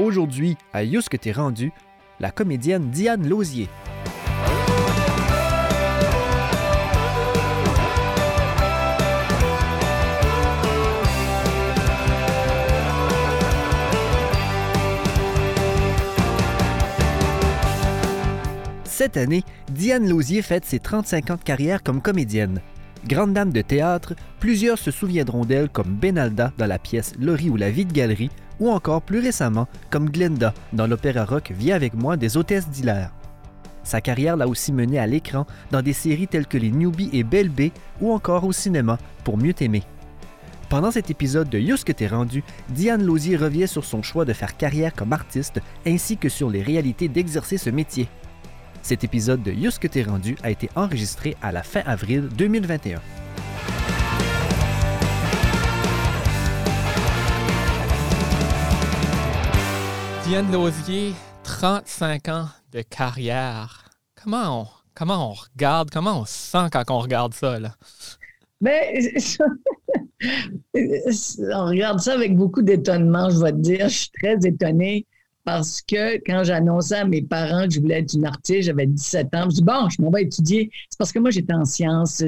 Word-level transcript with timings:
Aujourd'hui, 0.00 0.56
à 0.72 0.82
Yous 0.82 1.02
que 1.10 1.18
t'es 1.18 1.30
rendu, 1.30 1.72
la 2.20 2.30
comédienne 2.30 2.88
Diane 2.88 3.28
Lausier. 3.28 3.68
Cette 18.84 19.18
année, 19.18 19.42
Diane 19.70 20.08
Lausier 20.08 20.40
fête 20.40 20.64
ses 20.64 20.78
35 20.78 21.30
ans 21.30 21.36
de 21.36 21.42
carrière 21.42 21.82
comme 21.82 22.00
comédienne. 22.00 22.62
Grande 23.06 23.34
dame 23.34 23.52
de 23.52 23.60
théâtre, 23.60 24.14
plusieurs 24.38 24.78
se 24.78 24.90
souviendront 24.90 25.44
d'elle 25.44 25.68
comme 25.68 25.94
Benalda 25.94 26.54
dans 26.56 26.66
la 26.66 26.78
pièce 26.78 27.12
Laurie 27.18 27.50
ou 27.50 27.56
la 27.56 27.70
vie 27.70 27.84
de 27.84 27.92
galerie, 27.92 28.30
ou 28.60 28.70
encore 28.70 29.02
plus 29.02 29.18
récemment 29.18 29.66
comme 29.90 30.10
Glenda 30.10 30.54
dans 30.72 30.86
l'opéra 30.86 31.24
rock 31.24 31.52
Viens 31.56 31.74
avec 31.74 31.94
moi 31.94 32.16
des 32.16 32.36
hôtesses 32.36 32.68
d'Hilaire. 32.68 33.10
Sa 33.82 34.00
carrière 34.00 34.36
l'a 34.36 34.46
aussi 34.46 34.72
menée 34.72 34.98
à 34.98 35.06
l'écran 35.06 35.46
dans 35.70 35.82
des 35.82 35.94
séries 35.94 36.28
telles 36.28 36.46
que 36.46 36.58
Les 36.58 36.70
Newbies 36.70 37.10
et 37.12 37.24
Belle 37.24 37.48
B 37.48 37.70
ou 38.00 38.12
encore 38.12 38.44
au 38.44 38.52
cinéma 38.52 38.98
pour 39.24 39.38
Mieux 39.38 39.54
t'aimer. 39.54 39.82
Pendant 40.68 40.92
cet 40.92 41.10
épisode 41.10 41.48
de 41.48 41.58
Yous 41.58 41.82
que 41.84 41.90
t'es 41.90 42.06
rendu, 42.06 42.44
Diane 42.68 43.02
Lausier 43.02 43.36
revient 43.36 43.66
sur 43.66 43.84
son 43.84 44.02
choix 44.02 44.24
de 44.24 44.32
faire 44.32 44.56
carrière 44.56 44.94
comme 44.94 45.12
artiste 45.12 45.60
ainsi 45.84 46.16
que 46.16 46.28
sur 46.28 46.48
les 46.48 46.62
réalités 46.62 47.08
d'exercer 47.08 47.58
ce 47.58 47.70
métier. 47.70 48.08
Cet 48.82 49.02
épisode 49.02 49.42
de 49.42 49.50
Yous 49.50 49.78
que 49.80 49.88
t'es 49.88 50.02
rendu 50.02 50.36
a 50.42 50.50
été 50.50 50.70
enregistré 50.76 51.36
à 51.42 51.50
la 51.50 51.64
fin 51.64 51.82
avril 51.86 52.28
2021. 52.36 53.00
Diane 60.30 60.52
Lausier, 60.52 61.12
35 61.42 62.28
ans 62.28 62.46
de 62.70 62.82
carrière. 62.82 63.90
Comment 64.14 64.60
on, 64.62 64.66
comment 64.94 65.30
on 65.30 65.32
regarde, 65.32 65.90
comment 65.90 66.20
on 66.20 66.24
se 66.24 66.32
sent 66.32 66.68
quand 66.70 66.88
on 66.88 67.00
regarde 67.00 67.34
ça, 67.34 67.58
là? 67.58 67.74
Ben, 68.60 68.80
on 71.52 71.66
regarde 71.66 71.98
ça 71.98 72.12
avec 72.14 72.36
beaucoup 72.36 72.62
d'étonnement, 72.62 73.28
je 73.28 73.42
vais 73.42 73.50
te 73.50 73.56
dire. 73.56 73.88
Je 73.88 73.96
suis 73.96 74.10
très 74.22 74.36
étonnée 74.44 75.04
parce 75.42 75.82
que 75.82 76.18
quand 76.24 76.44
j'annonçais 76.44 76.98
à 76.98 77.04
mes 77.04 77.22
parents 77.22 77.66
que 77.66 77.74
je 77.74 77.80
voulais 77.80 77.98
être 77.98 78.14
une 78.14 78.26
artiste, 78.26 78.62
j'avais 78.68 78.86
17 78.86 79.34
ans, 79.34 79.50
je 79.50 79.56
dis 79.56 79.64
bon, 79.64 79.88
je 79.88 80.00
m'en 80.00 80.12
vais 80.12 80.22
étudier. 80.22 80.70
C'est 80.90 80.96
parce 80.96 81.10
que 81.10 81.18
moi, 81.18 81.30
j'étais 81.30 81.54
en 81.54 81.64
sciences. 81.64 82.22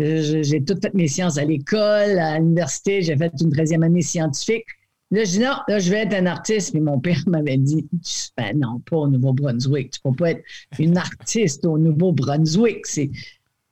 j'ai 0.00 0.64
toutes 0.64 0.82
fait 0.82 0.92
mes 0.92 1.06
sciences 1.06 1.38
à 1.38 1.44
l'école, 1.44 2.18
à 2.18 2.40
l'université, 2.40 3.00
j'ai 3.00 3.16
fait 3.16 3.30
une 3.40 3.50
13e 3.50 3.84
année 3.84 4.02
scientifique. 4.02 4.66
Là, 5.10 5.24
je 5.24 5.30
dis 5.30 5.38
non, 5.38 5.56
là, 5.68 5.78
je 5.78 5.90
vais 5.90 6.00
être 6.00 6.14
un 6.14 6.26
artiste. 6.26 6.74
Mais 6.74 6.80
mon 6.80 7.00
père 7.00 7.22
m'avait 7.26 7.56
dit, 7.56 7.86
ben 8.36 8.58
non, 8.58 8.80
pas 8.80 8.96
au 8.96 9.08
Nouveau-Brunswick. 9.08 9.90
Tu 9.92 10.00
peux 10.00 10.12
pas 10.12 10.32
être 10.32 10.42
une 10.78 10.98
artiste 10.98 11.64
au 11.64 11.78
Nouveau-Brunswick. 11.78 12.86
C'est, 12.86 13.10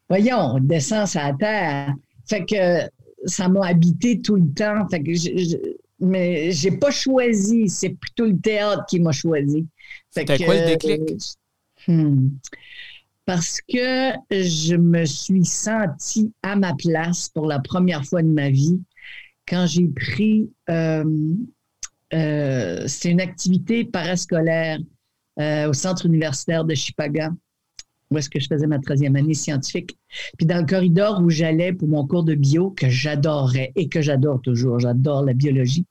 voyons, 0.08 0.54
on 0.54 0.60
descend 0.60 1.06
la 1.14 1.34
terre. 1.34 1.94
Fait 2.26 2.44
que 2.44 2.88
ça 3.26 3.48
m'a 3.48 3.66
habité 3.66 4.20
tout 4.20 4.36
le 4.36 4.52
temps. 4.54 4.88
Fait 4.88 5.02
que 5.02 5.12
je, 5.14 5.56
mais 6.00 6.52
j'ai 6.52 6.70
pas 6.70 6.90
choisi. 6.90 7.68
C'est 7.68 7.90
plutôt 7.90 8.26
le 8.26 8.38
théâtre 8.38 8.84
qui 8.88 9.00
m'a 9.00 9.12
choisi. 9.12 9.66
C'était 10.10 10.38
quoi 10.42 10.54
le 10.54 10.66
déclic? 10.66 11.18
Hmm. 11.88 12.30
parce 13.26 13.60
que 13.60 14.12
je 14.30 14.74
me 14.74 15.04
suis 15.04 15.44
sentie 15.44 16.32
à 16.42 16.56
ma 16.56 16.74
place 16.74 17.28
pour 17.28 17.46
la 17.46 17.60
première 17.60 18.04
fois 18.04 18.22
de 18.22 18.28
ma 18.28 18.50
vie 18.50 18.80
quand 19.48 19.66
j'ai 19.66 19.88
pris, 19.88 20.50
euh, 20.68 21.04
euh, 22.12 22.84
c'est 22.86 23.10
une 23.10 23.20
activité 23.20 23.84
parascolaire 23.84 24.78
euh, 25.38 25.68
au 25.68 25.72
centre 25.72 26.06
universitaire 26.06 26.64
de 26.64 26.74
Chipaga, 26.74 27.30
où 28.10 28.18
est-ce 28.18 28.30
que 28.30 28.40
je 28.40 28.46
faisais 28.46 28.66
ma 28.66 28.78
13e 28.78 29.16
année 29.18 29.34
scientifique. 29.34 29.98
Puis 30.36 30.46
dans 30.46 30.58
le 30.58 30.66
corridor 30.66 31.20
où 31.22 31.30
j'allais 31.30 31.72
pour 31.72 31.88
mon 31.88 32.06
cours 32.06 32.24
de 32.24 32.34
bio, 32.34 32.70
que 32.70 32.88
j'adorais 32.88 33.72
et 33.76 33.88
que 33.88 34.00
j'adore 34.00 34.40
toujours, 34.42 34.78
j'adore 34.78 35.24
la 35.24 35.32
biologie, 35.32 35.86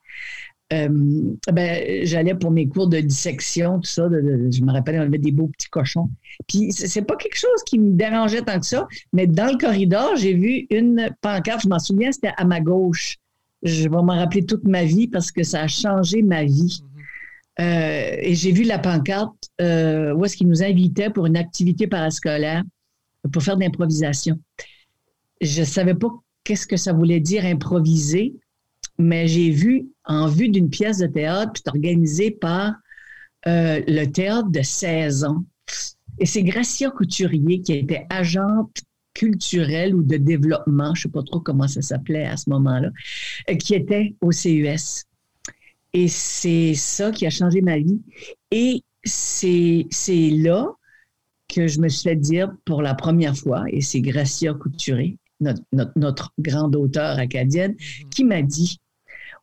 ben, 0.72 2.04
j'allais 2.04 2.34
pour 2.34 2.50
mes 2.50 2.68
cours 2.68 2.88
de 2.88 3.00
dissection, 3.00 3.80
tout 3.80 3.90
ça. 3.90 4.10
je 4.10 4.62
me 4.64 4.72
rappelle, 4.72 5.00
on 5.00 5.04
avait 5.04 5.20
des 5.20 5.32
beaux 5.32 5.48
petits 5.48 5.70
cochons. 5.70 6.10
Puis 6.48 6.72
c'est 6.72 7.04
pas 7.04 7.16
quelque 7.18 7.38
chose 7.38 7.64
qui 7.68 7.78
me 7.78 7.94
dérangeait 7.94 8.42
tant 8.42 8.60
que 8.60 8.66
ça, 8.66 8.88
mais 9.14 9.28
dans 9.28 9.52
le 9.52 9.58
corridor, 9.58 10.16
j'ai 10.16 10.34
vu 10.34 10.66
une 10.72 11.10
pancarte, 11.22 11.62
je 11.64 11.70
m'en 11.70 11.80
souviens, 11.80 12.12
c'était 12.12 12.34
à 12.36 12.46
ma 12.46 12.62
gauche 12.62 13.20
je 13.66 13.84
vais 13.84 13.90
m'en 13.90 14.16
rappeler 14.16 14.46
toute 14.46 14.64
ma 14.64 14.86
vie 14.86 15.08
parce 15.08 15.32
que 15.32 15.44
ça 15.44 15.64
a 15.64 15.68
changé 15.68 16.22
ma 16.22 16.44
vie. 16.44 16.82
Mhm. 16.82 17.66
Euh, 17.66 18.18
et 18.22 18.36
j'ai 18.36 18.52
vu 18.52 18.64
la 18.64 18.80
pancarte 18.80 19.50
euh, 19.62 20.14
où 20.14 20.24
est-ce 20.26 20.38
qu'ils 20.38 20.48
nous 20.48 20.62
invitaient 20.62 21.10
pour 21.10 21.26
une 21.26 21.38
activité 21.38 21.88
parascolaire 21.88 22.64
pour 23.32 23.42
faire 23.42 23.56
de 23.56 23.64
l'improvisation. 23.64 24.40
Je 25.42 25.62
ne 25.62 25.66
savais 25.66 25.96
pas 25.96 26.10
qu'est-ce 26.44 26.68
que 26.68 26.78
ça 26.78 26.94
voulait 26.94 27.20
dire 27.20 27.46
improviser, 27.46 28.36
mais 29.00 29.28
j'ai 29.28 29.50
vu 29.50 29.88
en 30.06 30.28
vue 30.28 30.50
d'une 30.50 30.70
pièce 30.70 31.00
de 31.00 31.08
théâtre 31.08 31.62
organisée 31.66 32.32
par 32.32 32.74
euh, 33.48 33.82
le 33.88 34.06
théâtre 34.06 34.50
de 34.50 34.62
16 34.62 35.24
ans. 35.24 35.44
Et 36.20 36.26
c'est 36.26 36.44
Gracia 36.44 36.92
Couturier 36.92 37.62
qui 37.62 37.74
était 37.74 38.06
agente 38.10 38.82
culturel 39.16 39.96
ou 39.96 40.04
de 40.04 40.18
développement, 40.18 40.94
je 40.94 41.00
ne 41.00 41.04
sais 41.04 41.10
pas 41.10 41.24
trop 41.24 41.40
comment 41.40 41.68
ça 41.68 41.82
s'appelait 41.82 42.26
à 42.26 42.38
ce 42.38 42.50
moment-là, 42.52 42.92
euh, 43.50 43.56
qui 43.56 43.74
était 43.74 44.14
au 44.22 44.32
CES. 44.32 45.06
Et 45.94 46.08
c'est 46.08 46.76
ça 46.76 47.10
qui 47.12 47.26
a 47.26 47.32
changé 47.32 47.62
ma 47.62 47.80
vie. 47.80 48.02
Et 48.52 48.84
c'est 49.04 49.88
là 50.32 50.68
que 51.48 51.68
je 51.68 51.80
me 51.80 51.88
suis 51.88 52.10
fait 52.10 52.16
dire 52.16 52.54
pour 52.66 52.82
la 52.82 52.94
première 52.94 53.36
fois, 53.36 53.64
et 53.70 53.82
c'est 53.82 54.02
Gracia 54.02 54.54
Couturier, 54.54 55.18
notre, 55.40 55.62
notre 55.96 56.34
grande 56.38 56.76
auteure 56.76 57.18
acadienne, 57.18 57.74
mm-hmm. 57.74 58.10
qui 58.10 58.24
m'a 58.26 58.42
dit 58.42 58.80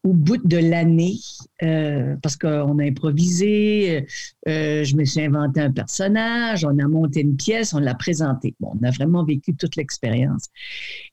au 0.04 0.12
bout 0.12 0.38
de 0.44 0.56
l'année, 0.56 1.18
euh, 1.62 2.16
parce 2.22 2.36
qu'on 2.36 2.78
a 2.78 2.84
improvisé, 2.84 4.06
euh, 4.48 4.82
je 4.82 4.96
me 4.96 5.04
suis 5.04 5.20
inventé 5.20 5.60
un 5.60 5.70
personnage, 5.70 6.64
on 6.64 6.76
a 6.78 6.88
monté 6.88 7.20
une 7.20 7.36
pièce, 7.36 7.72
on 7.72 7.78
l'a 7.78 7.94
présenté. 7.94 8.54
Bon, 8.58 8.72
on 8.80 8.84
a 8.84 8.90
vraiment 8.90 9.24
vécu 9.24 9.54
toute 9.54 9.76
l'expérience. 9.76 10.46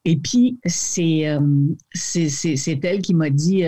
Et 0.05 0.17
puis, 0.17 0.59
c'est 0.65 1.27
euh, 1.27 1.39
elle 2.83 3.01
qui 3.01 3.13
m'a 3.13 3.29
dit, 3.29 3.63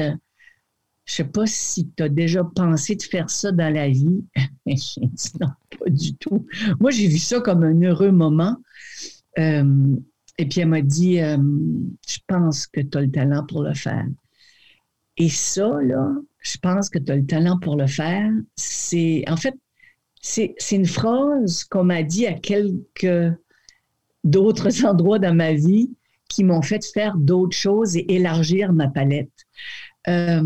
je 1.05 1.13
sais 1.13 1.23
pas 1.23 1.45
si 1.45 1.91
tu 1.95 2.01
as 2.01 2.09
déjà 2.09 2.43
pensé 2.43 2.95
de 2.95 3.03
faire 3.03 3.29
ça 3.29 3.51
dans 3.51 3.71
la 3.71 3.89
vie. 3.89 4.25
j'ai 4.65 4.75
dit 5.01 5.31
non, 5.39 5.49
pas 5.79 5.89
du 5.89 6.15
tout. 6.15 6.47
Moi, 6.79 6.89
j'ai 6.89 7.07
vu 7.07 7.19
ça 7.19 7.41
comme 7.41 7.63
un 7.63 7.79
heureux 7.83 8.11
moment. 8.11 8.57
et 9.37 10.45
puis, 10.49 10.61
elle 10.61 10.67
m'a 10.67 10.81
dit, 10.81 11.17
je 11.17 12.17
pense 12.25 12.65
que 12.65 12.81
tu 12.81 12.97
as 12.97 13.01
le 13.01 13.11
talent 13.11 13.45
pour 13.45 13.61
le 13.61 13.75
faire. 13.75 14.05
Et 15.21 15.29
ça, 15.29 15.77
là, 15.83 16.15
je 16.39 16.57
pense 16.57 16.89
que 16.89 16.97
tu 16.97 17.11
as 17.11 17.15
le 17.15 17.25
talent 17.27 17.59
pour 17.59 17.75
le 17.75 17.85
faire. 17.85 18.27
C'est, 18.55 19.23
en 19.27 19.37
fait, 19.37 19.53
c'est, 20.19 20.55
une 20.71 20.87
phrase 20.87 21.63
qu'on 21.63 21.83
m'a 21.83 22.01
dit 22.01 22.25
à 22.25 22.33
quelques 22.33 23.31
d'autres 24.23 24.83
endroits 24.87 25.19
dans 25.19 25.35
ma 25.35 25.53
vie 25.53 25.91
qui 26.27 26.43
m'ont 26.43 26.63
fait 26.63 26.83
faire 26.83 27.17
d'autres 27.17 27.55
choses 27.55 27.95
et 27.95 28.15
élargir 28.15 28.73
ma 28.73 28.87
palette. 28.87 29.29
Euh, 30.07 30.41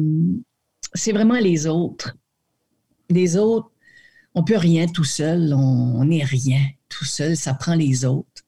c'est 0.93 1.13
vraiment 1.13 1.39
les 1.39 1.67
autres. 1.67 2.17
Les 3.09 3.37
autres, 3.37 3.71
on 4.33 4.43
peut 4.43 4.57
rien 4.57 4.87
tout 4.87 5.05
seul, 5.05 5.53
on 5.53 6.03
n'est 6.03 6.25
rien 6.25 6.59
tout 6.89 7.05
seul, 7.05 7.37
ça 7.37 7.53
prend 7.53 7.75
les 7.75 8.03
autres. 8.03 8.43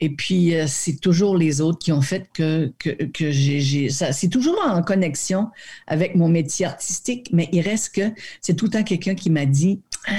Et 0.00 0.10
puis, 0.10 0.54
euh, 0.54 0.66
c'est 0.66 1.00
toujours 1.00 1.36
les 1.36 1.60
autres 1.60 1.78
qui 1.78 1.90
ont 1.90 2.02
fait 2.02 2.28
que, 2.34 2.72
que, 2.78 2.90
que 2.90 3.30
j'ai. 3.30 3.88
C'est 3.88 4.28
toujours 4.28 4.60
en 4.62 4.82
connexion 4.82 5.48
avec 5.86 6.14
mon 6.14 6.28
métier 6.28 6.66
artistique, 6.66 7.30
mais 7.32 7.48
il 7.52 7.62
reste 7.62 7.94
que 7.94 8.12
c'est 8.42 8.54
tout 8.54 8.66
le 8.66 8.72
temps 8.72 8.82
quelqu'un 8.82 9.14
qui 9.14 9.30
m'a 9.30 9.46
dit 9.46 9.80
ah, 10.06 10.12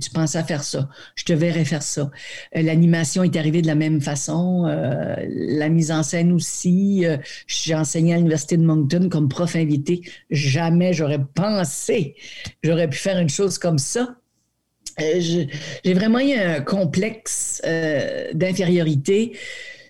Tu 0.00 0.10
penses 0.10 0.36
à 0.36 0.44
faire 0.44 0.62
ça, 0.62 0.88
je 1.16 1.24
te 1.24 1.32
verrai 1.32 1.64
faire 1.64 1.82
ça. 1.82 2.12
Euh, 2.56 2.62
l'animation 2.62 3.24
est 3.24 3.34
arrivée 3.36 3.60
de 3.60 3.66
la 3.66 3.74
même 3.74 4.00
façon, 4.00 4.66
euh, 4.66 5.16
la 5.28 5.68
mise 5.68 5.90
en 5.90 6.04
scène 6.04 6.30
aussi. 6.30 7.04
j'ai 7.48 7.74
enseigné 7.74 8.14
à 8.14 8.18
l'Université 8.18 8.56
de 8.56 8.64
Moncton 8.64 9.08
comme 9.10 9.28
prof 9.28 9.56
invité. 9.56 10.02
Jamais 10.30 10.92
j'aurais 10.92 11.24
pensé 11.34 12.14
j'aurais 12.62 12.88
pu 12.88 12.98
faire 12.98 13.18
une 13.18 13.28
chose 13.28 13.58
comme 13.58 13.78
ça. 13.78 14.16
Euh, 15.00 15.46
j'ai 15.84 15.94
vraiment 15.94 16.20
eu 16.20 16.32
un 16.32 16.60
complexe 16.60 17.60
euh, 17.66 18.30
d'infériorité. 18.32 19.36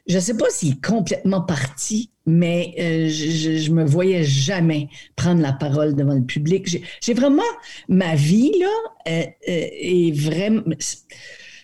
Je 0.06 0.16
ne 0.16 0.20
sais 0.20 0.36
pas 0.36 0.50
s'il 0.50 0.72
est 0.72 0.84
complètement 0.84 1.40
parti, 1.40 2.10
mais 2.26 2.74
euh, 2.78 3.08
je, 3.08 3.70
ne 3.70 3.74
me 3.74 3.84
voyais 3.84 4.22
jamais 4.22 4.88
prendre 5.16 5.40
la 5.40 5.52
parole 5.52 5.94
devant 5.94 6.14
le 6.14 6.24
public. 6.24 6.68
J'ai 7.02 7.14
vraiment 7.14 7.42
ma 7.88 8.14
vie 8.14 8.52
là 8.58 9.24
est 9.46 10.14
vraiment. 10.14 10.62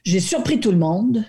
J'ai 0.05 0.21
surpris 0.21 0.61
tout 0.61 0.73
le 0.73 0.79
monde. 0.79 1.25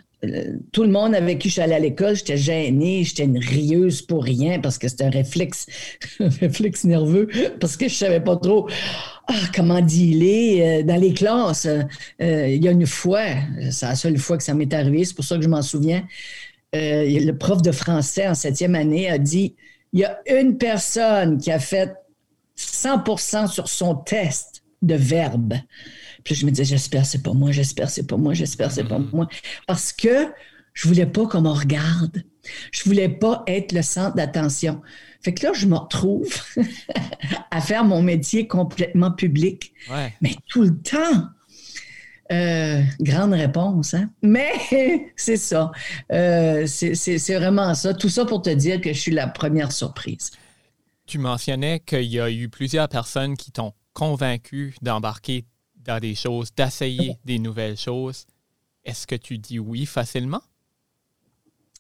Tout 0.72 0.84
le 0.84 0.90
monde 0.90 1.16
avec 1.16 1.40
qui 1.40 1.48
je 1.48 1.54
suis 1.54 1.62
allée 1.62 1.74
à 1.74 1.80
l'école, 1.80 2.16
j'étais 2.16 2.38
gênée, 2.38 3.04
j'étais 3.04 3.24
une 3.24 3.40
rieuse 3.40 4.04
pour 4.04 4.24
rien 4.24 4.60
parce 4.60 4.78
que 4.78 4.88
c'était 4.88 5.06
un 5.06 5.10
réflexe, 5.10 5.66
un 6.20 6.30
réflexe 6.30 6.84
nerveux 6.84 7.28
parce 7.60 7.76
que 7.76 7.88
je 7.88 7.96
savais 7.96 8.20
pas 8.20 8.36
trop 8.38 8.70
ah, 9.28 9.34
comment 9.56 9.82
dealer 9.82 10.84
dans 10.84 11.00
les 11.00 11.14
classes? 11.14 11.68
il 12.20 12.64
y 12.64 12.68
a 12.68 12.72
une 12.72 12.88
fois, 12.88 13.26
c'est 13.72 13.86
la 13.86 13.96
seule 13.96 14.18
fois 14.18 14.38
que 14.38 14.44
ça 14.44 14.54
m'est 14.54 14.74
arrivé, 14.74 15.06
c'est 15.06 15.16
pour 15.16 15.26
ça 15.26 15.38
que 15.38 15.44
je 15.44 15.50
m'en 15.50 15.62
souviens. 15.62 16.04
le 16.74 17.32
prof 17.32 17.62
de 17.62 17.72
français 17.72 18.28
en 18.28 18.36
septième 18.36 18.76
année 18.76 19.10
a 19.10 19.18
dit 19.18 19.56
il 19.94 20.00
y 20.00 20.06
a 20.06 20.20
une 20.28 20.58
personne 20.58 21.38
qui 21.38 21.52
a 21.52 21.60
fait 21.60 21.94
100% 22.58 23.48
sur 23.48 23.68
son 23.68 23.96
test 23.96 24.64
de 24.82 24.96
verbe. 24.96 25.54
Puis 26.24 26.36
je 26.36 26.46
me 26.46 26.52
disais, 26.52 26.66
j'espère 26.66 27.06
c'est 27.06 27.24
pas 27.24 27.34
moi, 27.34 27.52
j'espère 27.52 27.90
c'est 27.90 28.08
pas 28.08 28.18
moi, 28.18 28.34
j'espère 28.34 28.72
c'est 28.72 28.84
pas 28.84 29.00
mm-hmm. 29.00 29.16
moi. 29.16 29.28
Parce 29.68 29.92
que 29.92 30.28
je 30.74 30.88
voulais 30.88 31.06
pas 31.06 31.28
qu'on 31.28 31.42
me 31.42 31.50
regarde. 31.50 32.24
Je 32.72 32.84
voulais 32.84 33.10
pas 33.10 33.44
être 33.48 33.72
le 33.72 33.82
centre 33.82 34.16
d'attention. 34.16 34.82
Fait 35.22 35.34
que 35.34 35.46
là, 35.46 35.54
je 35.54 35.68
me 35.68 35.76
retrouve 35.76 36.34
à 37.52 37.62
faire 37.62 37.84
mon 37.84 38.02
métier 38.02 38.48
complètement 38.48 39.12
public. 39.12 39.74
Mais 40.22 40.36
tout 40.48 40.64
le 40.64 40.78
temps. 40.78 41.30
Euh, 42.32 42.82
grande 43.02 43.34
réponse, 43.34 43.94
hein? 43.94 44.10
Mais 44.22 44.52
c'est 45.18 45.38
ça. 45.38 45.72
Euh, 46.14 46.66
c'est 46.66 47.36
vraiment 47.36 47.76
ça. 47.76 47.94
Tout 47.94 48.08
ça 48.08 48.26
pour 48.26 48.42
te 48.42 48.50
dire 48.50 48.80
que 48.80 48.94
je 48.94 49.00
suis 49.00 49.12
la 49.12 49.28
première 49.28 49.72
surprise. 49.72 50.32
Tu 51.06 51.18
mentionnais 51.18 51.82
qu'il 51.82 52.06
y 52.06 52.22
a 52.22 52.32
eu 52.32 52.48
plusieurs 52.48 52.88
personnes 52.88 53.36
qui 53.36 53.52
t'ont 53.52 53.74
convaincu 53.94 54.76
d'embarquer 54.82 55.44
dans 55.76 56.00
des 56.00 56.16
choses, 56.16 56.54
d'essayer 56.56 57.18
des 57.26 57.38
nouvelles 57.38 57.78
choses. 57.78 58.26
Est-ce 58.86 59.06
que 59.06 59.16
tu 59.16 59.38
dis 59.38 59.60
oui 59.60 59.86
facilement? 59.86 60.42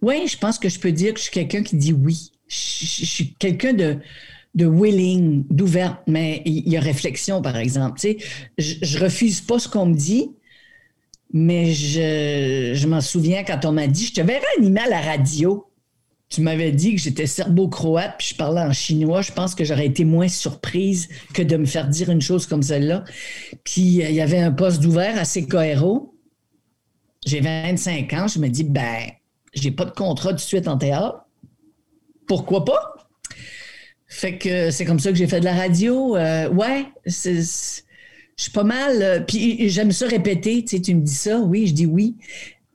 Oui, 0.01 0.27
je 0.27 0.37
pense 0.37 0.59
que 0.59 0.67
je 0.67 0.79
peux 0.79 0.91
dire 0.91 1.13
que 1.13 1.19
je 1.19 1.25
suis 1.25 1.31
quelqu'un 1.31 1.63
qui 1.63 1.77
dit 1.77 1.93
oui. 1.93 2.31
Je, 2.51 3.05
suis 3.05 3.33
quelqu'un 3.39 3.73
de, 3.73 3.97
de 4.55 4.65
willing, 4.65 5.45
d'ouvert, 5.49 6.01
mais 6.05 6.41
il 6.45 6.67
y 6.67 6.75
a 6.75 6.81
réflexion, 6.81 7.41
par 7.41 7.55
exemple. 7.55 7.99
Tu 7.99 8.09
sais, 8.09 8.17
je, 8.57 8.75
je 8.81 8.99
refuse 8.99 9.39
pas 9.39 9.57
ce 9.57 9.69
qu'on 9.69 9.85
me 9.85 9.95
dit, 9.95 10.31
mais 11.33 11.71
je, 11.71 12.73
je 12.75 12.87
m'en 12.87 13.01
souviens 13.01 13.43
quand 13.43 13.63
on 13.65 13.71
m'a 13.71 13.87
dit, 13.87 14.07
je 14.07 14.13
te 14.13 14.21
verrai 14.21 14.43
animer 14.57 14.81
à 14.81 14.89
la 14.89 15.01
radio. 15.01 15.65
Tu 16.27 16.41
m'avais 16.41 16.71
dit 16.71 16.95
que 16.95 17.01
j'étais 17.01 17.27
serbo-croate, 17.27 18.15
puis 18.17 18.29
je 18.31 18.35
parlais 18.35 18.61
en 18.61 18.71
chinois. 18.71 19.21
Je 19.21 19.31
pense 19.31 19.53
que 19.53 19.65
j'aurais 19.65 19.85
été 19.85 20.05
moins 20.05 20.29
surprise 20.29 21.09
que 21.33 21.41
de 21.41 21.57
me 21.57 21.65
faire 21.65 21.87
dire 21.87 22.09
une 22.09 22.21
chose 22.21 22.47
comme 22.47 22.63
celle-là. 22.63 23.03
Puis 23.65 24.01
euh, 24.01 24.09
il 24.09 24.15
y 24.15 24.21
avait 24.21 24.39
un 24.39 24.51
poste 24.51 24.81
d'ouvert 24.81 25.17
à 25.17 25.25
Secoero. 25.25 26.15
J'ai 27.25 27.41
25 27.41 28.13
ans. 28.13 28.27
Je 28.27 28.39
me 28.39 28.47
dis, 28.47 28.63
ben, 28.63 29.11
j'ai 29.53 29.71
pas 29.71 29.85
de 29.85 29.91
contrat 29.91 30.29
tout 30.29 30.35
de 30.35 30.41
suite 30.41 30.67
en 30.69 30.77
théâtre. 30.77 31.25
Pourquoi 32.31 32.63
pas? 32.63 32.95
Fait 34.07 34.37
que 34.37 34.71
c'est 34.71 34.85
comme 34.85 35.01
ça 35.01 35.11
que 35.11 35.17
j'ai 35.17 35.27
fait 35.27 35.41
de 35.41 35.43
la 35.43 35.53
radio. 35.53 36.15
Euh, 36.15 36.49
ouais, 36.49 36.85
je 37.05 37.41
suis 38.37 38.51
pas 38.53 38.63
mal. 38.63 39.01
Euh, 39.01 39.19
puis 39.19 39.67
j'aime 39.67 39.91
ça 39.91 40.07
répéter. 40.07 40.63
Tu 40.63 40.95
me 40.95 41.01
dis 41.01 41.13
ça, 41.13 41.39
oui, 41.41 41.67
je 41.67 41.73
dis 41.73 41.85
oui 41.85 42.15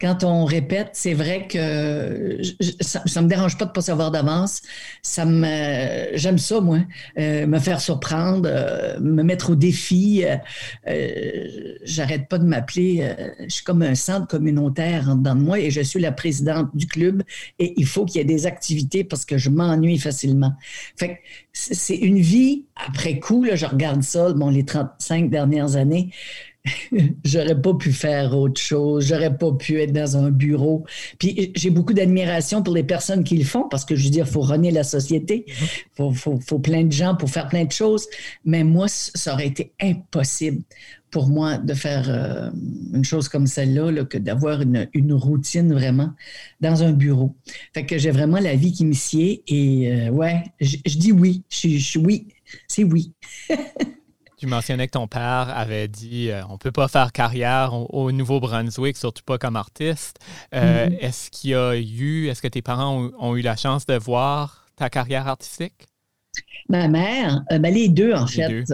quand 0.01 0.25
on 0.25 0.45
répète, 0.45 0.91
c'est 0.93 1.15
vrai 1.15 1.49
que 1.49 2.39
ça, 2.81 3.03
ne 3.17 3.21
me 3.23 3.29
dérange 3.29 3.57
pas 3.57 3.65
de 3.65 3.71
pas 3.71 3.81
savoir 3.81 4.11
d'avance. 4.11 4.61
Ça 5.03 5.25
me, 5.25 6.11
j'aime 6.15 6.37
ça 6.37 6.61
moi, 6.61 6.81
euh, 7.19 7.47
me 7.47 7.59
faire 7.59 7.81
surprendre, 7.81 8.47
euh, 8.47 9.01
me 9.01 9.23
mettre 9.23 9.51
au 9.51 9.55
défi. 9.55 10.25
Euh, 10.87 11.75
j'arrête 11.85 12.29
pas 12.29 12.39
de 12.39 12.45
m'appeler. 12.45 13.11
je 13.41 13.49
suis 13.49 13.65
comme 13.65 13.83
un 13.83 13.95
centre 13.95 14.27
communautaire 14.27 15.09
en 15.09 15.17
dedans 15.17 15.35
de 15.35 15.41
moi 15.41 15.59
et 15.59 15.71
je 15.71 15.81
suis 15.81 16.01
la 16.01 16.13
présidente 16.13 16.69
du 16.75 16.87
club 16.87 17.23
et 17.59 17.73
il 17.77 17.87
faut 17.87 18.05
qu'il 18.05 18.17
y 18.17 18.21
ait 18.21 18.25
des 18.25 18.47
activités 18.47 19.03
parce 19.03 19.25
que 19.25 19.39
je 19.39 19.49
m'ennuie 19.49 19.99
facilement. 19.99 20.53
Fait 20.97 21.21
c'est 21.53 21.97
une 21.97 22.19
vie 22.19 22.67
après 22.77 23.19
coup. 23.19 23.45
Là, 23.45 23.57
je 23.57 23.65
regarde 23.65 24.03
ça, 24.03 24.33
bon, 24.35 24.51
les 24.51 24.65
35 24.65 25.31
dernières 25.31 25.77
années. 25.77 26.11
j'aurais 27.25 27.61
pas 27.61 27.75
pu 27.75 27.93
faire 27.93 28.37
autre 28.37 28.61
chose, 28.61 29.07
j'aurais 29.07 29.37
pas 29.37 29.53
pu 29.53 29.81
être 29.81 29.93
dans 29.93 30.17
un 30.17 30.31
bureau. 30.31 30.85
Puis 31.19 31.53
j'ai 31.55 31.71
beaucoup 31.71 31.93
d'admiration 31.93 32.63
pour 32.63 32.75
les 32.75 32.85
personnes 32.85 33.25
qui 33.25 33.37
le 33.37 33.45
font 33.45 33.69
parce 33.69 33.85
que 33.85 33.97
je 33.97 34.05
veux 34.05 34.11
dire, 34.11 34.27
il 34.27 34.33
faut 34.33 34.41
renier 34.41 34.71
la 34.71 34.85
société, 34.85 35.45
il 35.47 35.53
mm-hmm. 35.55 36.15
faut, 36.15 36.39
faut, 36.41 36.59
plein 36.59 36.85
de 36.85 36.93
gens 36.93 37.15
pour 37.15 37.31
faire 37.31 37.49
plein 37.49 37.65
de 37.65 37.73
choses. 37.73 38.07
Mais 38.45 38.65
moi, 38.65 38.87
ça 38.89 39.35
aurait 39.35 39.47
été 39.47 39.73
impossible 39.81 40.63
pour 41.11 41.29
moi 41.29 41.57
de 41.57 41.73
faire 41.73 42.11
euh, 42.11 42.51
une 42.93 43.05
chose 43.05 43.29
comme 43.29 43.47
celle-là, 43.47 44.05
que 44.05 44.19
d'avoir 44.19 44.61
une, 44.61 44.89
une, 44.93 45.13
routine 45.13 45.73
vraiment 45.73 46.13
dans 46.61 46.83
un 46.83 46.93
bureau. 46.93 47.35
Fait 47.73 47.87
que 47.87 47.97
j'ai 47.97 48.11
vraiment 48.11 48.39
la 48.39 48.55
vie 48.55 48.73
qui 48.73 48.85
me 48.85 48.93
sied 48.93 49.43
et 49.47 49.93
euh, 49.93 50.11
ouais, 50.11 50.43
je, 50.61 50.77
dis 50.99 51.13
oui, 51.13 51.43
je 51.49 51.79
suis 51.79 51.99
oui, 51.99 52.29
c'est 52.69 52.85
oui. 52.85 53.13
Tu 54.37 54.47
mentionnais 54.47 54.87
que 54.87 54.93
ton 54.93 55.09
père 55.09 55.51
avait 55.57 55.89
dit 55.89 56.31
euh, 56.31 56.43
on 56.51 56.59
peut 56.59 56.71
pas 56.71 56.89
faire 56.89 57.13
carrière 57.13 57.73
au, 57.73 58.13
Nouveau-Brunswick, 58.13 58.99
surtout 58.99 59.23
pas 59.25 59.39
comme 59.39 59.57
artiste. 59.57 60.19
Euh, 60.55 60.89
mm-hmm. 60.89 60.99
Est-ce 60.99 61.31
qu'il 61.31 61.51
y 61.51 61.55
a 61.55 61.75
eu, 61.75 62.27
est-ce 62.27 62.43
que 62.43 62.49
tes 62.49 62.61
parents 62.61 63.11
ont, 63.19 63.37
eu 63.37 63.41
la 63.41 63.57
chance 63.57 63.87
de 63.87 63.95
voir 63.95 64.67
ta 64.77 64.91
carrière 64.91 65.27
artistique? 65.27 65.87
Ma 66.69 66.87
mère, 66.87 67.45
euh, 67.51 67.59
ben, 67.59 67.73
les 67.73 67.89
deux 67.89 68.13
en 68.13 68.27
fait. 68.27 68.65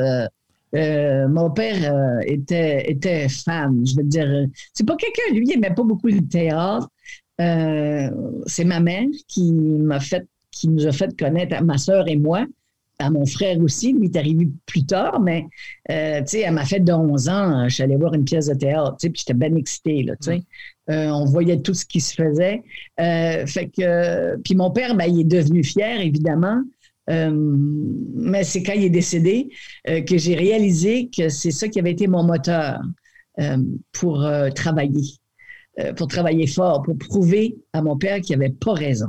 mon 1.29 1.51
père 1.53 2.21
était, 2.27 2.91
était 2.91 3.29
fan, 3.29 3.87
je 3.87 3.95
veux 3.97 4.03
dire. 4.03 4.47
C'est 4.75 4.87
pas 4.87 4.97
quelqu'un, 4.97 5.33
lui, 5.33 5.45
il 5.47 5.49
n'aimait 5.49 5.75
pas 5.75 5.85
beaucoup 5.85 6.09
le 6.09 6.27
théâtre. 6.27 6.89
c'est 7.39 8.65
ma 8.65 8.81
mère 8.81 9.07
qui 9.29 9.53
m'a 9.53 10.01
fait, 10.01 10.27
qui 10.51 10.69
nous 10.69 10.89
a 10.89 10.93
fait 10.93 11.17
connaître, 11.17 11.63
ma 11.63 11.79
soeur 11.79 12.09
et 12.09 12.17
moi, 12.17 12.47
à 13.03 13.11
mon 13.11 13.27
frère 13.27 13.61
aussi. 13.61 13.93
Lui 13.93 14.07
est 14.07 14.17
arrivé 14.17 14.49
plus 14.67 14.87
tard, 14.87 15.21
mais 15.21 15.47
euh, 15.91 16.21
tu 16.21 16.29
sais, 16.29 16.41
elle 16.41 16.55
m'a 16.55 16.65
fait 16.65 16.81
de 16.81 16.93
11 16.93 17.29
ans. 17.29 17.69
Je 17.69 17.75
suis 17.75 17.83
allée 17.83 17.97
voir 17.97 18.15
une 18.15 18.25
pièce 18.25 18.47
de 18.47 18.55
théâtre, 18.55 18.97
tu 18.99 19.07
sais, 19.07 19.11
puis 19.11 19.21
j'étais 19.21 19.35
bien 19.35 19.55
excitée, 19.57 20.03
là, 20.03 20.15
tu 20.17 20.31
sais. 20.31 20.43
Euh, 20.91 21.09
on 21.11 21.25
voyait 21.25 21.61
tout 21.61 21.75
ce 21.75 21.85
qui 21.85 22.01
se 22.01 22.15
faisait. 22.15 22.63
Euh, 23.01 23.47
fait 23.47 23.69
que, 23.69 24.37
puis 24.43 24.55
mon 24.55 24.71
père, 24.71 24.95
ben, 24.97 25.07
il 25.07 25.21
est 25.21 25.25
devenu 25.25 25.63
fier, 25.63 26.01
évidemment. 26.01 26.63
mais 27.09 28.45
c'est 28.45 28.63
quand 28.63 28.73
il 28.73 28.85
est 28.85 28.91
décédé 28.91 29.49
que 29.85 30.17
j'ai 30.17 30.35
réalisé 30.35 31.11
que 31.17 31.29
c'est 31.29 31.51
ça 31.51 31.69
qui 31.69 31.79
avait 31.79 31.91
été 31.93 32.07
mon 32.07 32.23
moteur 32.23 32.81
pour 33.93 34.27
travailler, 34.55 35.19
pour 35.97 36.07
travailler 36.07 36.47
fort, 36.47 36.83
pour 36.83 36.97
prouver 36.97 37.57
à 37.73 37.83
mon 37.83 37.97
père 37.99 38.21
qu'il 38.21 38.39
n'avait 38.39 38.53
pas 38.53 38.73
raison. 38.73 39.09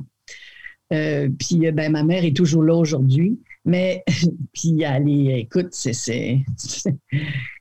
puis 0.89 1.71
ben, 1.71 1.91
ma 1.91 2.03
mère 2.03 2.25
est 2.25 2.35
toujours 2.35 2.63
là 2.63 2.75
aujourd'hui. 2.75 3.39
Mais, 3.65 4.03
puis, 4.53 4.83
allez, 4.83 5.39
écoute, 5.39 5.69
c'est 5.71 6.43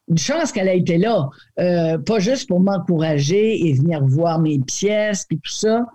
une 0.09 0.18
chance 0.18 0.52
qu'elle 0.52 0.68
a 0.68 0.75
été 0.75 0.99
là. 0.99 1.28
Euh, 1.59 1.99
pas 1.99 2.18
juste 2.18 2.49
pour 2.49 2.61
m'encourager 2.61 3.66
et 3.66 3.73
venir 3.73 4.04
voir 4.04 4.40
mes 4.40 4.59
pièces, 4.59 5.25
puis 5.28 5.38
tout 5.38 5.52
ça, 5.52 5.87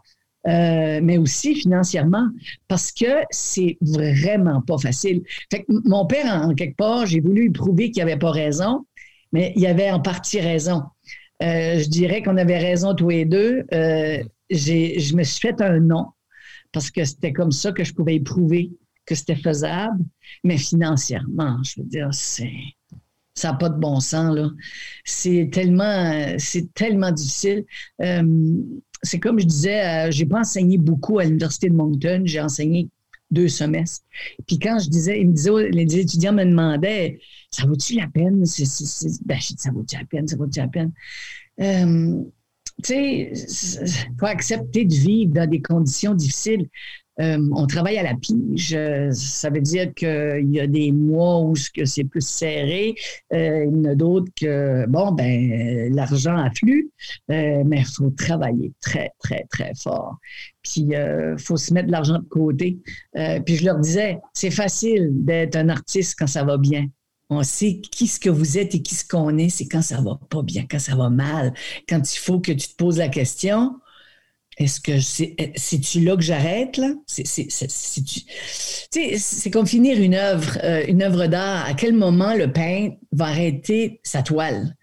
euh, 0.47 0.99
mais 1.03 1.17
aussi 1.17 1.55
financièrement, 1.55 2.27
parce 2.67 2.91
que 2.91 3.23
c'est 3.29 3.77
vraiment 3.81 4.61
pas 4.61 4.77
facile. 4.77 5.21
Fait 5.51 5.63
que 5.63 5.65
mon 5.85 6.05
père, 6.05 6.25
en 6.25 6.53
quelque 6.53 6.77
part, 6.77 7.05
j'ai 7.05 7.19
voulu 7.19 7.43
lui 7.43 7.51
prouver 7.51 7.91
qu'il 7.91 8.03
n'avait 8.03 8.17
pas 8.17 8.31
raison, 8.31 8.85
mais 9.33 9.53
il 9.55 9.65
avait 9.67 9.91
en 9.91 9.99
partie 9.99 10.39
raison. 10.39 10.83
Euh, 11.43 11.79
je 11.79 11.89
dirais 11.89 12.23
qu'on 12.23 12.37
avait 12.37 12.57
raison 12.57 12.95
tous 12.95 13.09
les 13.09 13.25
deux. 13.25 13.65
je 13.71 15.15
me 15.15 15.23
suis 15.23 15.39
fait 15.39 15.61
un 15.61 15.79
nom 15.79 16.07
parce 16.71 16.91
que 16.91 17.03
c'était 17.05 17.33
comme 17.33 17.51
ça 17.51 17.71
que 17.71 17.83
je 17.83 17.93
pouvais 17.93 18.15
y 18.15 18.19
prouver 18.19 18.71
que 19.07 19.15
c'était 19.15 19.35
faisable, 19.35 20.03
mais 20.43 20.57
financièrement, 20.57 21.57
je 21.63 21.81
veux 21.81 21.87
dire, 21.87 22.09
c'est 22.11 22.51
ça 23.33 23.51
n'a 23.51 23.57
pas 23.57 23.69
de 23.69 23.79
bon 23.79 23.99
sens 23.99 24.35
là. 24.35 24.49
C'est 25.05 25.49
tellement, 25.51 26.35
c'est 26.39 26.73
tellement 26.73 27.11
difficile. 27.11 27.65
Euh, 28.01 28.23
c'est 29.03 29.19
comme 29.19 29.39
je 29.39 29.45
disais, 29.45 30.07
euh, 30.07 30.11
j'ai 30.11 30.25
pas 30.25 30.39
enseigné 30.39 30.77
beaucoup 30.77 31.19
à 31.19 31.23
l'université 31.23 31.69
de 31.69 31.75
Moncton, 31.75 32.23
j'ai 32.25 32.41
enseigné 32.41 32.89
deux 33.29 33.47
semestres. 33.47 34.03
Puis 34.47 34.57
quand 34.57 34.79
je 34.79 34.89
disais, 34.89 35.21
ils 35.21 35.27
me 35.27 35.33
disaient, 35.33 35.69
les 35.69 35.99
étudiants 35.99 36.33
me 36.33 36.45
demandaient, 36.45 37.19
ça 37.51 37.65
vaut-tu 37.65 37.95
la 37.95 38.07
peine? 38.07 38.39
Ben, 38.39 38.45
je 38.45 38.63
dis, 38.63 39.55
ça 39.57 39.71
vaut-tu 39.71 39.95
la 39.97 40.05
peine, 40.05 40.27
ça 40.27 40.35
vaut-tu 40.35 40.59
la 40.59 40.67
peine. 40.67 40.91
Euh, 41.61 42.23
tu 42.83 42.93
sais, 42.93 43.31
il 43.33 44.17
faut 44.19 44.25
accepter 44.25 44.85
de 44.85 44.93
vivre 44.93 45.33
dans 45.33 45.49
des 45.49 45.61
conditions 45.61 46.13
difficiles. 46.13 46.69
Euh, 47.19 47.39
on 47.51 47.65
travaille 47.65 47.97
à 47.97 48.03
la 48.03 48.13
pige. 48.15 48.77
Ça 49.11 49.49
veut 49.49 49.61
dire 49.61 49.93
qu'il 49.93 50.49
y 50.49 50.59
a 50.59 50.67
des 50.67 50.91
mois 50.91 51.41
où 51.41 51.55
c'est 51.55 52.03
plus 52.03 52.25
serré. 52.25 52.95
Euh, 53.33 53.65
il 53.65 53.77
y 53.77 53.79
en 53.79 53.91
a 53.91 53.95
d'autres 53.95 54.31
que, 54.39 54.85
bon, 54.87 55.11
ben, 55.11 55.93
l'argent 55.93 56.37
afflue, 56.37 56.91
euh, 57.31 57.63
mais 57.65 57.79
il 57.79 57.85
faut 57.85 58.11
travailler 58.11 58.71
très, 58.81 59.11
très, 59.19 59.45
très 59.49 59.73
fort. 59.75 60.17
Puis, 60.63 60.87
il 60.89 61.35
faut 61.39 61.57
se 61.57 61.73
mettre 61.73 61.87
de 61.87 61.91
l'argent 61.91 62.19
de 62.19 62.27
côté. 62.27 62.77
puis, 63.45 63.55
je 63.55 63.65
leur 63.65 63.79
disais, 63.79 64.19
c'est 64.33 64.51
facile 64.51 65.09
d'être 65.11 65.55
un 65.55 65.69
artiste 65.69 66.15
quand 66.19 66.27
ça 66.27 66.43
va 66.43 66.57
bien. 66.57 66.87
On 67.29 67.43
sait 67.43 67.81
qui 67.91 68.07
ce 68.07 68.19
que 68.19 68.29
vous 68.29 68.57
êtes 68.57 68.73
et 68.75 68.81
qui 68.81 68.95
ce 68.95 69.05
qu'on 69.05 69.37
est, 69.37 69.49
c'est 69.49 69.67
quand 69.67 69.81
ça 69.81 69.99
va 70.01 70.17
pas 70.29 70.43
bien, 70.43 70.65
quand 70.69 70.79
ça 70.79 70.95
va 70.95 71.09
mal, 71.09 71.53
quand 71.89 72.13
il 72.13 72.17
faut 72.17 72.39
que 72.39 72.53
tu 72.53 72.69
te 72.69 72.75
poses 72.75 72.99
la 72.99 73.09
question 73.09 73.75
est-ce 74.57 74.81
que 74.81 74.99
c'est-tu 74.99 76.01
là 76.01 76.15
que 76.15 76.23
j'arrête, 76.23 76.77
là? 76.77 76.89
C'est 78.89 79.51
comme 79.51 79.67
finir 79.67 80.01
une 80.01 80.15
œuvre, 80.15 80.57
euh, 80.63 80.83
une 80.87 81.03
œuvre 81.03 81.27
d'art. 81.27 81.67
À 81.67 81.75
quel 81.75 81.93
moment 81.93 82.33
le 82.33 82.51
peintre 82.51 82.95
va 83.11 83.25
arrêter 83.25 84.01
sa 84.03 84.23
toile? 84.23 84.75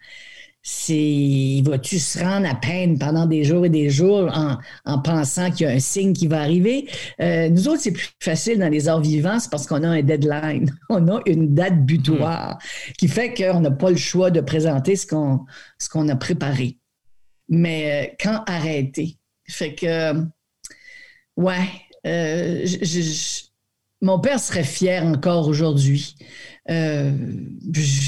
C'est, 0.63 1.61
vas-tu 1.65 1.99
se 1.99 2.21
rendre 2.21 2.49
à 2.49 2.55
peine 2.55 2.99
pendant 2.99 3.27
des 3.27 3.43
jours 3.43 3.67
et 3.67 3.69
des 3.69 3.91
jours 3.91 4.33
en, 4.87 4.99
pensant 5.01 5.51
qu'il 5.51 5.67
y 5.67 5.69
a 5.69 5.73
un 5.73 5.81
signe 5.81 6.13
qui 6.13 6.29
va 6.29 6.41
arriver? 6.41 6.89
Euh, 7.21 7.49
nous 7.49 7.67
autres, 7.67 7.81
c'est 7.81 7.93
plus 7.93 8.09
facile 8.21 8.61
dans 8.61 8.71
les 8.71 8.87
arts 8.89 9.01
vivants, 9.01 9.41
c'est 9.41 9.51
parce 9.51 9.67
qu'on 9.67 9.83
a 9.83 9.89
un 9.89 10.03
deadline. 10.03 10.73
On 10.89 11.09
a 11.09 11.21
une 11.27 11.53
date 11.53 11.85
butoir 11.85 12.59
qui 12.97 13.09
fait 13.09 13.35
qu'on 13.35 13.61
n'a 13.61 13.73
pas 13.73 13.91
le 13.91 13.97
choix 13.97 14.31
de 14.31 14.41
présenter 14.41 14.95
ce 14.95 15.07
qu'on, 15.07 15.41
ce 15.79 15.89
qu'on 15.89 16.09
a 16.09 16.17
préparé. 16.17 16.79
Mais 17.49 18.09
euh, 18.09 18.15
quand 18.21 18.45
arrêter? 18.47 19.19
Fait 19.49 19.75
que, 19.75 20.15
ouais, 21.37 21.69
euh, 22.07 22.67
mon 24.01 24.21
père 24.21 24.41
serait 24.41 24.65
fier 24.65 25.05
encore 25.05 25.49
aujourd'hui. 25.49 26.17
Euh, 26.71 27.13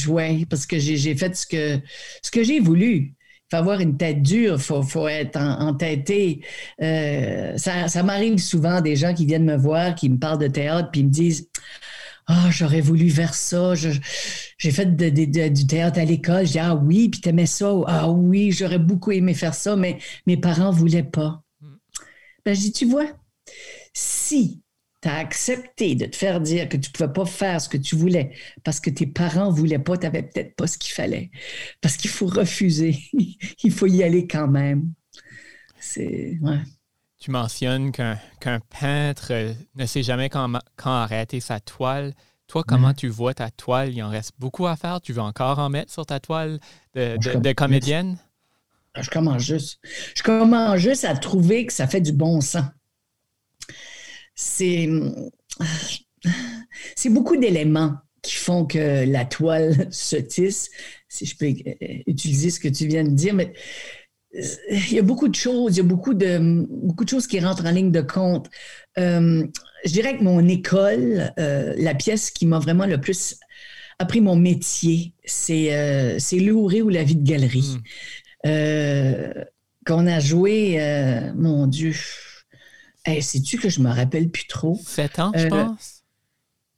ouais, 0.08 0.44
parce 0.48 0.66
que 0.66 0.78
j'ai 0.78 1.14
fait 1.14 1.34
ce 1.34 1.46
que, 1.46 1.80
ce 2.22 2.30
que 2.30 2.42
j'ai 2.42 2.60
voulu. 2.60 3.14
Il 3.16 3.48
faut 3.50 3.56
avoir 3.58 3.80
une 3.80 3.96
tête 3.96 4.22
dure, 4.22 4.56
il 4.58 4.84
faut, 4.84 5.08
être 5.08 5.36
entêté. 5.36 6.40
Euh, 6.82 7.56
ça, 7.56 7.86
ça 7.86 8.02
m'arrive 8.02 8.38
souvent 8.38 8.80
des 8.80 8.96
gens 8.96 9.14
qui 9.14 9.24
viennent 9.24 9.44
me 9.44 9.56
voir, 9.56 9.94
qui 9.94 10.08
me 10.08 10.18
parlent 10.18 10.38
de 10.38 10.48
théâtre, 10.48 10.90
puis 10.90 11.04
me 11.04 11.10
disent 11.10 11.48
Ah, 12.28 12.48
j'aurais 12.50 12.80
voulu 12.80 13.08
faire 13.10 13.34
ça. 13.34 13.74
J'ai 13.74 14.70
fait 14.72 14.96
du 14.96 15.66
théâtre 15.66 16.00
à 16.00 16.04
l'école. 16.04 16.46
Je 16.46 16.52
dis 16.52 16.58
Ah 16.58 16.74
oui, 16.74 17.08
puis 17.08 17.20
t'aimais 17.20 17.46
ça. 17.46 17.72
Ah 17.86 18.10
oui, 18.10 18.50
j'aurais 18.52 18.78
beaucoup 18.80 19.12
aimé 19.12 19.32
faire 19.34 19.54
ça, 19.54 19.76
mais 19.76 19.98
mes 20.26 20.36
parents 20.36 20.72
ne 20.72 20.76
voulaient 20.76 21.04
pas. 21.04 21.42
Ben, 22.44 22.54
je 22.54 22.60
dis 22.60 22.72
Tu 22.72 22.86
vois, 22.86 23.06
si 23.94 24.62
tu 25.02 25.08
as 25.08 25.16
accepté 25.18 25.94
de 25.94 26.06
te 26.06 26.16
faire 26.16 26.40
dire 26.40 26.68
que 26.68 26.76
tu 26.76 26.90
ne 26.90 26.92
pouvais 26.92 27.12
pas 27.12 27.26
faire 27.26 27.60
ce 27.60 27.68
que 27.68 27.76
tu 27.76 27.96
voulais 27.96 28.32
parce 28.64 28.80
que 28.80 28.90
tes 28.90 29.06
parents 29.06 29.52
ne 29.52 29.56
voulaient 29.56 29.78
pas, 29.78 29.96
tu 29.98 30.04
n'avais 30.04 30.22
peut-être 30.22 30.56
pas 30.56 30.66
ce 30.66 30.78
qu'il 30.78 30.94
fallait. 30.94 31.30
Parce 31.80 31.96
qu'il 31.96 32.10
faut 32.10 32.26
refuser. 32.26 32.98
Il 33.64 33.72
faut 33.72 33.86
y 33.86 34.02
aller 34.02 34.26
quand 34.26 34.48
même. 34.48 34.92
C'est. 35.80 36.38
Tu 37.26 37.32
mentionnes 37.32 37.90
qu'un 37.90 38.60
peintre 38.80 39.32
ne 39.74 39.84
sait 39.84 40.04
jamais 40.04 40.28
quand, 40.28 40.48
quand 40.76 40.92
arrêter 40.92 41.40
sa 41.40 41.58
toile. 41.58 42.14
Toi, 42.46 42.62
comment 42.62 42.94
tu 42.94 43.08
vois 43.08 43.34
ta 43.34 43.50
toile? 43.50 43.92
Il 43.92 44.00
en 44.04 44.10
reste 44.10 44.34
beaucoup 44.38 44.68
à 44.68 44.76
faire. 44.76 45.00
Tu 45.00 45.12
veux 45.12 45.22
encore 45.22 45.58
en 45.58 45.68
mettre 45.68 45.92
sur 45.92 46.06
ta 46.06 46.20
toile 46.20 46.60
de, 46.94 47.52
comédienne? 47.52 48.16
Je 48.96 49.10
commence 49.10 49.42
juste. 49.42 49.80
Je 50.14 50.22
commence 50.22 50.78
juste 50.78 51.04
à 51.04 51.16
trouver 51.16 51.66
que 51.66 51.72
ça 51.72 51.88
fait 51.88 52.00
du 52.00 52.12
bon 52.12 52.40
sens 52.40 52.66
c'est 54.36 54.88
beaucoup 57.08 57.36
d'éléments 57.36 57.96
qui 58.22 58.36
font 58.36 58.66
que 58.66 59.04
la 59.04 59.24
toile 59.24 59.88
se 59.90 60.16
tisse, 60.16 60.70
si 61.08 61.26
je 61.26 61.36
peux 61.36 61.46
euh, 61.46 62.02
utiliser 62.06 62.50
ce 62.50 62.60
que 62.60 62.68
tu 62.68 62.86
viens 62.86 63.04
de 63.04 63.10
dire, 63.14 63.34
mais 63.34 63.52
euh, 63.52 64.05
il 64.70 64.92
y 64.92 64.98
a 64.98 65.02
beaucoup 65.02 65.28
de 65.28 65.34
choses, 65.34 65.76
il 65.76 65.78
y 65.78 65.80
a 65.80 65.84
beaucoup 65.84 66.14
de, 66.14 66.38
beaucoup 66.68 67.04
de 67.04 67.10
choses 67.10 67.26
qui 67.26 67.40
rentrent 67.40 67.66
en 67.66 67.70
ligne 67.70 67.90
de 67.90 68.00
compte. 68.00 68.48
Euh, 68.98 69.46
je 69.84 69.92
dirais 69.92 70.16
que 70.16 70.22
mon 70.22 70.46
école, 70.46 71.32
la 71.36 71.94
pièce 71.94 72.30
qui 72.30 72.46
m'a 72.46 72.58
vraiment 72.58 72.86
le 72.86 73.00
plus 73.00 73.36
appris 73.98 74.20
mon 74.20 74.36
métier, 74.36 75.12
c'est 75.24 75.74
euh, 75.74 76.18
ou 76.52 76.88
La 76.88 77.02
vie 77.02 77.16
de 77.16 77.26
galerie, 77.26 77.78
hmm. 78.44 79.44
qu'on 79.86 80.06
a 80.06 80.20
joué, 80.20 80.78
mon 81.34 81.66
Dieu, 81.66 81.92
Hey, 83.06 83.22
Sais-tu 83.22 83.56
que 83.56 83.68
je 83.68 83.80
me 83.80 83.88
rappelle 83.88 84.28
plus 84.30 84.48
trop? 84.48 84.76
Sept 84.84 85.20
ans, 85.20 85.30
je 85.32 85.46
euh, 85.46 85.48
pense? 85.48 86.02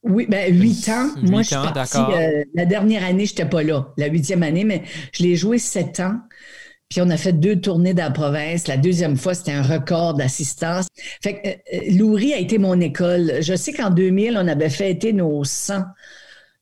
Oui, 0.03 0.27
ben 0.29 0.55
huit 0.55 0.87
ans. 0.91 1.09
Moi, 1.23 1.41
je 1.41 1.49
suis 1.49 1.73
partie, 1.73 1.97
euh, 1.97 2.45
la 2.55 2.67
dernière 2.67 3.03
année, 3.03 3.25
je 3.25 3.33
n'étais 3.33 3.47
pas 3.47 3.63
là, 3.63 3.93
la 3.97 4.09
huitième 4.09 4.43
année, 4.43 4.65
mais 4.65 4.83
je 5.13 5.23
l'ai 5.23 5.37
joué 5.37 5.59
sept 5.59 6.01
ans. 6.01 6.21
Puis 6.89 7.03
on 7.03 7.11
a 7.11 7.17
fait 7.17 7.35
deux 7.35 7.61
tournées 7.61 7.93
dans 7.93 8.05
la 8.05 8.11
province. 8.11 8.67
La 8.67 8.79
deuxième 8.79 9.17
fois, 9.17 9.35
c'était 9.35 9.53
un 9.53 9.63
record 9.63 10.15
d'assistance. 10.15 10.87
Fait 11.23 11.35
que 11.41 11.49
euh, 11.49 11.99
Loury 11.99 12.33
a 12.33 12.39
été 12.39 12.59
mon 12.59 12.81
école. 12.81 13.35
Je 13.41 13.55
sais 13.55 13.73
qu'en 13.73 13.91
2000, 13.91 14.39
on 14.39 14.49
avait 14.49 14.71
fêté 14.71 15.13
nos 15.13 15.45
100. 15.45 15.83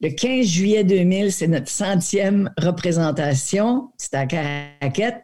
Le 0.00 0.10
15 0.10 0.46
juillet 0.46 0.84
2000, 0.84 1.32
c'est 1.32 1.46
notre 1.46 1.70
centième 1.70 2.50
représentation. 2.58 3.90
C'était 3.96 4.16
à 4.16 4.26
Caraquette. 4.26 5.22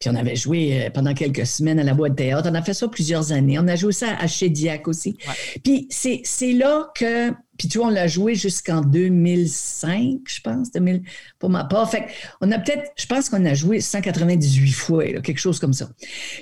Puis 0.00 0.10
on 0.10 0.16
avait 0.16 0.36
joué 0.36 0.86
euh, 0.86 0.90
pendant 0.90 1.14
quelques 1.14 1.46
semaines 1.46 1.78
à 1.78 1.84
la 1.84 1.94
boîte 1.94 2.12
de 2.12 2.16
théâtre. 2.16 2.48
On 2.50 2.54
a 2.54 2.62
fait 2.62 2.74
ça 2.74 2.88
plusieurs 2.88 3.32
années. 3.32 3.58
On 3.58 3.68
a 3.68 3.76
joué 3.76 3.92
ça 3.92 4.16
à 4.18 4.26
Chédiac 4.26 4.88
aussi. 4.88 5.16
Puis 5.62 5.86
c'est 5.90 6.52
là 6.52 6.90
que. 6.94 7.30
Puis 7.60 7.68
tu 7.68 7.76
vois, 7.76 7.88
on 7.88 7.90
l'a 7.90 8.06
joué 8.06 8.34
jusqu'en 8.34 8.80
2005, 8.80 10.20
je 10.26 10.40
pense, 10.40 10.72
2000, 10.72 11.02
pour 11.38 11.50
ma 11.50 11.64
part. 11.64 11.90
Fait 11.90 12.06
on 12.40 12.50
a 12.52 12.58
peut-être, 12.58 12.90
je 12.96 13.04
pense 13.04 13.28
qu'on 13.28 13.44
a 13.44 13.52
joué 13.52 13.82
198 13.82 14.72
fois, 14.72 15.04
quelque 15.20 15.36
chose 15.36 15.60
comme 15.60 15.74
ça. 15.74 15.90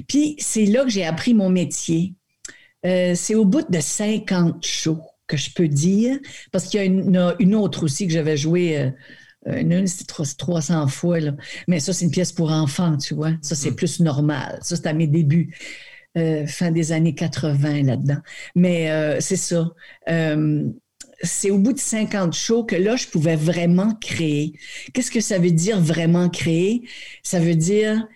Puis 0.07 0.37
c'est 0.39 0.65
là 0.65 0.85
que 0.85 0.91
j'ai 0.91 1.05
appris 1.05 1.35
mon 1.35 1.51
métier. 1.51 2.15
Euh, 2.87 3.17
c'est 3.17 3.35
au 3.35 3.45
bout 3.45 3.69
de 3.69 3.81
50 3.81 4.65
shows 4.65 5.03
que 5.27 5.37
je 5.37 5.51
peux 5.51 5.67
dire, 5.67 6.21
parce 6.53 6.67
qu'il 6.67 6.79
y 6.79 6.83
a 6.85 6.87
une, 6.87 7.35
une, 7.41 7.55
autre 7.57 7.83
aussi 7.83 8.07
que 8.07 8.13
j'avais 8.13 8.37
joué. 8.37 8.79
Euh, 8.79 8.91
une, 9.61 9.89
c'est 9.89 10.07
300 10.07 10.87
fois. 10.87 11.19
Là. 11.19 11.33
Mais 11.67 11.81
ça, 11.81 11.93
c'est 11.93 12.05
une 12.05 12.13
pièce 12.13 12.31
pour 12.31 12.53
enfants, 12.53 12.97
tu 12.97 13.15
vois. 13.15 13.33
Ça, 13.43 13.57
c'est 13.57 13.73
mm. 13.73 13.77
plus 13.77 13.99
normal. 13.99 14.61
Ça, 14.63 14.77
c'est 14.77 14.87
à 14.87 14.93
mes 14.93 15.09
débuts. 15.09 15.53
Euh, 16.17 16.47
fin 16.47 16.71
des 16.71 16.91
années 16.93 17.15
80 17.15 17.83
là-dedans. 17.83 18.19
Mais 18.55 18.91
euh, 18.91 19.19
c'est 19.21 19.37
ça. 19.37 19.71
C'est 21.23 21.51
au 21.51 21.59
bout 21.59 21.73
de 21.73 21.79
50 21.79 22.35
shows 22.35 22.65
que 22.65 22.77
là, 22.77 22.97
je 22.97 23.07
pouvais 23.07 23.37
vraiment 23.37 23.95
créer. 23.95 24.59
Qu'est-ce 24.93 25.11
que 25.11 25.21
ça 25.21 25.39
veut 25.39 25.51
dire 25.51 25.81
vraiment 25.81 26.29
créer? 26.29 26.89
Ça 27.23 27.41
veut 27.41 27.57
dire 27.57 28.07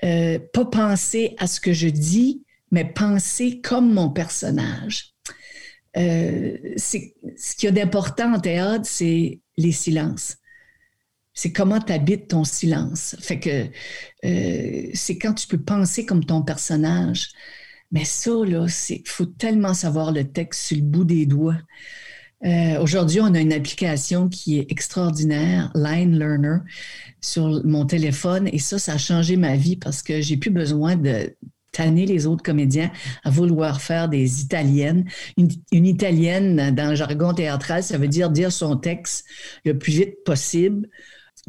pas 0.00 0.64
penser 0.64 1.34
à 1.38 1.46
ce 1.48 1.60
que 1.60 1.72
je 1.72 1.88
dis, 1.88 2.44
mais 2.70 2.84
penser 2.84 3.60
comme 3.60 3.92
mon 3.92 4.10
personnage. 4.10 5.14
c'est, 5.94 7.14
ce 7.36 7.56
qu'il 7.56 7.64
y 7.64 7.68
a 7.68 7.72
d'important 7.72 8.34
en 8.34 8.40
théâtre, 8.40 8.86
c'est 8.86 9.40
les 9.56 9.72
silences 9.72 10.38
c'est 11.38 11.52
comment 11.52 11.78
tu 11.78 11.92
habites 11.92 12.26
ton 12.26 12.42
silence. 12.42 13.14
Fait 13.20 13.38
que 13.38 13.68
euh, 14.24 14.90
c'est 14.92 15.18
quand 15.18 15.34
tu 15.34 15.46
peux 15.46 15.62
penser 15.62 16.04
comme 16.04 16.24
ton 16.24 16.42
personnage. 16.42 17.30
Mais 17.92 18.04
ça, 18.04 18.32
là, 18.44 18.66
il 18.90 19.08
faut 19.08 19.24
tellement 19.24 19.72
savoir 19.72 20.10
le 20.10 20.24
texte 20.24 20.62
sur 20.62 20.76
le 20.78 20.82
bout 20.82 21.04
des 21.04 21.26
doigts. 21.26 21.58
Euh, 22.44 22.80
aujourd'hui, 22.80 23.20
on 23.20 23.34
a 23.34 23.40
une 23.40 23.52
application 23.52 24.28
qui 24.28 24.58
est 24.58 24.70
extraordinaire, 24.70 25.70
Line 25.74 26.18
Learner, 26.18 26.58
sur 27.20 27.64
mon 27.64 27.84
téléphone. 27.84 28.48
Et 28.52 28.58
ça, 28.58 28.78
ça 28.78 28.94
a 28.94 28.98
changé 28.98 29.36
ma 29.36 29.56
vie 29.56 29.76
parce 29.76 30.02
que 30.02 30.20
j'ai 30.20 30.36
plus 30.36 30.50
besoin 30.50 30.96
de 30.96 31.34
tanner 31.72 32.06
les 32.06 32.26
autres 32.26 32.42
comédiens 32.42 32.90
à 33.24 33.30
vouloir 33.30 33.80
faire 33.80 34.08
des 34.08 34.40
italiennes. 34.40 35.04
Une, 35.36 35.48
une, 35.72 35.86
italienne, 35.86 36.74
dans 36.74 36.90
le 36.90 36.96
jargon 36.96 37.34
théâtral, 37.34 37.82
ça 37.82 37.98
veut 37.98 38.08
dire 38.08 38.30
dire 38.30 38.52
son 38.52 38.76
texte 38.76 39.24
le 39.64 39.76
plus 39.76 39.92
vite 39.92 40.24
possible 40.24 40.88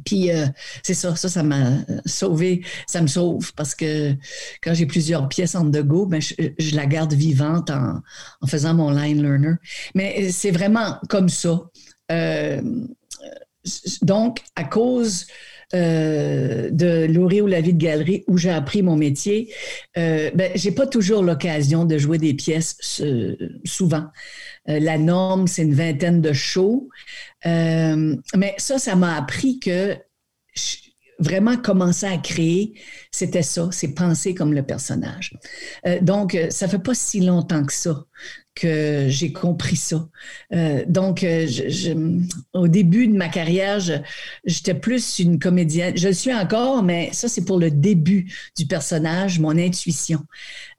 puis 0.05 0.31
euh, 0.31 0.45
c'est 0.83 0.93
ça, 0.93 1.15
ça, 1.15 1.29
ça 1.29 1.43
m'a 1.43 1.77
sauvé, 2.05 2.63
ça 2.87 3.01
me 3.01 3.07
sauve 3.07 3.53
parce 3.53 3.75
que 3.75 4.13
quand 4.61 4.73
j'ai 4.73 4.85
plusieurs 4.85 5.27
pièces 5.29 5.55
en 5.55 5.65
de 5.65 5.81
go, 5.81 6.05
ben, 6.05 6.21
je, 6.21 6.75
la 6.75 6.85
garde 6.85 7.13
vivante 7.13 7.69
en, 7.69 8.01
faisant 8.47 8.73
mon 8.73 8.91
line 8.91 9.21
learner. 9.21 9.55
Mais 9.95 10.31
c'est 10.31 10.51
vraiment 10.51 10.97
comme 11.09 11.29
ça. 11.29 11.59
Euh, 12.11 12.61
donc, 14.01 14.39
à 14.55 14.63
cause 14.63 15.27
euh, 15.75 16.69
de 16.71 17.05
Laurie 17.05 17.41
ou 17.41 17.47
la 17.47 17.61
vie 17.61 17.73
de 17.73 17.81
galerie 17.81 18.23
où 18.27 18.37
j'ai 18.37 18.49
appris 18.49 18.81
mon 18.81 18.95
métier, 18.95 19.53
euh, 19.97 20.31
ben, 20.33 20.51
j'ai 20.55 20.71
pas 20.71 20.87
toujours 20.87 21.21
l'occasion 21.21 21.85
de 21.85 21.97
jouer 21.97 22.17
des 22.17 22.33
pièces 22.33 22.77
souvent. 23.65 24.05
la 24.65 24.97
norme, 24.97 25.47
c'est 25.47 25.63
une 25.63 25.75
vingtaine 25.75 26.21
de 26.21 26.33
shows. 26.33 26.89
Euh, 27.45 28.15
mais 28.35 28.55
ça, 28.57 28.79
ça 28.79 28.95
m'a 28.95 29.15
appris 29.15 29.59
que 29.59 29.97
vraiment 31.19 31.57
commencer 31.57 32.05
à 32.05 32.17
créer, 32.17 32.73
c'était 33.11 33.43
ça, 33.43 33.69
c'est 33.71 33.93
penser 33.93 34.33
comme 34.33 34.53
le 34.53 34.63
personnage. 34.63 35.37
Euh, 35.85 35.99
donc, 36.01 36.37
ça 36.49 36.67
fait 36.67 36.79
pas 36.79 36.93
si 36.93 37.19
longtemps 37.19 37.63
que 37.65 37.73
ça 37.73 38.05
que 38.59 39.05
j'ai 39.07 39.31
compris 39.31 39.75
ça. 39.75 40.09
Euh, 40.53 40.83
donc, 40.87 41.23
euh, 41.23 41.47
au 42.53 42.67
début 42.67 43.07
de 43.07 43.15
ma 43.15 43.29
carrière, 43.29 43.79
j'étais 44.43 44.73
plus 44.73 45.19
une 45.19 45.39
comédienne. 45.39 45.95
Je 45.97 46.09
le 46.09 46.13
suis 46.13 46.33
encore, 46.33 46.83
mais 46.83 47.09
ça, 47.13 47.29
c'est 47.29 47.45
pour 47.45 47.59
le 47.59 47.71
début 47.71 48.31
du 48.57 48.65
personnage, 48.65 49.39
mon 49.39 49.57
intuition. 49.57 50.25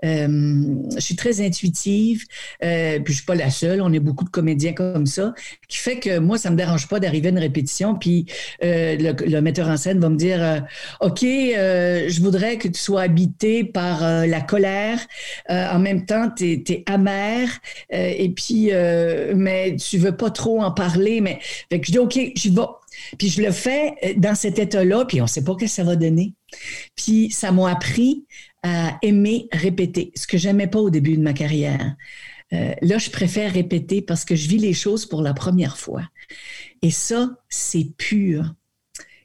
Euh, 0.04 0.74
je 0.94 1.00
suis 1.00 1.16
très 1.16 1.44
intuitive, 1.44 2.24
puis 2.60 3.02
je 3.06 3.12
suis 3.12 3.24
pas 3.24 3.34
la 3.34 3.50
seule. 3.50 3.82
On 3.82 3.92
est 3.92 4.00
beaucoup 4.00 4.24
de 4.24 4.30
comédiens 4.30 4.72
comme 4.72 5.06
ça, 5.06 5.34
qui 5.68 5.78
fait 5.78 5.98
que 5.98 6.18
moi, 6.18 6.38
ça 6.38 6.50
me 6.50 6.56
dérange 6.56 6.88
pas 6.88 7.00
d'arriver 7.00 7.28
à 7.28 7.30
une 7.32 7.38
répétition, 7.38 7.94
puis 7.94 8.26
le, 8.62 9.40
metteur 9.40 9.68
en 9.68 9.76
scène 9.76 10.00
va 10.00 10.08
me 10.08 10.16
dire, 10.16 10.64
OK, 11.00 11.20
je 11.22 12.20
voudrais 12.20 12.58
que 12.58 12.68
tu 12.68 12.80
sois 12.80 13.02
habité 13.02 13.64
par 13.64 14.02
la 14.02 14.40
colère. 14.40 14.98
en 15.48 15.78
même 15.78 16.04
temps, 16.06 16.30
tu 16.30 16.62
es, 16.66 16.84
amer 16.86 17.48
euh, 17.92 18.12
et 18.16 18.28
puis, 18.30 18.68
euh, 18.72 19.32
mais 19.36 19.76
tu 19.76 19.98
veux 19.98 20.16
pas 20.16 20.30
trop 20.30 20.62
en 20.62 20.70
parler. 20.70 21.20
Mais 21.20 21.38
fait 21.70 21.80
que 21.80 21.86
je 21.86 21.92
dis, 21.92 21.98
OK, 21.98 22.18
j'y 22.34 22.50
vais. 22.50 22.62
Puis 23.18 23.28
je 23.28 23.42
le 23.42 23.50
fais 23.50 23.94
euh, 24.04 24.14
dans 24.16 24.34
cet 24.34 24.58
état-là, 24.58 25.04
puis 25.04 25.20
on 25.20 25.24
ne 25.24 25.28
sait 25.28 25.44
pas 25.44 25.52
ce 25.52 25.64
que 25.64 25.66
ça 25.66 25.84
va 25.84 25.96
donner. 25.96 26.34
Puis 26.96 27.30
ça 27.30 27.52
m'a 27.52 27.70
appris 27.70 28.24
à 28.62 28.98
aimer 29.02 29.48
répéter, 29.52 30.12
ce 30.14 30.26
que 30.26 30.38
j'aimais 30.38 30.66
pas 30.66 30.80
au 30.80 30.90
début 30.90 31.16
de 31.16 31.22
ma 31.22 31.32
carrière. 31.32 31.96
là, 32.50 32.98
je 32.98 33.10
préfère 33.10 33.52
répéter 33.52 34.02
parce 34.02 34.24
que 34.24 34.36
je 34.36 34.48
vis 34.48 34.58
les 34.58 34.74
choses 34.74 35.06
pour 35.06 35.22
la 35.22 35.34
première 35.34 35.78
fois. 35.78 36.02
Et 36.82 36.90
ça, 36.90 37.30
c'est 37.48 37.96
pur. 37.96 38.54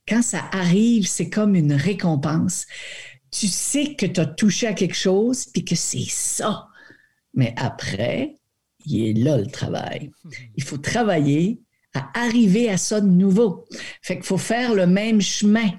Quand 0.08 0.22
ça 0.22 0.46
arrive, 0.52 1.08
c'est 1.08 1.30
comme 1.30 1.56
une 1.56 1.74
récompense. 1.74 2.66
Tu 3.32 3.48
sais 3.48 3.96
que 3.96 4.06
tu 4.06 4.20
as 4.20 4.26
touché 4.26 4.68
à 4.68 4.74
quelque 4.74 4.96
chose, 4.96 5.46
puis 5.46 5.66
que 5.66 5.76
c'est 5.76 6.06
ça. 6.08 6.68
Mais 7.34 7.54
après, 7.58 8.36
il 8.86 9.08
est 9.08 9.14
là 9.14 9.38
le 9.38 9.48
travail. 9.48 10.12
Il 10.56 10.64
faut 10.64 10.78
travailler 10.78 11.60
à 11.94 12.12
arriver 12.14 12.70
à 12.70 12.78
ça 12.78 13.02
de 13.02 13.08
nouveau. 13.08 13.66
Fait 14.02 14.16
qu'il 14.16 14.26
faut 14.26 14.38
faire 14.38 14.74
le 14.74 14.86
même 14.86 15.22
chemin. 15.22 15.72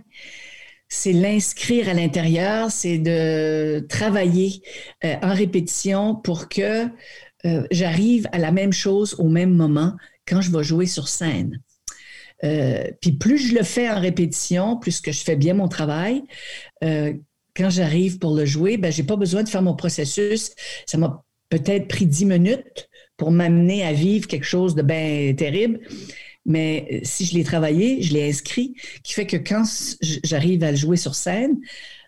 C'est 0.88 1.12
l'inscrire 1.12 1.88
à 1.88 1.94
l'intérieur, 1.94 2.70
c'est 2.70 2.98
de 2.98 3.84
travailler 3.88 4.62
euh, 5.04 5.16
en 5.22 5.34
répétition 5.34 6.14
pour 6.14 6.48
que 6.48 6.86
euh, 7.44 7.66
j'arrive 7.70 8.28
à 8.32 8.38
la 8.38 8.52
même 8.52 8.72
chose 8.72 9.14
au 9.18 9.28
même 9.28 9.52
moment 9.52 9.94
quand 10.26 10.40
je 10.40 10.50
vais 10.50 10.62
jouer 10.62 10.86
sur 10.86 11.08
scène. 11.08 11.60
Euh, 12.44 12.84
puis 13.00 13.12
plus 13.12 13.38
je 13.38 13.54
le 13.54 13.64
fais 13.64 13.90
en 13.90 13.98
répétition, 13.98 14.76
plus 14.76 15.00
que 15.00 15.10
je 15.10 15.20
fais 15.20 15.36
bien 15.36 15.54
mon 15.54 15.68
travail, 15.68 16.22
quand 16.82 17.70
j'arrive 17.70 18.18
pour 18.18 18.36
le 18.36 18.44
jouer, 18.44 18.76
ben, 18.76 18.92
j'ai 18.92 19.02
pas 19.02 19.16
besoin 19.16 19.42
de 19.42 19.48
faire 19.48 19.62
mon 19.62 19.74
processus. 19.74 20.52
Ça 20.84 20.98
m'a 20.98 21.24
peut-être 21.48 21.88
pris 21.88 22.06
dix 22.06 22.26
minutes 22.26 22.88
pour 23.16 23.30
m'amener 23.30 23.84
à 23.84 23.92
vivre 23.92 24.26
quelque 24.26 24.44
chose 24.44 24.74
de 24.74 24.82
bien 24.82 25.32
terrible. 25.34 25.80
Mais 26.46 26.88
euh, 26.90 27.00
si 27.02 27.24
je 27.26 27.34
l'ai 27.34 27.44
travaillé, 27.44 28.00
je 28.02 28.12
l'ai 28.12 28.28
inscrit, 28.28 28.74
qui 29.02 29.12
fait 29.12 29.26
que 29.26 29.36
quand 29.36 29.64
j'arrive 30.24 30.62
à 30.64 30.70
le 30.70 30.76
jouer 30.76 30.96
sur 30.96 31.14
scène, 31.14 31.58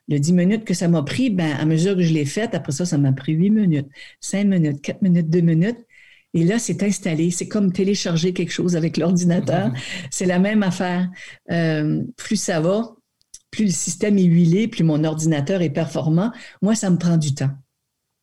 le 0.09 0.18
10 0.18 0.33
minutes 0.33 0.64
que 0.64 0.75
ça 0.75 0.88
m'a 0.88 1.02
pris, 1.02 1.28
ben, 1.30 1.52
à 1.59 1.66
mesure 1.66 1.95
que 1.97 2.02
je 2.02 2.14
l'ai 2.14 2.25
fait, 2.25 2.54
après 2.54 2.73
ça, 2.73 2.87
ça 2.87 2.97
m'a 2.97 3.12
pris 3.12 3.33
8 3.33 3.50
minutes, 3.50 3.88
5 4.21 4.45
minutes, 4.47 4.80
4 4.80 5.02
minutes, 5.02 5.28
2 5.28 5.40
minutes. 5.40 5.78
Et 6.35 6.45
là, 6.45 6.59
c'est 6.59 6.83
installé. 6.83 7.30
C'est 7.30 7.49
comme 7.49 7.73
télécharger 7.73 8.33
quelque 8.33 8.52
chose 8.52 8.76
avec 8.76 8.97
l'ordinateur. 8.97 9.73
C'est 10.11 10.26
la 10.26 10.38
même 10.38 10.62
affaire. 10.62 11.09
Euh, 11.50 12.02
plus 12.16 12.37
ça 12.37 12.61
va, 12.61 12.95
plus 13.50 13.64
le 13.64 13.71
système 13.71 14.18
est 14.18 14.25
huilé, 14.25 14.68
plus 14.68 14.85
mon 14.85 15.04
ordinateur 15.04 15.62
est 15.62 15.71
performant. 15.71 16.30
Moi, 16.62 16.75
ça 16.75 16.90
me 16.90 16.99
prend 16.99 17.16
du 17.16 17.35
temps 17.35 17.50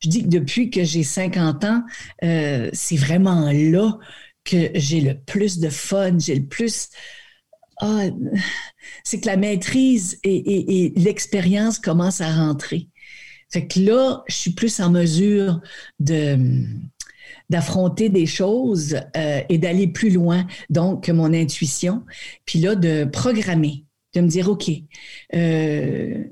je 0.06 0.10
dis 0.10 0.24
que 0.24 0.30
depuis 0.30 0.70
que 0.70 0.84
j'ai 0.84 1.04
50 1.04 1.64
ans, 1.64 1.84
euh, 2.24 2.70
c'est 2.74 2.96
vraiment 2.96 3.50
là 3.52 3.98
que 4.46 4.70
j'ai 4.76 5.02
le 5.02 5.20
plus 5.20 5.60
de 5.60 5.70
fun, 5.70 6.18
j'ai 6.20 6.36
le 6.36 6.46
plus... 6.46 6.90
Ah, 7.82 8.06
c'est 9.04 9.20
que 9.20 9.26
la 9.26 9.36
maîtrise 9.36 10.20
et, 10.24 10.94
l'expérience 10.96 11.80
commencent 11.80 12.22
à 12.22 12.34
rentrer. 12.34 12.88
Fait 13.52 13.68
que 13.68 13.80
là, 13.80 14.24
je 14.28 14.36
suis 14.36 14.52
plus 14.52 14.80
en 14.80 14.90
mesure 14.90 15.60
de 16.00 16.64
d'affronter 17.50 18.10
des 18.10 18.26
choses 18.26 18.96
euh, 19.16 19.42
et 19.50 19.60
d'aller 19.60 19.88
plus 19.88 20.10
loin, 20.10 20.48
donc, 20.72 21.04
que 21.04 21.12
mon 21.12 21.32
intuition. 21.32 22.04
Puis 22.46 22.58
là, 22.58 22.74
de 22.74 23.06
programmer, 23.06 23.86
de 24.16 24.22
me 24.22 24.28
dire, 24.28 24.50
OK, 24.50 24.72
euh, 25.36 26.24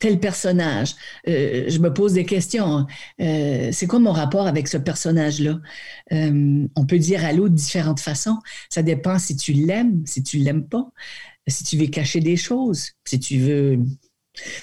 tel 0.00 0.18
personnage. 0.20 0.94
Euh, 1.28 1.64
je 1.68 1.78
me 1.78 1.92
pose 1.92 2.14
des 2.14 2.24
questions. 2.24 2.86
Euh, 3.20 3.70
c'est 3.72 3.86
quoi 3.86 3.98
mon 3.98 4.12
rapport 4.12 4.46
avec 4.46 4.68
ce 4.68 4.76
personnage-là? 4.76 5.60
on 6.10 6.86
peut 6.86 6.98
dire 6.98 7.24
à 7.24 7.32
l'autre 7.32 7.50
de 7.50 7.56
différentes 7.56 8.00
façons. 8.00 8.38
Ça 8.68 8.82
dépend 8.82 9.18
si 9.18 9.36
tu 9.36 9.52
l'aimes, 9.52 10.02
si 10.06 10.22
tu 10.22 10.38
l'aimes 10.38 10.66
pas, 10.66 10.90
si 11.46 11.64
tu 11.64 11.76
veux 11.76 11.86
cacher 11.86 12.20
des 12.20 12.36
choses, 12.36 12.90
si 13.04 13.18
tu 13.18 13.38
veux. 13.38 13.78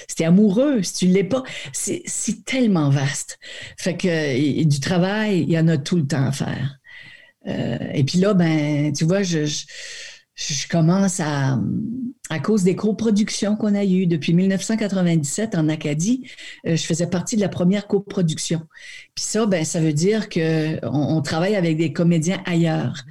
Si 0.09 0.15
tu 0.17 0.23
es 0.23 0.25
amoureux, 0.25 0.83
si 0.83 0.93
tu 0.93 1.07
l'es 1.07 1.23
pas, 1.23 1.43
c'est 1.71 2.03
tellement 2.45 2.89
vaste. 2.89 3.39
Fait 3.77 3.95
que 3.95 4.63
du 4.63 4.79
travail, 4.81 5.43
il 5.43 5.51
y 5.51 5.57
en 5.57 5.69
a 5.69 5.77
tout 5.77 5.95
le 5.95 6.05
temps 6.05 6.25
à 6.25 6.31
faire. 6.33 6.77
et 7.45 8.03
puis 8.03 8.19
là, 8.19 8.33
ben, 8.33 8.91
tu 8.91 9.05
vois, 9.05 9.23
je 9.23 9.45
commence 10.71 11.19
à, 11.19 11.59
à 12.29 12.39
cause 12.39 12.63
des 12.63 12.75
coproductions 12.75 13.55
qu'on 13.55 13.75
a 13.75 13.83
eues 13.83 14.07
depuis 14.07 14.33
1997 14.33 15.55
en 15.55 15.67
Acadie, 15.69 16.29
euh, 16.65 16.75
je 16.75 16.83
faisais 16.83 17.07
partie 17.07 17.35
de 17.35 17.41
la 17.41 17.49
première 17.49 17.87
coproduction. 17.87 18.61
Puis 19.15 19.25
ça, 19.25 19.45
ben, 19.45 19.65
ça 19.65 19.81
veut 19.81 19.93
dire 19.93 20.29
qu'on 20.29 20.79
on 20.83 21.21
travaille 21.21 21.55
avec 21.55 21.77
des 21.77 21.91
comédiens 21.91 22.41
ailleurs 22.45 23.03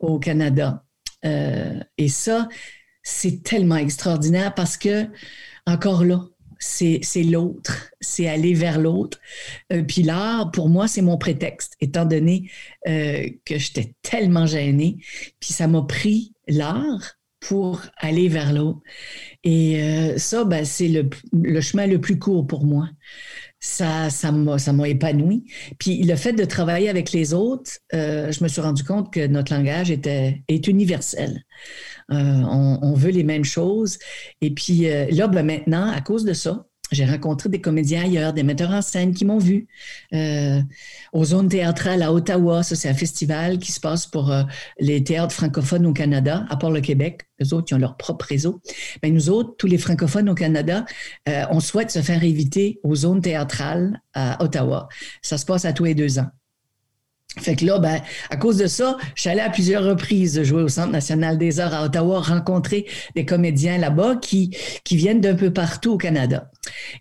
au 0.00 0.18
Canada. 0.18 0.84
Euh, 1.24 1.80
et 1.98 2.08
ça, 2.08 2.48
c'est 3.02 3.42
tellement 3.42 3.76
extraordinaire 3.76 4.54
parce 4.54 4.76
que, 4.76 5.06
encore 5.66 6.04
là, 6.04 6.24
c'est 6.58 7.00
l'autre, 7.22 7.90
c'est 8.00 8.28
aller 8.28 8.54
vers 8.54 8.78
l'autre. 8.78 9.18
Euh, 9.72 9.82
puis 9.82 10.02
l'art, 10.02 10.50
pour 10.50 10.68
moi, 10.68 10.88
c'est 10.88 11.02
mon 11.02 11.18
prétexte, 11.18 11.74
étant 11.80 12.04
donné 12.04 12.50
que 12.86 13.58
j'étais 13.58 13.94
tellement 14.02 14.46
gênée. 14.46 14.96
Puis 15.40 15.52
ça 15.52 15.66
m'a 15.66 15.82
pris 15.82 16.32
l'art 16.46 17.18
pour 17.40 17.82
aller 17.96 18.28
vers 18.28 18.52
l'autre. 18.52 18.80
Et 19.44 19.82
euh, 19.82 20.18
ça, 20.18 20.44
ben, 20.44 20.64
c'est 20.64 20.88
le, 20.88 21.60
chemin 21.60 21.86
le 21.86 22.00
plus 22.00 22.18
court 22.18 22.46
pour 22.46 22.64
moi. 22.64 22.88
Ça, 23.60 24.08
ça 24.10 24.30
m'a, 24.30 24.58
ça 24.58 24.72
m'a 24.72 24.88
épanoui. 24.88 25.44
Puis 25.78 26.02
le 26.04 26.14
fait 26.14 26.32
de 26.32 26.44
travailler 26.44 26.88
avec 26.88 27.10
les 27.10 27.34
autres, 27.34 27.72
euh, 27.92 28.30
je 28.30 28.42
me 28.44 28.48
suis 28.48 28.60
rendu 28.60 28.84
compte 28.84 29.12
que 29.12 29.26
notre 29.26 29.52
langage 29.52 29.90
était, 29.90 30.42
est 30.46 30.68
universel. 30.68 31.42
Euh, 32.10 32.14
on, 32.14 32.78
on, 32.82 32.94
veut 32.94 33.10
les 33.10 33.24
mêmes 33.24 33.44
choses. 33.44 33.98
Et 34.40 34.54
puis 34.54 34.88
là, 35.10 35.26
ben, 35.26 35.44
maintenant, 35.44 35.90
à 35.90 36.00
cause 36.00 36.24
de 36.24 36.32
ça, 36.32 36.67
j'ai 36.90 37.04
rencontré 37.04 37.48
des 37.48 37.60
comédiens 37.60 38.02
ailleurs, 38.02 38.32
des 38.32 38.42
metteurs 38.42 38.70
en 38.70 38.82
scène 38.82 39.14
qui 39.14 39.24
m'ont 39.24 39.38
vu 39.38 39.66
euh, 40.14 40.60
aux 41.12 41.24
zones 41.24 41.48
théâtrales 41.48 42.02
à 42.02 42.12
Ottawa. 42.12 42.62
Ça, 42.62 42.76
c'est 42.76 42.88
un 42.88 42.94
festival 42.94 43.58
qui 43.58 43.72
se 43.72 43.80
passe 43.80 44.06
pour 44.06 44.30
euh, 44.30 44.42
les 44.78 45.04
théâtres 45.04 45.34
francophones 45.34 45.86
au 45.86 45.92
Canada, 45.92 46.46
à 46.48 46.56
part 46.56 46.70
le 46.70 46.80
Québec. 46.80 47.22
Les 47.38 47.52
autres, 47.52 47.68
ils 47.70 47.74
ont 47.74 47.78
leur 47.78 47.96
propre 47.96 48.24
réseau. 48.26 48.60
Mais 49.02 49.10
nous 49.10 49.30
autres, 49.30 49.54
tous 49.58 49.66
les 49.66 49.78
francophones 49.78 50.28
au 50.28 50.34
Canada, 50.34 50.84
euh, 51.28 51.44
on 51.50 51.60
souhaite 51.60 51.90
se 51.90 52.00
faire 52.00 52.22
inviter 52.22 52.80
aux 52.82 52.94
zones 52.94 53.20
théâtrales 53.20 54.00
à 54.14 54.42
Ottawa. 54.42 54.88
Ça 55.22 55.38
se 55.38 55.44
passe 55.44 55.64
à 55.64 55.72
tous 55.72 55.84
les 55.84 55.94
deux 55.94 56.18
ans. 56.18 56.26
Fait 57.36 57.56
que 57.56 57.64
là, 57.64 57.78
ben, 57.78 58.00
à 58.30 58.36
cause 58.36 58.56
de 58.56 58.66
ça, 58.66 58.96
je 59.14 59.20
suis 59.20 59.30
allée 59.30 59.40
à 59.40 59.50
plusieurs 59.50 59.84
reprises 59.84 60.42
jouer 60.42 60.62
au 60.62 60.68
Centre 60.68 60.90
national 60.90 61.38
des 61.38 61.60
arts 61.60 61.74
à 61.74 61.84
Ottawa, 61.84 62.20
rencontrer 62.20 62.86
des 63.14 63.24
comédiens 63.24 63.78
là-bas 63.78 64.16
qui, 64.16 64.56
qui 64.82 64.96
viennent 64.96 65.20
d'un 65.20 65.34
peu 65.34 65.52
partout 65.52 65.92
au 65.92 65.98
Canada. 65.98 66.50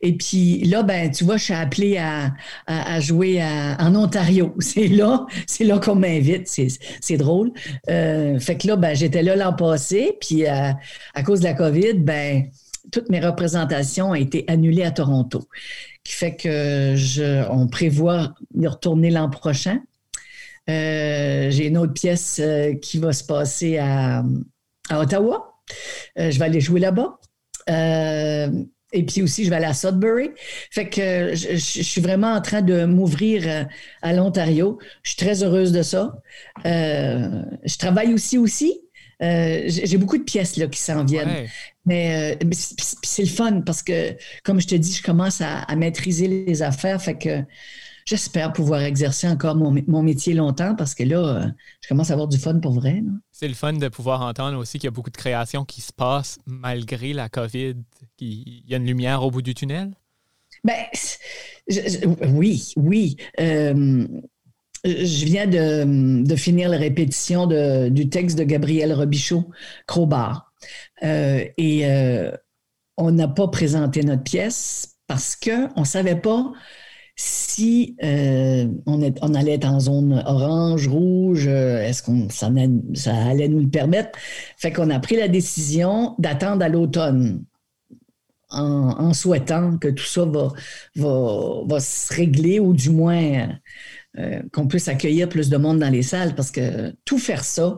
Et 0.02 0.14
puis 0.14 0.64
là, 0.66 0.84
ben, 0.84 1.10
tu 1.12 1.24
vois, 1.24 1.38
je 1.38 1.46
suis 1.46 1.54
appelée 1.54 1.98
à, 1.98 2.34
à, 2.68 3.00
jouer 3.00 3.42
en 3.42 3.96
Ontario. 3.96 4.54
C'est 4.60 4.88
là, 4.88 5.26
c'est 5.46 5.64
là 5.64 5.80
qu'on 5.80 5.96
m'invite. 5.96 6.48
C'est 6.48 7.18
drôle. 7.18 7.52
Euh, 7.90 8.40
fait 8.40 8.58
que 8.58 8.68
là, 8.68 8.76
ben, 8.76 8.96
j'étais 8.96 9.24
là 9.24 9.36
l'an 9.36 9.54
passé, 9.54 10.18
puis 10.20 10.46
euh, 10.46 10.72
à 11.14 11.24
cause 11.24 11.40
de 11.40 11.46
la 11.46 11.54
COVID, 11.54 11.94
ben, 11.94 12.44
toutes 12.92 13.10
mes 13.10 13.20
représentations 13.20 14.12
ont 14.12 14.16
été 14.16 14.46
annulées 14.48 14.84
à 14.84 14.92
Toronto. 14.92 15.48
Qui 16.04 16.14
fait 16.14 16.36
que 16.36 16.94
je, 16.96 17.46
on 17.50 17.68
prévoit 17.68 18.34
y 18.56 18.68
retourner 18.68 19.10
l'an 19.10 19.30
prochain. 19.30 19.80
Euh, 20.70 21.50
j'ai 21.50 21.68
une 21.68 21.78
autre 21.78 21.94
pièce 21.94 22.40
euh, 22.44 22.74
qui 22.76 22.98
va 22.98 23.14
se 23.14 23.24
passer 23.24 23.78
à, 23.78 24.24
Ottawa. 24.92 25.62
Euh, 26.18 26.32
je 26.32 26.40
vais 26.40 26.46
aller 26.46 26.62
jouer 26.62 26.80
là-bas. 26.80 27.20
et 28.94 29.04
puis 29.04 29.22
aussi, 29.22 29.44
je 29.46 29.50
vais 29.50 29.58
aller 29.58 29.66
à 29.66 29.74
Sudbury. 29.74 30.32
Fait 30.72 30.90
que 30.90 31.34
je, 31.36 31.58
suis 31.58 32.02
vraiment 32.02 32.34
en 32.34 32.42
train 32.42 32.62
de 32.62 32.86
m'ouvrir 32.86 33.68
à 34.02 34.14
l'Ontario. 34.14 34.80
Je 35.04 35.12
suis 35.12 35.18
très 35.18 35.44
heureuse 35.44 35.72
de 35.72 35.82
ça. 35.82 36.16
je 36.64 37.78
travaille 37.78 38.14
aussi 38.14 38.38
aussi. 38.38 38.80
j'ai 39.20 39.98
beaucoup 39.98 40.18
de 40.18 40.24
pièces 40.24 40.56
là, 40.58 40.68
qui 40.68 40.80
s'en 40.80 41.04
viennent. 41.04 41.48
Mais 41.86 42.38
c'est 43.04 43.24
le 43.24 43.30
fun 43.30 43.62
parce 43.62 43.84
que, 43.84 44.16
comme 44.44 44.62
je 44.62 44.68
te 44.68 44.76
dis, 44.76 44.94
je 44.94 45.04
commence 45.04 45.42
à, 45.42 45.60
à 45.60 45.76
maîtriser 45.76 46.28
les 46.28 46.62
affaires. 46.62 47.02
Fait 47.02 47.18
que 47.18 47.44
j'espère 48.08 48.54
pouvoir 48.54 48.82
exercer 48.82 49.28
encore 49.28 49.56
mon, 49.56 50.02
métier 50.02 50.34
longtemps 50.34 50.76
parce 50.76 50.96
que 50.96 51.04
là, 51.04 51.18
euh, 51.18 51.48
je 51.82 51.90
commence 51.90 52.10
à 52.10 52.14
avoir 52.14 52.28
du 52.28 52.38
fun 52.38 52.60
pour 52.60 52.72
vrai. 52.72 53.04
C'est 53.32 53.50
le 53.50 53.54
fun 53.54 53.74
de 53.74 53.88
pouvoir 53.90 54.22
entendre 54.22 54.58
aussi 54.58 54.80
qu'il 54.80 54.86
y 54.86 54.88
a 54.88 54.92
beaucoup 54.92 55.10
de 55.10 55.18
créations 55.18 55.66
qui 55.66 55.82
se 55.82 55.92
passent 55.92 56.40
malgré 56.46 57.12
la 57.14 57.28
COVID. 57.28 57.76
Il 58.20 58.64
y 58.66 58.74
a 58.74 58.78
une 58.78 58.86
lumière 58.86 59.24
au 59.24 59.30
bout 59.30 59.42
du 59.42 59.54
tunnel? 59.54 59.92
Ben, 60.64 60.86
oui, 62.34 62.74
oui. 62.78 63.18
Euh, 63.42 64.08
je 64.86 65.26
viens 65.26 65.46
de, 65.46 66.36
finir 66.36 66.70
la 66.70 66.78
répétition 66.78 67.46
du 67.90 68.10
texte 68.10 68.38
de 68.38 68.46
Gabriel 68.46 68.94
Robichaud, 68.94 69.52
Crowbar. 69.86 70.54
Euh, 71.04 71.46
et 71.58 71.86
on 72.96 73.12
n'a 73.12 73.28
pas 73.28 73.50
présenté 73.50 74.02
notre 74.04 74.24
pièce 74.24 74.96
parce 75.08 75.36
qu'on 75.36 75.82
ne 75.82 75.86
savait 75.86 76.20
pas 76.20 76.54
si 77.18 77.96
euh, 78.04 78.68
on, 78.86 79.34
allait 79.34 79.54
être 79.56 79.68
en 79.68 79.80
zone 79.80 80.24
orange, 80.28 80.88
rouge, 80.88 81.48
euh, 81.48 81.82
est-ce 81.82 82.04
qu'on 82.04 82.30
ça, 82.30 82.48
allait 83.16 83.48
nous 83.48 83.60
le 83.60 83.70
permettre? 83.70 84.18
Fait 84.58 84.72
qu'on 84.72 84.92
a 84.92 85.00
pris 85.00 85.16
la 85.16 85.28
décision 85.28 86.16
d'attendre 86.20 86.64
à 86.64 86.70
l'automne. 86.70 87.44
En, 88.50 89.14
souhaitant 89.14 89.78
que 89.78 89.90
tout 89.90 90.06
ça 90.06 90.24
va, 90.24 91.80
se 91.82 92.14
régler 92.14 92.62
ou 92.62 92.74
du 92.74 92.92
moins 92.92 93.50
euh, 94.18 94.42
qu'on 94.54 94.68
puisse 94.68 94.88
accueillir 94.88 95.28
plus 95.28 95.50
de 95.50 95.58
monde 95.58 95.80
dans 95.80 95.90
les 95.90 96.02
salles 96.02 96.34
parce 96.34 96.52
que 96.52 96.96
tout 97.04 97.18
faire 97.18 97.44
ça, 97.44 97.78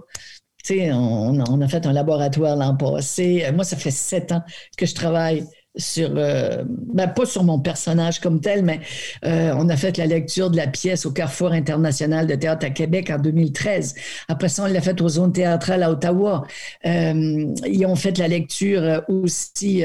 on, 0.70 1.44
on, 1.50 1.62
a 1.62 1.68
fait 1.68 1.88
un 1.88 1.92
laboratoire 1.92 2.56
l'an 2.56 2.76
passé. 2.76 3.50
Moi, 3.52 3.64
ça 3.64 3.78
fait 3.78 3.90
sept 3.90 4.32
ans 4.32 4.44
que 4.78 4.86
je 4.86 4.94
travaille 4.94 5.44
sur, 5.80 6.12
euh, 6.16 6.64
ben, 6.68 7.08
pas 7.08 7.26
sur 7.26 7.44
mon 7.44 7.60
personnage 7.60 8.20
comme 8.20 8.42
tel, 8.42 8.64
mais 8.64 8.80
euh, 9.26 9.54
on 9.58 9.70
a 9.70 9.78
fait 9.78 9.98
la 9.98 10.06
lecture 10.06 10.52
de 10.52 10.58
la 10.58 10.68
pièce 10.68 11.06
au 11.06 11.12
Carrefour 11.12 11.52
international 11.52 12.28
de 12.28 12.36
théâtre 12.36 12.66
à 12.66 12.70
Québec 12.70 13.10
en 13.10 13.18
2013. 13.18 13.96
Après 14.28 14.50
ça, 14.50 14.64
on 14.64 14.68
l'a 14.68 14.82
fait 14.82 15.00
aux 15.02 15.10
zones 15.10 15.34
théâtrales 15.34 15.84
à 15.84 15.92
Ottawa. 15.92 16.46
Euh, 16.86 17.54
ils 17.66 17.86
ont 17.86 17.96
fait 17.96 18.18
la 18.18 18.28
lecture 18.28 19.04
aussi 19.08 19.84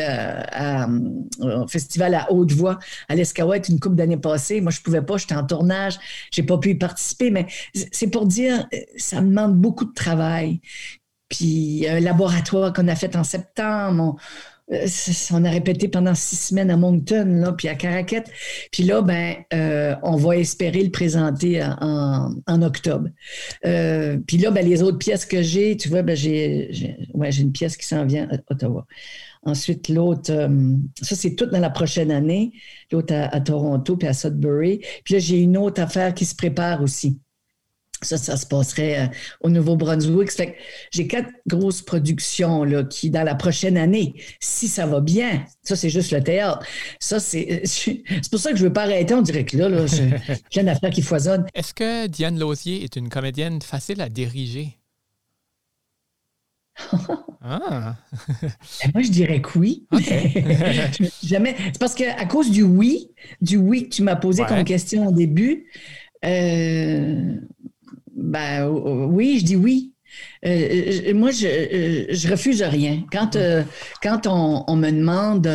au 1.40 1.66
festival 1.68 2.14
à 2.14 2.32
Haute-Voix 2.32 2.78
à 3.08 3.14
l'Escaouette 3.14 3.68
une 3.68 3.80
couple 3.80 3.96
d'années 3.96 4.16
passées. 4.16 4.60
Moi, 4.60 4.72
je 4.72 4.80
pouvais 4.80 5.02
pas, 5.02 5.16
j'étais 5.16 5.34
en 5.34 5.46
tournage, 5.46 5.98
j'ai 6.30 6.42
pas 6.42 6.58
pu 6.58 6.70
y 6.70 6.74
participer, 6.74 7.30
mais 7.30 7.46
c'est 7.92 8.08
pour 8.08 8.26
dire, 8.26 8.66
ça 8.96 9.20
demande 9.20 9.56
beaucoup 9.56 9.84
de 9.84 9.94
travail. 9.94 10.60
Puis 11.28 11.86
un 11.88 12.00
laboratoire 12.00 12.72
qu'on 12.72 12.88
a 12.88 12.94
fait 12.94 13.16
en 13.16 13.24
septembre, 13.24 14.16
on 14.70 15.44
a 15.44 15.50
répété 15.50 15.88
pendant 15.88 16.14
six 16.14 16.36
semaines 16.36 16.70
à 16.70 16.76
Moncton, 16.76 17.26
là, 17.26 17.52
puis 17.52 17.68
à 17.68 17.74
Caracat. 17.74 18.24
Puis 18.72 18.82
là, 18.82 19.02
ben, 19.02 19.36
euh, 19.52 19.94
on 20.02 20.16
va 20.16 20.36
espérer 20.36 20.82
le 20.82 20.90
présenter 20.90 21.62
en, 21.80 22.62
octobre. 22.62 23.08
Euh, 23.66 24.18
puis 24.26 24.38
là, 24.38 24.50
ben, 24.50 24.66
les 24.66 24.82
autres 24.82 24.98
pièces 24.98 25.26
que 25.26 25.42
j'ai, 25.42 25.76
tu 25.76 25.88
vois, 25.88 26.02
ben, 26.02 26.16
j'ai, 26.16 26.96
ouais, 27.12 27.30
une 27.30 27.52
pièce 27.52 27.76
qui 27.76 27.86
s'en 27.86 28.06
vient 28.06 28.28
à 28.30 28.36
Ottawa. 28.52 28.86
Ensuite, 29.42 29.90
l'autre, 29.90 30.32
ça, 31.02 31.16
c'est 31.16 31.34
tout 31.34 31.46
dans 31.46 31.60
la 31.60 31.68
prochaine 31.68 32.10
année. 32.10 32.52
L'autre 32.90 33.14
à, 33.14 33.40
Toronto, 33.40 33.96
puis 33.96 34.08
à 34.08 34.14
Sudbury. 34.14 34.80
Puis 35.04 35.14
là, 35.14 35.20
j'ai 35.20 35.40
une 35.40 35.58
autre 35.58 35.82
affaire 35.82 36.14
qui 36.14 36.24
se 36.24 36.34
prépare 36.34 36.82
aussi. 36.82 37.18
Ça, 38.02 38.18
ça 38.18 38.36
se 38.36 38.44
passerait 38.44 39.00
euh, 39.00 39.06
au 39.40 39.48
Nouveau-Brunswick. 39.48 40.30
j'ai 40.90 41.06
quatre 41.06 41.30
grosses 41.46 41.80
productions 41.80 42.64
là, 42.64 42.84
qui, 42.84 43.08
dans 43.10 43.22
la 43.22 43.34
prochaine 43.34 43.78
année, 43.78 44.14
si 44.40 44.68
ça 44.68 44.86
va 44.86 45.00
bien, 45.00 45.44
ça, 45.62 45.74
c'est 45.74 45.88
juste 45.88 46.12
le 46.12 46.22
théâtre. 46.22 46.66
Ça, 47.00 47.18
c'est, 47.20 47.62
c'est 47.64 48.02
pour 48.30 48.40
ça 48.40 48.50
que 48.50 48.56
je 48.56 48.62
ne 48.64 48.68
veux 48.68 48.72
pas 48.72 48.82
arrêter. 48.82 49.14
On 49.14 49.22
dirait 49.22 49.44
que 49.44 49.56
là, 49.56 49.68
là 49.68 49.86
j'ai 50.50 50.60
une 50.60 50.68
affaire 50.68 50.90
qui 50.90 51.02
foisonne. 51.02 51.46
Est-ce 51.54 51.72
que 51.72 52.06
Diane 52.06 52.38
Lausier 52.38 52.84
est 52.84 52.96
une 52.96 53.08
comédienne 53.08 53.62
facile 53.62 54.00
à 54.00 54.08
diriger? 54.08 54.78
ah. 57.42 57.96
Ben, 58.42 58.90
moi, 58.92 59.02
je 59.02 59.10
dirais 59.10 59.40
que 59.40 59.58
oui. 59.58 59.86
Jamais. 61.22 61.54
C'est 61.58 61.78
parce 61.78 61.94
qu'à 61.94 62.24
cause 62.26 62.50
du 62.50 62.62
oui, 62.62 63.10
du 63.40 63.56
oui 63.56 63.88
que 63.88 63.94
tu 63.94 64.02
m'as 64.02 64.16
posé 64.16 64.44
comme 64.44 64.64
question 64.64 65.06
au 65.06 65.12
début, 65.12 65.66
euh, 66.24 67.36
ben 68.24 68.68
oui, 68.68 69.38
je 69.40 69.44
dis 69.44 69.56
oui. 69.56 69.94
Euh, 70.46 71.14
moi, 71.14 71.30
je, 71.30 71.46
euh, 71.46 72.06
je, 72.10 72.28
refuse 72.28 72.62
rien. 72.62 73.04
Quand, 73.10 73.36
euh, 73.36 73.62
quand 74.02 74.26
on, 74.26 74.76
me 74.76 74.90
demande, 74.90 75.48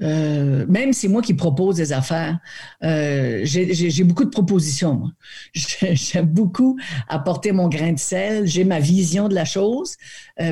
même 0.00 0.92
si 0.92 1.00
c'est 1.00 1.08
moi 1.08 1.22
qui 1.22 1.34
propose 1.34 1.76
des 1.76 1.92
affaires, 1.92 2.38
j'ai 2.82 4.04
beaucoup 4.04 4.24
de 4.24 4.30
propositions. 4.30 4.94
Moi. 4.94 5.10
J'aime 5.54 6.26
beaucoup 6.26 6.78
apporter 7.08 7.52
mon 7.52 7.68
grain 7.68 7.92
de 7.92 7.98
sel. 7.98 8.46
J'ai 8.46 8.64
ma 8.64 8.80
vision 8.80 9.28
de 9.28 9.34
la 9.34 9.44
chose 9.44 9.96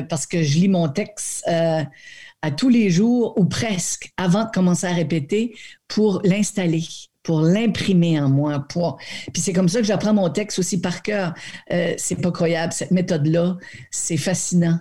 parce 0.09 0.25
que 0.25 0.43
je 0.43 0.59
lis 0.59 0.69
mon 0.69 0.89
texte 0.89 1.47
à 1.47 2.51
tous 2.51 2.69
les 2.69 2.89
jours 2.89 3.37
ou 3.37 3.45
presque 3.45 4.11
avant 4.17 4.45
de 4.45 4.51
commencer 4.51 4.87
à 4.87 4.93
répéter 4.93 5.55
pour 5.87 6.21
l'installer 6.23 6.83
pour 7.23 7.41
l'imprimer 7.41 8.19
en 8.19 8.29
moi. 8.29 8.65
Pour... 8.69 8.97
Puis 9.31 9.41
c'est 9.41 9.53
comme 9.53 9.69
ça 9.69 9.79
que 9.79 9.85
j'apprends 9.85 10.13
mon 10.13 10.29
texte 10.29 10.59
aussi 10.59 10.79
par 10.79 11.01
cœur. 11.01 11.33
Euh, 11.71 11.93
c'est 11.97 12.21
pas 12.21 12.31
croyable, 12.31 12.73
cette 12.73 12.91
méthode-là. 12.91 13.57
C'est 13.89 14.17
fascinant. 14.17 14.79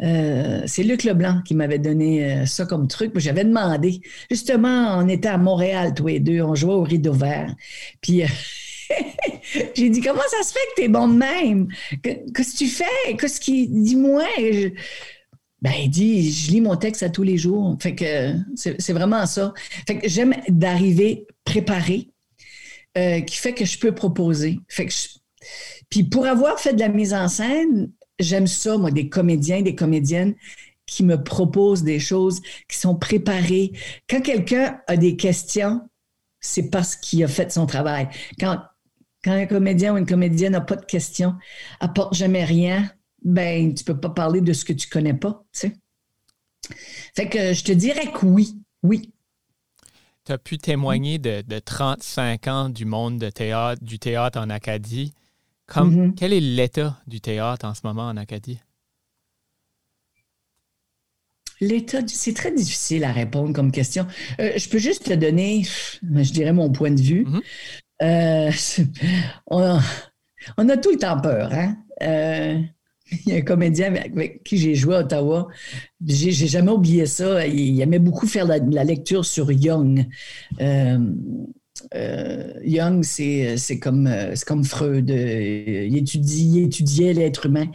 Euh, 0.00 0.62
c'est 0.66 0.84
Luc 0.84 1.02
Leblanc 1.02 1.42
qui 1.44 1.54
m'avait 1.56 1.80
donné 1.80 2.24
euh, 2.24 2.46
ça 2.46 2.66
comme 2.66 2.86
truc. 2.86 3.12
J'avais 3.16 3.44
demandé. 3.44 4.00
Justement, 4.30 4.98
on 4.98 5.08
était 5.08 5.28
à 5.28 5.38
Montréal, 5.38 5.94
tous 5.94 6.06
les 6.06 6.20
deux. 6.20 6.42
On 6.42 6.54
jouait 6.54 6.74
au 6.74 6.82
rideau 6.82 7.12
vert. 7.12 7.54
Puis. 8.00 8.22
j'ai 9.74 9.90
dit, 9.90 10.00
comment 10.00 10.22
ça 10.30 10.42
se 10.42 10.52
fait 10.52 10.58
que 10.70 10.80
tu 10.80 10.82
es 10.84 10.88
bon 10.88 11.08
de 11.08 11.18
même? 11.18 11.68
Qu'est-ce 12.02 12.52
que 12.52 12.58
tu 12.58 12.66
fais? 12.66 13.16
Qu'est-ce 13.18 13.40
qui. 13.40 13.66
Dis-moi? 13.66 14.24
Ben, 15.60 15.72
il 15.82 15.90
dit, 15.90 16.30
je 16.30 16.50
lis 16.52 16.60
mon 16.60 16.76
texte 16.76 17.02
à 17.02 17.10
tous 17.10 17.24
les 17.24 17.36
jours. 17.36 17.76
Fait 17.80 17.94
que 17.94 18.34
c'est 18.54 18.92
vraiment 18.92 19.26
ça. 19.26 19.52
Fait 19.86 19.98
que 19.98 20.08
j'aime 20.08 20.34
d'arriver 20.48 21.26
préparé, 21.44 22.10
euh, 22.96 23.20
qui 23.20 23.36
fait 23.36 23.54
que 23.54 23.64
je 23.64 23.78
peux 23.78 23.92
proposer. 23.92 24.60
Fait 24.68 24.86
que 24.86 24.92
Puis 25.90 26.04
pour 26.04 26.26
avoir 26.26 26.60
fait 26.60 26.74
de 26.74 26.80
la 26.80 26.88
mise 26.88 27.12
en 27.12 27.28
scène, 27.28 27.90
j'aime 28.20 28.46
ça, 28.46 28.76
moi, 28.76 28.90
des 28.90 29.08
comédiens, 29.08 29.62
des 29.62 29.74
comédiennes 29.74 30.34
qui 30.86 31.04
me 31.04 31.22
proposent 31.22 31.82
des 31.82 32.00
choses, 32.00 32.40
qui 32.68 32.76
sont 32.76 32.96
préparées. 32.96 33.72
Quand 34.08 34.20
quelqu'un 34.20 34.80
a 34.86 34.96
des 34.96 35.16
questions, 35.16 35.82
c'est 36.40 36.70
parce 36.70 36.96
qu'il 36.96 37.22
a 37.24 37.28
fait 37.28 37.52
son 37.52 37.66
travail. 37.66 38.08
Quand, 38.38 38.62
quand 39.22 39.32
un 39.32 39.46
comédien 39.46 39.94
ou 39.94 39.98
une 39.98 40.06
comédienne 40.06 40.52
n'a 40.52 40.60
pas 40.60 40.76
de 40.76 40.86
questions, 40.86 41.34
apporte 41.80 42.14
jamais 42.14 42.44
rien, 42.44 42.90
ben, 43.22 43.74
tu 43.74 43.84
peux 43.84 43.98
pas 43.98 44.10
parler 44.10 44.40
de 44.40 44.52
ce 44.52 44.64
que 44.64 44.72
tu 44.72 44.88
connais 44.88 45.14
pas, 45.14 45.44
tu 45.52 45.60
sais. 45.60 45.72
Fait 47.14 47.28
que 47.28 47.52
je 47.52 47.64
te 47.64 47.72
dirais 47.72 48.12
que 48.12 48.26
oui, 48.26 48.60
oui. 48.82 49.12
Tu 50.24 50.32
as 50.32 50.38
pu 50.38 50.58
témoigner 50.58 51.18
de, 51.18 51.58
35 51.58 52.46
ans 52.48 52.68
du 52.68 52.84
monde 52.84 53.18
de 53.18 53.30
théâtre, 53.30 53.82
du 53.82 53.98
théâtre 53.98 54.38
en 54.38 54.50
Acadie. 54.50 55.14
Comme, 55.66 56.10
mm-hmm. 56.10 56.14
Quel 56.14 56.32
est 56.32 56.40
l'état 56.40 57.00
du 57.06 57.20
théâtre 57.20 57.66
en 57.66 57.74
ce 57.74 57.80
moment 57.84 58.08
en 58.08 58.16
Acadie? 58.16 58.58
L'état, 61.60 62.00
c'est 62.06 62.34
très 62.34 62.52
difficile 62.52 63.04
à 63.04 63.12
répondre 63.12 63.52
comme 63.52 63.72
question. 63.72 64.06
Euh, 64.38 64.52
je 64.56 64.68
peux 64.68 64.78
juste 64.78 65.06
te 65.06 65.14
donner, 65.14 65.64
je 66.02 66.32
dirais, 66.32 66.52
mon 66.52 66.70
point 66.70 66.92
de 66.92 67.00
vue. 67.00 67.24
Mm-hmm. 67.24 67.42
Euh, 68.02 68.52
on, 69.46 70.68
a, 70.68 70.76
tout 70.76 70.90
le 70.92 70.98
temps 70.98 71.20
peur. 71.20 71.52
Hein? 71.52 71.76
Euh, 72.02 72.60
Il 73.26 73.32
y 73.32 73.34
a 73.34 73.36
un 73.36 73.42
comédien 73.42 73.94
avec, 73.94 74.42
qui 74.42 74.58
j'ai 74.58 74.74
joué 74.74 74.96
à 74.96 75.00
Ottawa. 75.00 75.48
J'ai, 76.04 76.32
jamais 76.32 76.70
oublié 76.70 77.06
ça. 77.06 77.46
Il, 77.46 77.80
aimait 77.80 77.98
beaucoup 77.98 78.26
faire 78.26 78.46
la, 78.46 78.84
lecture 78.84 79.24
sur 79.24 79.50
Young. 79.50 80.06
Euh, 80.60 80.98
euh, 81.94 82.52
Young, 82.64 83.04
c'est, 83.04 83.78
comme, 83.80 84.10
c'est 84.34 84.44
comme 84.44 84.64
Freud. 84.64 85.10
Il, 85.10 85.96
étudiait 85.96 87.12
l'être 87.12 87.46
humain. 87.46 87.66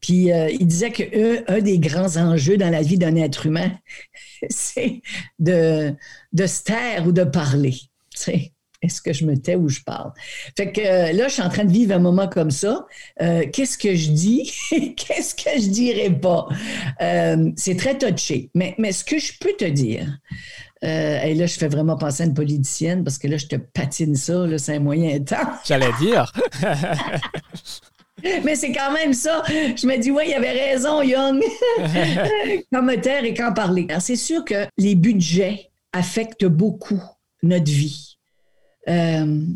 Puis 0.00 0.28
il 0.28 0.66
disait 0.66 0.90
que 0.90 1.50
un 1.50 1.60
des 1.60 1.78
grands 1.78 2.16
enjeux 2.16 2.56
dans 2.56 2.70
la 2.70 2.82
vie 2.82 2.98
d'un 2.98 3.16
être 3.16 3.46
humain, 3.46 3.72
c'est 4.48 5.02
de, 5.38 5.94
de 6.32 6.46
se 6.46 6.62
taire 6.64 7.06
ou 7.06 7.12
de 7.12 7.24
parler. 7.24 7.74
Est-ce 8.82 9.02
que 9.02 9.12
je 9.12 9.26
me 9.26 9.36
tais 9.36 9.56
ou 9.56 9.68
je 9.68 9.80
parle? 9.80 10.12
Fait 10.56 10.72
que 10.72 10.80
euh, 10.80 11.12
là, 11.12 11.28
je 11.28 11.34
suis 11.34 11.42
en 11.42 11.50
train 11.50 11.64
de 11.64 11.72
vivre 11.72 11.94
un 11.94 11.98
moment 11.98 12.28
comme 12.28 12.50
ça. 12.50 12.86
Euh, 13.20 13.44
qu'est-ce 13.52 13.76
que 13.76 13.94
je 13.94 14.10
dis? 14.10 14.50
Qu'est-ce 14.96 15.34
que 15.34 15.60
je 15.60 15.68
dirais 15.68 16.10
pas? 16.10 16.48
Euh, 17.02 17.50
c'est 17.56 17.76
très 17.76 17.98
touché. 17.98 18.50
Mais, 18.54 18.74
mais 18.78 18.92
ce 18.92 19.04
que 19.04 19.18
je 19.18 19.32
peux 19.38 19.52
te 19.52 19.66
dire, 19.66 20.18
et 20.82 21.34
là, 21.34 21.44
je 21.44 21.58
fais 21.58 21.68
vraiment 21.68 21.98
penser 21.98 22.22
à 22.22 22.26
une 22.26 22.32
politicienne 22.32 23.04
parce 23.04 23.18
que 23.18 23.28
là, 23.28 23.36
je 23.36 23.46
te 23.46 23.56
patine 23.56 24.16
ça, 24.16 24.46
c'est 24.56 24.76
un 24.76 24.80
moyen 24.80 25.20
temps. 25.20 25.36
J'allais 25.66 25.92
dire. 26.00 26.32
Mais 28.44 28.54
c'est 28.54 28.72
quand 28.72 28.92
même 28.92 29.12
ça. 29.12 29.42
Je 29.48 29.86
me 29.86 29.96
dis, 29.98 30.10
oui, 30.10 30.24
il 30.28 30.34
avait 30.34 30.52
raison, 30.52 31.02
Young. 31.02 31.42
Quand 32.72 32.82
me 32.82 32.96
taire 32.96 33.24
et 33.24 33.34
quand 33.34 33.52
parler. 33.52 33.86
C'est 33.98 34.16
sûr 34.16 34.44
que 34.44 34.66
les 34.78 34.94
budgets 34.94 35.70
affectent 35.92 36.46
beaucoup 36.46 37.02
notre 37.42 37.70
vie. 37.70 38.09
Euh, 38.88 39.46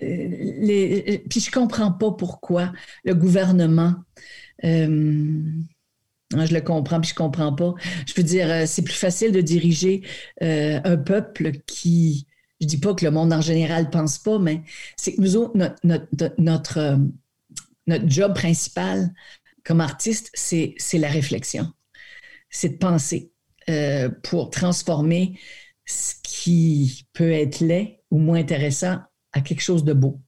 les, 0.00 1.24
puis 1.28 1.40
je 1.40 1.50
comprends 1.50 1.92
pas 1.92 2.12
pourquoi 2.12 2.72
le 3.04 3.14
gouvernement. 3.14 3.94
Euh, 4.64 5.42
je 6.32 6.54
le 6.54 6.60
comprends, 6.60 7.00
puis 7.00 7.10
je 7.10 7.14
comprends 7.14 7.52
pas. 7.52 7.74
Je 8.06 8.14
veux 8.14 8.22
dire, 8.22 8.48
euh, 8.50 8.64
c'est 8.66 8.82
plus 8.82 8.94
facile 8.94 9.32
de 9.32 9.40
diriger 9.40 10.02
euh, 10.42 10.80
un 10.84 10.96
peuple 10.96 11.52
qui, 11.66 12.26
je 12.60 12.66
dis 12.66 12.78
pas 12.78 12.94
que 12.94 13.04
le 13.04 13.10
monde 13.10 13.32
en 13.32 13.40
général 13.40 13.90
pense 13.90 14.18
pas, 14.18 14.38
mais 14.38 14.62
c'est 14.96 15.14
que 15.14 15.20
nous 15.20 15.36
autres, 15.36 15.56
notre, 15.82 16.34
notre, 16.38 16.98
notre, 17.86 18.08
job 18.08 18.34
principal 18.34 19.12
comme 19.64 19.80
artiste, 19.80 20.30
c'est 20.34 20.76
la 20.94 21.08
réflexion. 21.08 21.66
C'est 22.48 22.70
de 22.70 22.78
penser 22.78 23.32
pour 24.22 24.50
transformer 24.50 25.38
ce 25.84 26.14
qui 26.40 27.04
peut 27.12 27.32
être 27.32 27.60
laid 27.60 28.00
ou 28.10 28.16
moins 28.16 28.38
intéressant 28.38 28.98
à 29.32 29.42
quelque 29.42 29.60
chose 29.60 29.84
de 29.84 29.92
beau. 29.92 30.22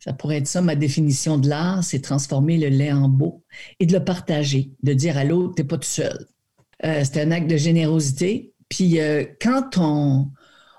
Ça 0.00 0.12
pourrait 0.12 0.38
être 0.38 0.48
ça, 0.48 0.60
ma 0.60 0.74
définition 0.74 1.38
de 1.38 1.48
l'art, 1.48 1.84
c'est 1.84 2.00
transformer 2.00 2.58
le 2.58 2.66
lait 2.66 2.90
en 2.90 3.08
beau 3.08 3.44
et 3.78 3.86
de 3.86 3.92
le 3.92 4.04
partager, 4.04 4.72
de 4.82 4.92
dire 4.92 5.16
à 5.16 5.22
l'autre, 5.22 5.54
t'es 5.54 5.62
pas 5.62 5.78
tout 5.78 5.88
seul. 5.88 6.26
Euh, 6.84 7.04
c'est 7.04 7.20
un 7.20 7.30
acte 7.30 7.48
de 7.48 7.56
générosité. 7.56 8.54
Puis 8.68 8.98
euh, 8.98 9.24
quand 9.40 9.78
on, 9.78 10.32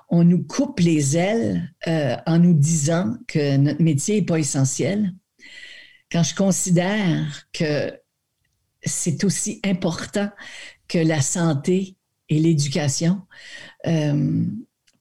on 0.09 0.25
nous 0.25 0.43
coupe 0.43 0.81
les 0.81 1.15
ailes 1.15 1.73
euh, 1.87 2.17
en 2.25 2.37
nous 2.37 2.53
disant 2.53 3.15
que 3.29 3.55
notre 3.55 3.81
métier 3.81 4.19
n'est 4.19 4.25
pas 4.25 4.39
essentiel, 4.39 5.13
quand 6.11 6.23
je 6.23 6.35
considère 6.35 7.47
que 7.53 7.93
c'est 8.83 9.23
aussi 9.23 9.61
important 9.63 10.29
que 10.89 10.97
la 10.97 11.21
santé 11.21 11.95
et 12.31 12.39
l'éducation, 12.39 13.21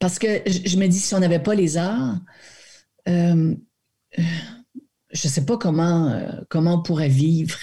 parce 0.00 0.18
que 0.18 0.42
je 0.46 0.76
me 0.76 0.86
dis, 0.86 0.98
si 0.98 1.14
on 1.14 1.20
n'avait 1.20 1.42
pas 1.42 1.54
les 1.54 1.76
arts, 1.76 2.18
euh, 3.08 3.54
je 5.12 5.26
ne 5.26 5.30
sais 5.30 5.44
pas 5.44 5.58
comment, 5.58 6.10
euh, 6.10 6.40
comment 6.48 6.74
on 6.74 6.82
pourrait 6.82 7.08
vivre. 7.08 7.58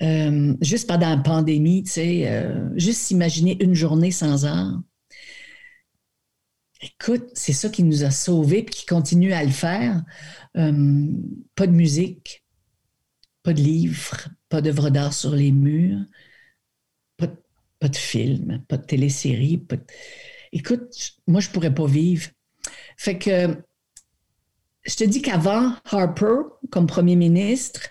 Euh, 0.00 0.54
juste 0.60 0.88
pendant 0.88 1.10
la 1.10 1.18
pandémie, 1.18 1.84
tu 1.84 1.92
sais, 1.92 2.44
juste 2.76 3.10
imaginer 3.10 3.62
une 3.62 3.74
journée 3.74 4.10
sans 4.10 4.46
art. 4.46 4.80
Écoute, 6.80 7.26
c'est 7.34 7.52
ça 7.52 7.68
qui 7.68 7.84
nous 7.84 8.02
a 8.02 8.10
sauvés 8.10 8.58
et 8.58 8.64
qui 8.64 8.86
continue 8.86 9.32
à 9.32 9.44
le 9.44 9.50
faire. 9.50 10.02
pas 10.54 11.66
de 11.66 11.72
musique, 11.72 12.44
pas 13.42 13.52
de 13.52 13.60
livres, 13.60 14.28
pas 14.48 14.62
d'œuvres 14.62 14.90
d'art 14.90 15.12
sur 15.12 15.32
les 15.32 15.52
murs, 15.52 16.00
pas 17.82 17.88
de 17.88 17.96
films, 17.96 18.62
pas 18.68 18.76
de 18.76 18.86
téléséries, 18.86 19.58
pas 19.58 19.74
de 19.74 19.82
écoute, 20.52 21.16
moi, 21.26 21.40
je 21.40 21.48
pourrais 21.48 21.74
pas 21.74 21.86
vivre. 21.86 22.28
Fait 22.96 23.18
que 23.18 23.56
je 24.84 24.94
te 24.94 25.02
dis 25.02 25.20
qu'avant 25.20 25.74
Harper, 25.90 26.42
comme 26.70 26.86
premier 26.86 27.16
ministre, 27.16 27.88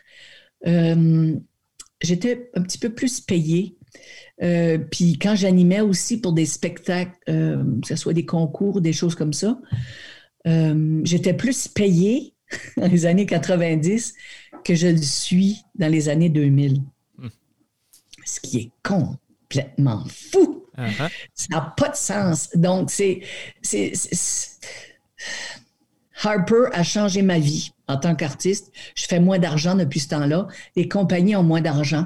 euh, 0.66 1.36
j'étais 2.02 2.50
un 2.56 2.62
petit 2.62 2.78
peu 2.78 2.94
plus 2.94 3.20
payée. 3.20 3.76
Euh, 4.42 4.78
puis 4.78 5.20
quand 5.20 5.36
j'animais 5.36 5.82
aussi 5.82 6.22
pour 6.22 6.32
des 6.32 6.46
spectacles, 6.46 7.18
euh, 7.28 7.62
que 7.82 7.88
ce 7.90 7.98
soit 7.98 8.14
des 8.14 8.26
concours, 8.26 8.80
des 8.80 8.94
choses 8.94 9.16
comme 9.16 9.34
ça, 9.34 9.60
j'étais 11.04 11.34
plus 11.34 11.68
payée 11.68 12.34
dans 12.78 12.88
les 12.88 13.06
années 13.06 13.26
90 13.26 14.14
que 14.64 14.74
je 14.74 14.88
le 14.88 15.02
suis 15.02 15.64
dans 15.76 15.92
les 15.92 16.08
années 16.08 16.30
2000. 16.30 16.82
Hmm. 17.18 17.28
Ce 18.26 18.40
qui 18.40 18.58
est 18.58 18.72
complètement 19.52 20.04
fou. 20.08 20.66
Uh-huh. 20.78 21.10
Ça 21.34 21.48
n'a 21.52 21.74
pas 21.76 21.90
de 21.90 21.96
sens. 21.96 22.50
Donc, 22.56 22.90
c'est. 22.92 23.22
Harper 26.24 26.66
a 26.74 26.84
changé 26.84 27.22
ma 27.22 27.40
vie 27.40 27.72
en 27.88 27.98
tant 27.98 28.16
qu'artiste. 28.16 28.72
Je 28.96 29.06
fais 29.06 29.20
moins 29.20 29.40
d'argent 29.40 29.76
depuis 29.76 30.00
ce 30.00 30.10
temps-là. 30.10 30.48
Les 30.76 30.88
compagnies 30.88 31.36
ont 31.36 31.44
moins 31.44 31.62
d'argent. 31.62 32.06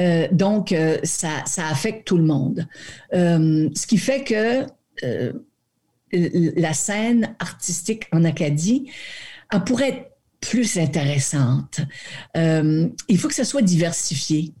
Euh, 0.00 0.26
donc, 0.32 0.72
euh, 0.72 0.98
ça, 1.04 1.44
ça, 1.46 1.68
affecte 1.68 2.06
tout 2.06 2.16
le 2.16 2.24
monde. 2.24 2.66
Euh, 3.14 3.68
ce 3.74 3.86
qui 3.86 3.98
fait 3.98 4.24
que 4.24 4.66
la 6.12 6.74
scène 6.74 7.34
artistique 7.38 8.06
en 8.12 8.24
Acadie, 8.24 8.90
elle 9.50 9.64
pourrait 9.64 9.88
être 9.88 10.10
plus 10.40 10.76
intéressante. 10.76 11.80
il 12.34 13.18
faut 13.18 13.28
que 13.28 13.34
ça 13.34 13.44
soit 13.44 13.62
diversifié. 13.62 14.52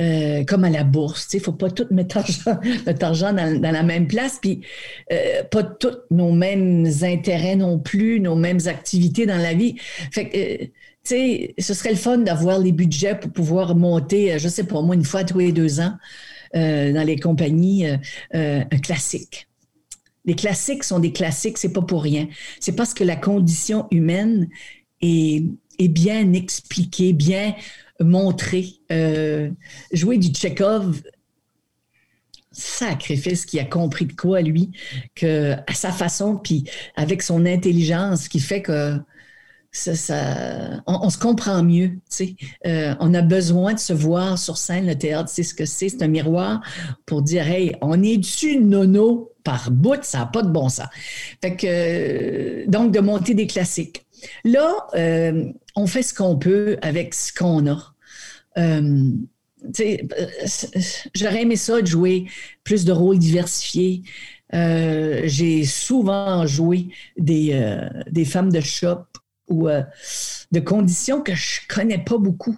Euh, 0.00 0.44
comme 0.44 0.62
à 0.62 0.70
la 0.70 0.84
bourse. 0.84 1.26
Il 1.32 1.38
ne 1.38 1.42
faut 1.42 1.52
pas 1.52 1.70
tout 1.70 1.86
mettre 1.90 2.18
notre 2.86 3.04
argent 3.04 3.32
dans, 3.32 3.60
la 3.60 3.82
même 3.82 4.06
place, 4.06 4.38
puis 4.40 4.60
euh, 5.12 5.42
pas 5.42 5.64
tous 5.64 5.98
nos 6.12 6.30
mêmes 6.30 6.86
intérêts 7.02 7.56
non 7.56 7.80
plus, 7.80 8.20
nos 8.20 8.36
mêmes 8.36 8.60
activités 8.66 9.26
dans 9.26 9.38
la 9.38 9.54
vie. 9.54 9.74
Fait 10.12 10.28
que, 10.28 10.36
euh, 10.36 10.66
tu 10.66 10.70
sais, 11.02 11.54
ce 11.58 11.74
serait 11.74 11.90
le 11.90 11.96
fun 11.96 12.18
d'avoir 12.18 12.60
les 12.60 12.70
budgets 12.70 13.16
pour 13.16 13.32
pouvoir 13.32 13.74
monter, 13.74 14.38
je 14.38 14.48
sais 14.48 14.62
pas 14.62 14.80
moi, 14.82 14.94
une 14.94 15.04
fois 15.04 15.24
tous 15.24 15.38
les 15.38 15.50
deux 15.50 15.80
ans 15.80 15.94
dans 16.54 17.06
les 17.06 17.18
compagnies, 17.18 17.86
un 18.32 18.64
classique. 18.82 19.48
Les 20.24 20.34
classiques 20.34 20.84
sont 20.84 20.98
des 20.98 21.12
classiques, 21.12 21.58
c'est 21.58 21.72
pas 21.72 21.82
pour 21.82 22.02
rien. 22.02 22.28
C'est 22.60 22.72
parce 22.72 22.94
que 22.94 23.04
la 23.04 23.16
condition 23.16 23.86
humaine 23.90 24.48
est 25.00 25.88
bien 25.88 26.32
expliquée, 26.32 27.12
bien 27.12 27.54
montrer, 28.00 28.74
euh, 28.92 29.50
jouer 29.92 30.18
du 30.18 30.28
Tchekhov, 30.28 31.02
sacrifice 32.52 33.46
qui 33.46 33.60
a 33.60 33.64
compris 33.64 34.06
de 34.06 34.12
quoi, 34.12 34.40
lui, 34.40 34.70
que 35.14 35.54
à 35.66 35.74
sa 35.74 35.92
façon, 35.92 36.36
puis 36.36 36.64
avec 36.96 37.22
son 37.22 37.46
intelligence, 37.46 38.28
qui 38.28 38.40
fait 38.40 38.62
que 38.62 38.98
ça, 39.70 40.82
on, 40.86 41.10
se 41.10 41.18
comprend 41.18 41.62
mieux. 41.62 41.92
Euh, 42.66 42.94
on 43.00 43.14
a 43.14 43.22
besoin 43.22 43.74
de 43.74 43.78
se 43.78 43.92
voir 43.92 44.38
sur 44.38 44.56
scène. 44.56 44.86
Le 44.86 44.96
théâtre, 44.96 45.28
c'est 45.28 45.42
ce 45.42 45.54
que 45.54 45.66
c'est. 45.66 45.88
C'est 45.88 46.02
un 46.02 46.08
miroir 46.08 46.62
pour 47.06 47.22
dire 47.22 47.46
Hey, 47.46 47.76
on 47.80 48.02
est 48.02 48.16
dessus 48.16 48.58
nono 48.58 49.32
par 49.44 49.70
bout, 49.70 50.02
ça 50.02 50.18
n'a 50.18 50.26
pas 50.26 50.42
de 50.42 50.50
bon 50.50 50.68
sens. 50.68 50.88
Fait 51.42 51.56
que, 51.56 52.68
donc, 52.68 52.92
de 52.92 53.00
monter 53.00 53.34
des 53.34 53.46
classiques. 53.46 54.04
Là, 54.44 54.86
euh, 54.94 55.44
on 55.78 55.86
fait 55.86 56.02
ce 56.02 56.12
qu'on 56.12 56.36
peut 56.36 56.76
avec 56.82 57.14
ce 57.14 57.32
qu'on 57.32 57.66
a. 57.68 57.94
Euh, 58.58 59.10
j'aurais 61.14 61.42
aimé 61.42 61.56
ça 61.56 61.80
de 61.80 61.86
jouer 61.86 62.26
plus 62.64 62.84
de 62.84 62.92
rôles 62.92 63.18
diversifiés. 63.18 64.02
Euh, 64.54 65.22
j'ai 65.24 65.64
souvent 65.64 66.46
joué 66.46 66.88
des, 67.16 67.50
euh, 67.52 67.88
des, 68.10 68.24
femmes 68.24 68.50
de 68.50 68.60
shop 68.60 69.04
ou 69.48 69.68
de 69.68 70.60
conditions 70.60 71.22
que 71.22 71.34
je 71.34 71.60
connais 71.68 71.98
pas 71.98 72.18
beaucoup. 72.18 72.56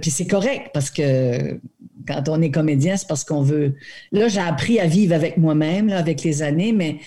Puis 0.00 0.10
c'est 0.10 0.26
correct 0.26 0.70
parce 0.72 0.90
que 0.90 1.58
quand 2.06 2.28
on 2.28 2.40
est 2.40 2.50
comédien, 2.50 2.96
c'est 2.96 3.08
parce 3.08 3.24
qu'on 3.24 3.42
veut. 3.42 3.74
Là, 4.10 4.28
j'ai 4.28 4.40
appris 4.40 4.80
à 4.80 4.86
vivre 4.86 5.14
avec 5.14 5.36
moi-même, 5.36 5.90
avec 5.90 6.22
les 6.22 6.42
années, 6.42 6.72
mais 6.72 6.98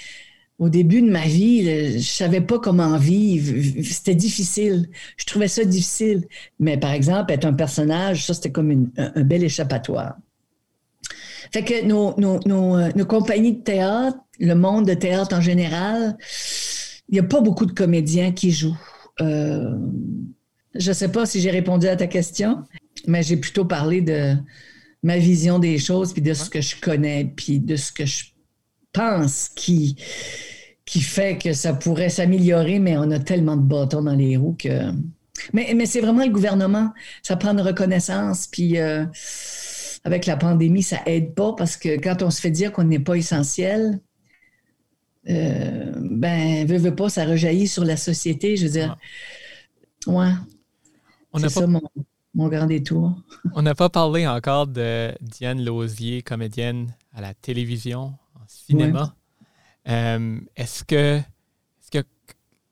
au 0.58 0.70
début 0.70 1.02
de 1.02 1.10
ma 1.10 1.26
vie, 1.26 2.00
je 2.00 2.08
savais 2.08 2.42
pas 2.42 2.60
comment 2.60 2.98
vivre. 2.98 3.84
C'était 3.84 4.16
difficile. 4.16 4.90
Je 5.18 5.26
trouvais 5.26 5.50
ça 5.50 5.66
difficile. 5.66 6.26
Mais 6.60 6.78
par 6.78 6.92
exemple, 6.92 7.34
être 7.34 7.46
un 7.46 7.54
personnage, 7.54 8.26
ça, 8.26 8.34
c'était 8.34 8.52
comme 8.52 8.90
un, 8.98 9.22
bel 9.22 9.44
échappatoire. 9.44 10.16
Fait 11.52 11.64
que 11.64 11.86
nos, 11.86 12.16
euh, 12.20 12.90
nos, 12.96 13.06
compagnies 13.06 13.54
de 13.54 13.62
théâtre, 13.62 14.18
le 14.40 14.54
monde 14.54 14.88
de 14.88 14.94
théâtre 14.94 15.36
en 15.36 15.42
général, 15.42 16.18
il 17.10 17.14
n'y 17.14 17.20
a 17.20 17.24
pas 17.24 17.42
beaucoup 17.42 17.66
de 17.66 17.74
comédiens 17.74 18.32
qui 18.32 18.52
jouent. 18.52 18.78
Euh, 19.22 19.76
je 20.74 20.90
ne 20.90 20.94
sais 20.94 21.10
pas 21.10 21.26
si 21.26 21.40
j'ai 21.40 21.52
répondu 21.52 21.88
à 21.88 21.96
ta 21.96 22.08
question, 22.08 22.64
mais 23.08 23.24
j'ai 23.24 23.38
plutôt 23.38 23.66
parlé 23.66 24.02
de 24.02 24.36
ma 25.04 25.18
vision 25.18 25.60
des 25.60 25.78
choses, 25.78 26.14
puis 26.14 26.22
de 26.22 26.34
ce 26.34 26.50
que 26.50 26.62
je 26.62 26.76
connais, 26.82 27.32
puis 27.36 27.60
de 27.60 27.76
ce 27.76 27.92
que 27.92 28.06
je 28.06 28.26
pense 28.96 29.50
qui, 29.50 29.98
qui 30.86 31.02
fait 31.02 31.38
que 31.38 31.54
ça 31.54 31.74
pourrait 31.74 32.10
s'améliorer, 32.10 32.80
mais 32.80 32.98
on 32.98 33.12
a 33.12 33.20
tellement 33.20 33.58
de 33.58 33.64
bâtons 33.64 34.04
dans 34.04 34.16
les 34.16 34.38
roues 34.38 34.56
que. 34.58 34.92
Mais, 35.52 35.74
mais 35.76 35.86
c'est 35.86 36.00
vraiment 36.00 36.24
le 36.24 36.32
gouvernement. 36.32 36.94
Ça 37.22 37.36
prend 37.36 37.52
une 37.52 37.62
reconnaissance. 37.62 38.48
Puis 38.48 38.80
euh, 38.80 39.06
avec 40.04 40.26
la 40.26 40.38
pandémie, 40.38 40.84
ça 40.84 41.00
aide 41.06 41.34
pas 41.34 41.54
parce 41.54 41.76
que 41.76 42.00
quand 42.00 42.22
on 42.22 42.30
se 42.30 42.40
fait 42.40 42.52
dire 42.52 42.72
qu'on 42.72 42.86
n'est 42.86 43.00
pas 43.00 43.16
essentiel, 43.16 44.00
euh, 45.30 45.92
ben, 45.98 46.66
veut, 46.68 46.78
veut 46.78 46.96
pas, 46.96 47.10
ça 47.10 47.26
rejaillit 47.26 47.68
sur 47.68 47.84
la 47.84 47.98
société. 47.98 48.56
Je 48.56 48.66
veux 48.66 48.72
dire, 48.72 48.98
ouais. 50.08 50.32
C'est 51.38 51.50
ça 51.50 51.68
mon, 51.68 51.82
mon, 52.34 52.48
grand 52.48 52.66
détour. 52.66 53.12
On 53.56 53.62
n'a 53.62 53.76
pas 53.76 53.90
parlé 53.90 54.26
encore 54.26 54.68
de 54.68 55.12
Diane 55.20 55.62
Lausier, 55.62 56.22
comédienne 56.22 56.94
à 57.14 57.20
la 57.20 57.34
télévision 57.34 58.14
cinéma. 58.68 59.16
Euh, 59.88 60.40
est-ce 60.56 60.84
que 60.84 61.18
est-ce 61.18 61.92
que 61.92 62.06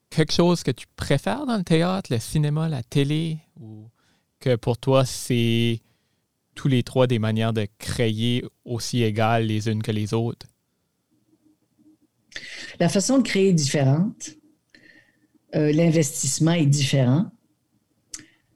quelque 0.10 0.34
chose 0.34 0.64
que 0.64 0.72
tu 0.72 0.86
préfères 0.96 1.46
dans 1.46 1.58
le 1.58 1.64
théâtre, 1.64 2.12
le 2.12 2.20
cinéma, 2.20 2.70
la 2.70 2.84
télé, 2.84 3.40
ou 3.60 3.90
que 4.40 4.56
pour 4.56 4.78
toi 4.78 5.06
c'est 5.06 5.82
tous 6.56 6.68
les 6.68 6.84
trois 6.84 7.08
des 7.08 7.20
manières 7.20 7.54
de 7.54 7.68
créer 7.78 8.44
aussi 8.66 9.04
égales 9.04 9.46
les 9.46 9.70
unes 9.70 9.84
que 9.84 9.92
les 9.92 10.14
autres? 10.14 10.48
La 12.80 12.90
façon 12.90 13.20
de 13.20 13.24
créer 13.24 13.50
est 13.50 13.54
différente. 13.54 14.32
l'investissement 15.54 16.54
est 16.54 16.66
différent. 16.66 17.32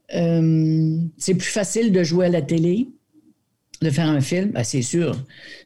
c'est 0.09 1.35
plus 1.35 1.51
facile 1.51 1.91
de 1.91 2.03
jouer 2.03 2.25
à 2.25 2.29
la 2.29 2.41
télé, 2.41 2.89
de 3.81 3.89
faire 3.89 4.09
un 4.09 4.21
film. 4.21 4.51
Ben, 4.51 4.63
c'est 4.63 4.81
sûr, 4.81 5.15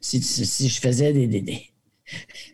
si, 0.00 0.20
je 0.20 0.80
faisais 0.80 1.12
des, 1.12 1.72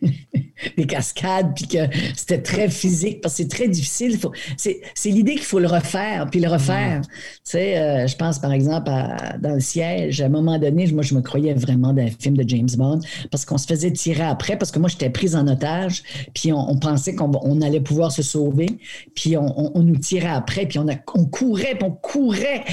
des 0.77 0.85
cascades, 0.85 1.53
puis 1.55 1.67
que 1.67 1.77
c'était 2.15 2.41
très 2.41 2.69
physique, 2.69 3.21
parce 3.21 3.35
que 3.35 3.43
c'est 3.43 3.49
très 3.49 3.67
difficile. 3.67 4.17
C'est 4.57 5.09
l'idée 5.09 5.35
qu'il 5.35 5.43
faut 5.43 5.59
le 5.59 5.67
refaire, 5.67 6.27
puis 6.29 6.39
le 6.39 6.49
refaire. 6.49 7.01
Tu 7.01 7.09
sais, 7.43 7.77
euh, 7.77 8.07
je 8.07 8.15
pense 8.15 8.39
par 8.39 8.51
exemple 8.51 8.89
à, 8.89 9.37
dans 9.37 9.53
le 9.53 9.59
siège, 9.59 10.21
à 10.21 10.25
un 10.25 10.29
moment 10.29 10.57
donné, 10.57 10.87
moi, 10.87 11.03
je 11.03 11.13
me 11.13 11.21
croyais 11.21 11.53
vraiment 11.53 11.93
d'un 11.93 12.07
film 12.07 12.37
de 12.37 12.47
James 12.47 12.69
Bond, 12.77 12.99
parce 13.31 13.45
qu'on 13.45 13.57
se 13.57 13.67
faisait 13.67 13.91
tirer 13.91 14.23
après, 14.23 14.57
parce 14.57 14.71
que 14.71 14.79
moi, 14.79 14.89
j'étais 14.89 15.09
prise 15.09 15.35
en 15.35 15.47
otage, 15.47 16.03
puis 16.33 16.51
on, 16.53 16.77
pensait 16.77 17.13
qu'on 17.13 17.61
allait 17.61 17.81
pouvoir 17.81 18.11
se 18.11 18.21
sauver, 18.21 18.67
puis 19.15 19.35
on, 19.37 19.71
nous 19.75 19.97
tirait 19.97 20.27
après, 20.29 20.65
puis 20.65 20.79
on, 20.79 20.87
a, 20.87 20.95
on 21.13 21.25
courait, 21.25 21.75
puis 21.75 21.83
on 21.83 21.91
courait. 21.91 22.63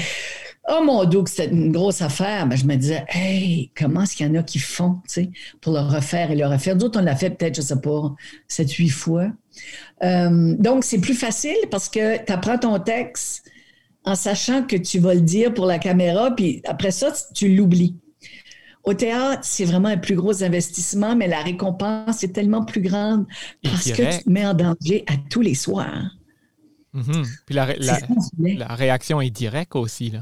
Oh 0.69 0.83
mon 0.83 1.05
Dieu, 1.05 1.23
que 1.23 1.29
c'était 1.29 1.49
une 1.49 1.71
grosse 1.71 2.01
affaire. 2.01 2.45
Ben, 2.45 2.57
je 2.57 2.65
me 2.65 2.75
disais, 2.75 3.05
hey, 3.09 3.71
comment 3.77 4.03
est-ce 4.03 4.17
qu'il 4.17 4.27
y 4.27 4.29
en 4.29 4.35
a 4.35 4.43
qui 4.43 4.59
font, 4.59 5.01
pour 5.61 5.73
le 5.73 5.79
refaire 5.79 6.31
et 6.31 6.35
le 6.35 6.45
refaire? 6.45 6.75
D'autres, 6.75 6.99
on 6.99 7.03
l'a 7.03 7.15
fait 7.15 7.29
peut-être, 7.29 7.55
je 7.55 7.61
sais 7.61 7.79
pas, 7.79 8.13
sept, 8.47 8.71
huit 8.73 8.89
fois. 8.89 9.31
Euh, 10.03 10.55
donc, 10.59 10.83
c'est 10.83 10.99
plus 10.99 11.13
facile 11.13 11.55
parce 11.71 11.87
que 11.87 12.23
tu 12.23 12.31
apprends 12.33 12.57
ton 12.57 12.79
texte 12.79 13.49
en 14.03 14.15
sachant 14.15 14.63
que 14.63 14.75
tu 14.75 14.99
vas 14.99 15.13
le 15.13 15.21
dire 15.21 15.53
pour 15.53 15.65
la 15.65 15.79
caméra, 15.79 16.31
puis 16.35 16.61
après 16.65 16.91
ça, 16.91 17.13
tu 17.33 17.55
l'oublies. 17.55 17.95
Au 18.83 18.93
théâtre, 18.93 19.41
c'est 19.43 19.65
vraiment 19.65 19.89
un 19.89 19.97
plus 19.97 20.15
gros 20.15 20.43
investissement, 20.43 21.15
mais 21.15 21.27
la 21.27 21.41
récompense 21.41 22.23
est 22.23 22.31
tellement 22.31 22.63
plus 22.63 22.81
grande 22.81 23.25
parce 23.61 23.91
que 23.91 24.17
tu 24.17 24.23
te 24.23 24.29
mets 24.29 24.45
en 24.45 24.53
danger 24.53 25.03
à 25.07 25.13
tous 25.29 25.41
les 25.41 25.55
soirs. 25.55 26.09
Mm-hmm. 26.95 27.27
Puis 27.45 27.55
la, 27.55 27.67
la, 27.77 28.75
réaction 28.75 29.19
est 29.19 29.29
directe 29.29 29.75
aussi. 29.75 30.11
Là. 30.11 30.21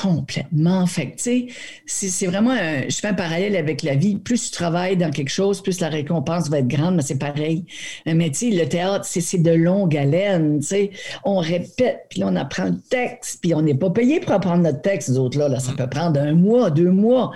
Complètement. 0.00 0.86
Fait 0.86 1.14
tu 1.16 1.48
sais, 1.86 2.08
c'est 2.08 2.26
vraiment, 2.26 2.56
je 2.88 2.96
fais 2.96 3.08
un 3.08 3.14
parallèle 3.14 3.56
avec 3.56 3.82
la 3.82 3.94
vie. 3.94 4.16
Plus 4.16 4.46
tu 4.46 4.50
travailles 4.50 4.96
dans 4.96 5.10
quelque 5.10 5.28
chose, 5.28 5.62
plus 5.62 5.80
la 5.80 5.88
récompense 5.88 6.48
va 6.48 6.60
être 6.60 6.68
grande, 6.68 6.96
mais 6.96 7.02
c'est 7.02 7.18
pareil. 7.18 7.64
Mais 8.06 8.30
tu 8.30 8.50
sais, 8.50 8.56
le 8.56 8.68
théâtre, 8.68 9.04
c'est 9.04 9.42
de 9.42 9.50
longue 9.50 9.96
haleine, 9.96 10.60
tu 10.60 10.66
sais. 10.66 10.90
On 11.24 11.38
répète, 11.38 12.06
puis 12.08 12.20
là, 12.20 12.28
on 12.30 12.36
apprend 12.36 12.66
le 12.66 12.80
texte, 12.88 13.40
puis 13.42 13.54
on 13.54 13.62
n'est 13.62 13.74
pas 13.74 13.90
payé 13.90 14.20
pour 14.20 14.32
apprendre 14.32 14.62
notre 14.62 14.80
texte, 14.80 15.10
les 15.10 15.18
autres, 15.18 15.38
là. 15.38 15.48
là 15.48 15.60
ça 15.60 15.72
mm. 15.72 15.76
peut 15.76 15.88
prendre 15.88 16.20
un 16.20 16.32
mois, 16.32 16.70
deux 16.70 16.90
mois. 16.90 17.32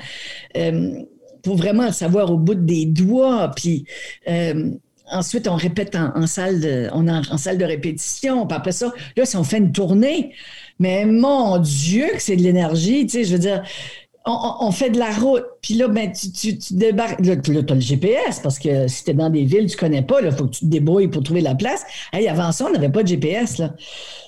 Euh, 0.56 1.02
pour 1.42 1.56
vraiment 1.56 1.86
le 1.86 1.92
savoir 1.92 2.32
au 2.32 2.38
bout 2.38 2.54
des 2.54 2.86
doigts, 2.86 3.50
puis... 3.54 3.84
Euh, 4.28 4.70
ensuite, 5.10 5.48
on 5.48 5.56
répète 5.56 5.96
en, 5.96 6.26
salle 6.26 6.60
de, 6.60 6.88
on 6.92 7.08
en, 7.08 7.22
en 7.30 7.38
salle 7.38 7.58
de 7.58 7.64
répétition. 7.64 8.46
Puis 8.46 8.56
après 8.56 8.72
ça, 8.72 8.92
là, 9.16 9.24
si 9.24 9.36
on 9.36 9.44
fait 9.44 9.58
une 9.58 9.72
tournée, 9.72 10.32
mais 10.78 11.06
mon 11.06 11.58
Dieu, 11.58 12.08
que 12.14 12.22
c'est 12.22 12.36
de 12.36 12.42
l'énergie, 12.42 13.06
tu 13.06 13.18
sais, 13.18 13.24
je 13.24 13.32
veux 13.32 13.40
dire. 13.40 13.62
On, 14.28 14.72
fait 14.72 14.90
de 14.90 14.98
la 14.98 15.12
route, 15.12 15.44
puis 15.62 15.74
là, 15.74 15.86
ben, 15.86 16.10
tu, 16.10 16.58
débarques. 16.72 17.24
Là, 17.24 17.36
tu 17.36 17.56
as 17.56 17.74
le 17.74 17.80
GPS, 17.80 18.40
parce 18.42 18.58
que 18.58 18.88
si 18.88 19.04
tu 19.04 19.12
es 19.12 19.14
dans 19.14 19.30
des 19.30 19.44
villes, 19.44 19.70
tu 19.70 19.76
connais 19.76 20.02
pas, 20.02 20.20
il 20.20 20.32
faut 20.32 20.46
que 20.46 20.50
tu 20.50 20.60
te 20.62 20.64
débrouilles 20.64 21.06
pour 21.06 21.22
trouver 21.22 21.42
la 21.42 21.54
place. 21.54 21.84
Hey, 22.12 22.26
avant 22.26 22.50
ça, 22.50 22.66
on 22.66 22.72
n'avait 22.72 22.88
pas 22.88 23.04
de 23.04 23.08
GPS. 23.08 23.58
Là. 23.58 23.72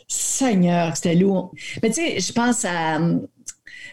Seigneur, 0.07 0.95
c'était 0.95 1.17
lourd. 1.17 1.51
Mais 1.83 1.89
tu 1.89 1.95
sais, 1.95 2.21
je 2.21 2.33
pense 2.33 2.65
à 2.65 3.01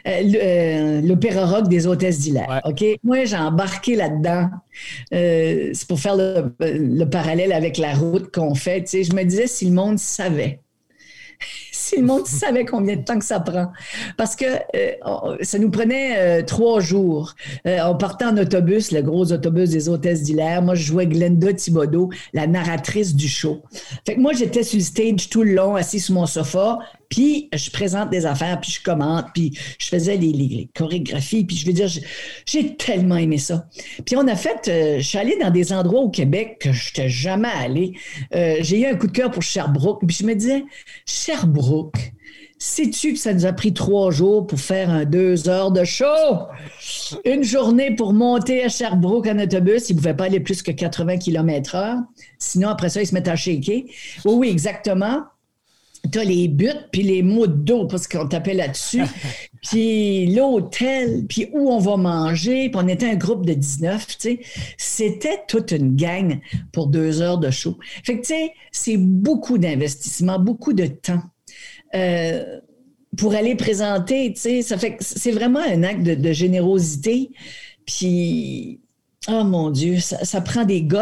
euh, 0.08 0.22
euh, 0.36 1.02
l'opéra 1.02 1.46
rock 1.46 1.68
des 1.68 1.88
hôtesses 1.88 2.20
d'Hilaire. 2.20 2.62
OK? 2.66 2.84
Moi, 3.04 3.26
j'ai 3.26 3.38
embarqué 3.38 3.96
là-dedans. 3.96 4.50
Euh, 5.14 5.72
c'est 5.74 5.88
pour 5.88 6.00
faire 6.00 6.16
le, 6.16 6.54
le, 6.60 7.06
parallèle 7.06 7.52
avec 7.52 7.78
la 7.78 7.94
route 7.94 8.32
qu'on 8.32 8.56
fait. 8.56 8.82
Tu 8.82 8.88
sais, 8.88 9.04
je 9.04 9.14
me 9.14 9.24
disais, 9.24 9.48
si 9.48 9.66
le 9.66 9.72
monde 9.72 9.98
savait 9.98 10.60
si 11.72 11.98
le 11.98 12.04
monde 12.04 12.26
savait 12.28 12.66
combien 12.66 12.96
de 12.96 13.04
temps 13.04 13.20
que 13.20 13.26
ça 13.26 13.40
prend. 13.40 13.72
Parce 14.18 14.36
que 14.36 14.46
euh, 14.46 15.38
ça 15.42 15.60
nous 15.60 15.70
prenait 15.70 16.18
euh, 16.18 16.44
trois 16.44 16.80
jours. 16.80 17.36
Euh, 17.68 17.80
on 17.86 17.96
partait 17.96 18.26
en 18.26 18.38
autobus, 18.38 18.92
le 18.92 19.02
gros 19.02 19.32
autobus 19.32 19.70
des 19.70 19.90
hôtesses 19.90 20.24
d'Hilaire. 20.24 20.62
Moi, 20.62 20.76
je 20.76 20.84
jouais 20.84 21.08
Glenda 21.08 21.54
Thibodeau, 21.54 22.10
la 22.34 22.48
narratrice 22.48 23.16
du 23.16 23.28
show. 23.28 23.64
Fait 24.06 24.16
que 24.16 24.20
moi, 24.20 24.34
j'étais 24.34 24.64
sur 24.64 24.78
le 24.78 24.84
stage 24.84 25.30
tout 25.30 25.44
le 25.44 25.54
long, 25.54 25.76
assis 25.76 26.00
sur 26.00 26.16
mon 26.16 26.26
sofa, 26.26 26.80
puis 27.16 27.48
je 27.54 27.72
présente 27.72 28.10
des 28.10 28.26
affaires, 28.26 28.60
puis 28.60 28.72
je 28.72 28.84
commente, 28.84 29.28
puis 29.34 29.58
je 29.80 29.88
faisais 29.88 30.18
les, 30.18 30.68
chorégraphies, 30.76 31.46
puis 31.46 31.56
je 31.56 31.66
veux 31.66 31.72
dire, 31.72 31.88
j'ai 32.46 32.76
tellement 32.76 33.16
aimé 33.16 33.38
ça. 33.38 33.70
Puis 34.06 34.18
on 34.18 34.28
a 34.28 34.36
fait, 34.36 34.68
euh, 34.68 34.98
je 34.98 35.08
suis 35.08 35.18
allée 35.18 35.38
dans 35.40 35.50
des 35.50 35.72
endroits 35.72 36.02
au 36.02 36.10
Québec 36.10 36.58
que 36.60 36.74
je 36.74 36.90
n'étais 36.90 37.08
jamais 37.08 37.48
allée. 37.48 37.94
Euh, 38.34 38.58
j'ai 38.60 38.82
eu 38.82 38.86
un 38.86 38.96
coup 38.96 39.08
de 39.08 39.14
cœur 39.14 39.32
pour 39.32 39.44
Sherbrooke, 39.44 40.02
puis 40.06 40.18
je 40.20 40.26
me 40.26 40.36
disais, 40.36 40.66
Sherbrooke, 41.06 42.12
sais-tu 42.58 43.14
que 43.14 43.20
ça 43.20 43.34
nous 43.34 43.46
a 43.46 43.54
pris 43.54 43.74
trois 43.74 44.12
jours 44.12 44.46
pour 44.46 44.60
faire 44.60 45.08
deux 45.08 45.48
heures 45.48 45.72
de 45.72 45.86
show? 45.86 46.50
Une 47.24 47.44
journée 47.44 47.96
pour 47.96 48.12
monter 48.12 48.66
à 48.66 48.68
Sherbrooke 48.68 49.28
en 49.28 49.40
autobus. 49.40 49.90
Ils 49.90 49.94
ne 49.94 50.00
pouvaient 50.00 50.16
pas 50.18 50.26
aller 50.26 50.42
plus 50.42 50.62
que 50.62 50.72
80 50.72 51.20
km 51.20 51.76
heure. 51.76 52.00
Sinon, 52.40 52.68
après 52.68 52.90
ça, 52.90 53.02
ils 53.02 53.08
se 53.08 53.14
mettent 53.14 53.30
à 53.30 53.38
shaker. 53.38 53.84
Oui, 54.26 54.50
exactement 54.50 55.24
tu 56.12 56.20
as 56.20 56.24
les 56.24 56.48
buts, 56.48 56.70
puis 56.92 57.04
les 57.04 57.24
mots 57.24 57.48
d'eau, 57.48 57.86
parce 57.88 58.08
qu'on 58.08 58.28
tapait 58.28 58.54
là-dessus, 58.54 59.04
puis 59.62 60.28
l'hôtel, 60.28 61.26
puis 61.28 61.50
où 61.54 61.70
on 61.72 61.80
va 61.80 61.98
manger, 61.98 62.70
puis 62.70 62.82
on 62.84 62.88
était 62.88 63.10
un 63.10 63.16
groupe 63.16 63.46
de 63.46 63.54
19, 63.54 64.08
tu 64.08 64.16
sais. 64.18 64.40
C'était 64.78 65.42
toute 65.48 65.72
une 65.72 65.96
gang 65.96 66.40
pour 66.72 66.88
deux 66.88 67.22
heures 67.22 67.38
de 67.38 67.50
show. 67.50 67.78
Fait 68.04 68.16
que, 68.18 68.22
tu 68.22 68.28
sais, 68.28 68.54
c'est 68.72 68.98
beaucoup 68.98 69.58
d'investissement, 69.58 70.40
beaucoup 70.40 70.74
de 70.74 70.86
temps. 70.86 71.22
Euh, 71.96 72.60
pour 73.18 73.34
aller 73.34 73.56
présenter, 73.56 74.34
tu 74.34 74.42
sais, 74.42 74.62
ça 74.62 74.78
fait 74.78 74.98
que 74.98 75.04
c'est 75.04 75.32
vraiment 75.32 75.60
un 75.60 75.84
acte 75.84 76.04
de, 76.04 76.32
générosité. 76.34 77.32
Puis, 77.86 78.82
oh 79.30 79.44
mon 79.44 79.70
Dieu, 79.70 80.00
ça, 80.00 80.24
ça 80.24 80.42
prend 80.42 80.64
des 80.66 80.82
guts, 80.82 80.98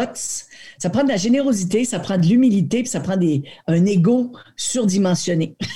ça 0.78 0.90
prend 0.90 1.04
de 1.04 1.08
la 1.08 1.16
générosité, 1.16 1.84
ça 1.84 1.98
prend 1.98 2.18
de 2.18 2.26
l'humilité, 2.26 2.80
puis 2.80 2.88
ça 2.88 3.00
prend 3.00 3.16
des, 3.16 3.42
un 3.66 3.84
ego 3.86 4.32
surdimensionné. 4.56 5.56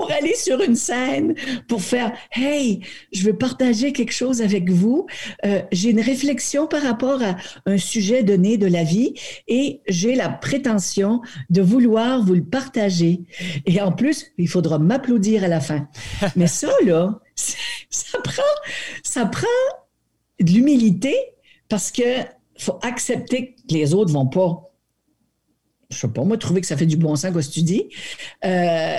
pour 0.00 0.10
aller 0.10 0.34
sur 0.34 0.62
une 0.62 0.76
scène, 0.76 1.34
pour 1.68 1.82
faire 1.82 2.12
Hey, 2.32 2.80
je 3.12 3.22
veux 3.22 3.36
partager 3.36 3.92
quelque 3.92 4.14
chose 4.14 4.40
avec 4.40 4.70
vous. 4.70 5.06
Euh, 5.44 5.60
j'ai 5.72 5.90
une 5.90 6.00
réflexion 6.00 6.66
par 6.66 6.82
rapport 6.82 7.22
à 7.22 7.36
un 7.66 7.76
sujet 7.76 8.22
donné 8.22 8.56
de 8.56 8.66
la 8.66 8.82
vie 8.82 9.12
et 9.46 9.82
j'ai 9.88 10.14
la 10.14 10.30
prétention 10.30 11.20
de 11.50 11.60
vouloir 11.60 12.24
vous 12.24 12.32
le 12.32 12.44
partager. 12.44 13.20
Et 13.66 13.78
en 13.82 13.92
plus, 13.92 14.32
il 14.38 14.48
faudra 14.48 14.78
m'applaudir 14.78 15.44
à 15.44 15.48
la 15.48 15.60
fin. 15.60 15.86
Mais 16.36 16.46
ça, 16.46 16.70
là, 16.86 17.20
ça 17.34 18.18
prend, 18.24 18.42
ça 19.02 19.26
prend 19.26 19.46
de 20.40 20.50
l'humilité 20.50 21.14
parce 21.68 21.90
que 21.90 22.02
faut 22.58 22.78
accepter 22.82 23.54
que 23.54 23.74
les 23.74 23.94
autres 23.94 24.12
vont 24.12 24.26
pas, 24.26 24.70
je 25.90 25.96
sais 25.96 26.08
pas, 26.08 26.22
moi, 26.24 26.36
trouver 26.36 26.60
que 26.60 26.66
ça 26.66 26.76
fait 26.76 26.86
du 26.86 26.96
bon 26.96 27.16
sens, 27.16 27.32
que 27.32 27.52
tu 27.52 27.62
dis. 27.62 27.88
Euh, 28.44 28.98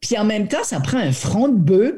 puis 0.00 0.18
en 0.18 0.24
même 0.24 0.48
temps, 0.48 0.62
ça 0.62 0.80
prend 0.80 0.98
un 0.98 1.12
front 1.12 1.48
de 1.48 1.56
bœuf 1.56 1.94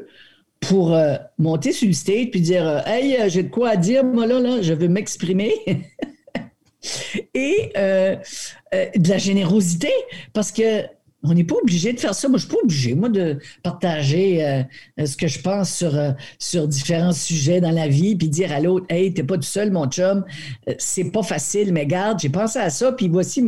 pour 0.59 0.93
euh, 0.93 1.15
monter 1.37 1.71
sur 1.71 1.87
le 1.87 1.93
stage 1.93 2.29
puis 2.31 2.41
dire 2.41 2.67
euh, 2.67 2.79
Hey, 2.85 3.29
j'ai 3.29 3.43
de 3.43 3.49
quoi 3.49 3.69
à 3.69 3.75
dire, 3.77 4.03
moi 4.03 4.25
là, 4.25 4.39
là, 4.39 4.61
je 4.61 4.73
veux 4.73 4.87
m'exprimer. 4.87 5.53
Et 7.33 7.71
de 7.75 9.09
la 9.09 9.17
générosité, 9.19 9.91
parce 10.33 10.51
que 10.51 10.83
on 11.23 11.33
n'est 11.33 11.43
pas 11.43 11.55
obligé 11.55 11.93
de 11.93 11.99
faire 11.99 12.15
ça. 12.15 12.27
Moi, 12.27 12.37
je 12.37 12.45
suis 12.45 12.53
pas 12.55 12.61
obligé, 12.63 12.95
moi, 12.95 13.09
de 13.09 13.37
partager 13.63 14.43
euh, 14.43 14.63
ce 15.05 15.15
que 15.15 15.27
je 15.27 15.39
pense 15.39 15.73
sur, 15.73 15.95
euh, 15.95 16.11
sur 16.39 16.67
différents 16.67 17.11
sujets 17.11 17.61
dans 17.61 17.71
la 17.71 17.87
vie, 17.87 18.15
puis 18.15 18.27
dire 18.27 18.51
à 18.51 18.59
l'autre, 18.59 18.85
hey, 18.89 19.13
t'es 19.13 19.23
pas 19.23 19.35
tout 19.35 19.43
seul, 19.43 19.71
mon 19.71 19.85
chum. 19.87 20.25
Euh, 20.67 20.73
c'est 20.79 21.11
pas 21.11 21.23
facile, 21.23 21.73
mais 21.73 21.85
garde, 21.85 22.19
j'ai 22.19 22.29
pensé 22.29 22.59
à 22.59 22.69
ça, 22.69 22.91
puis 22.91 23.07
voici, 23.07 23.45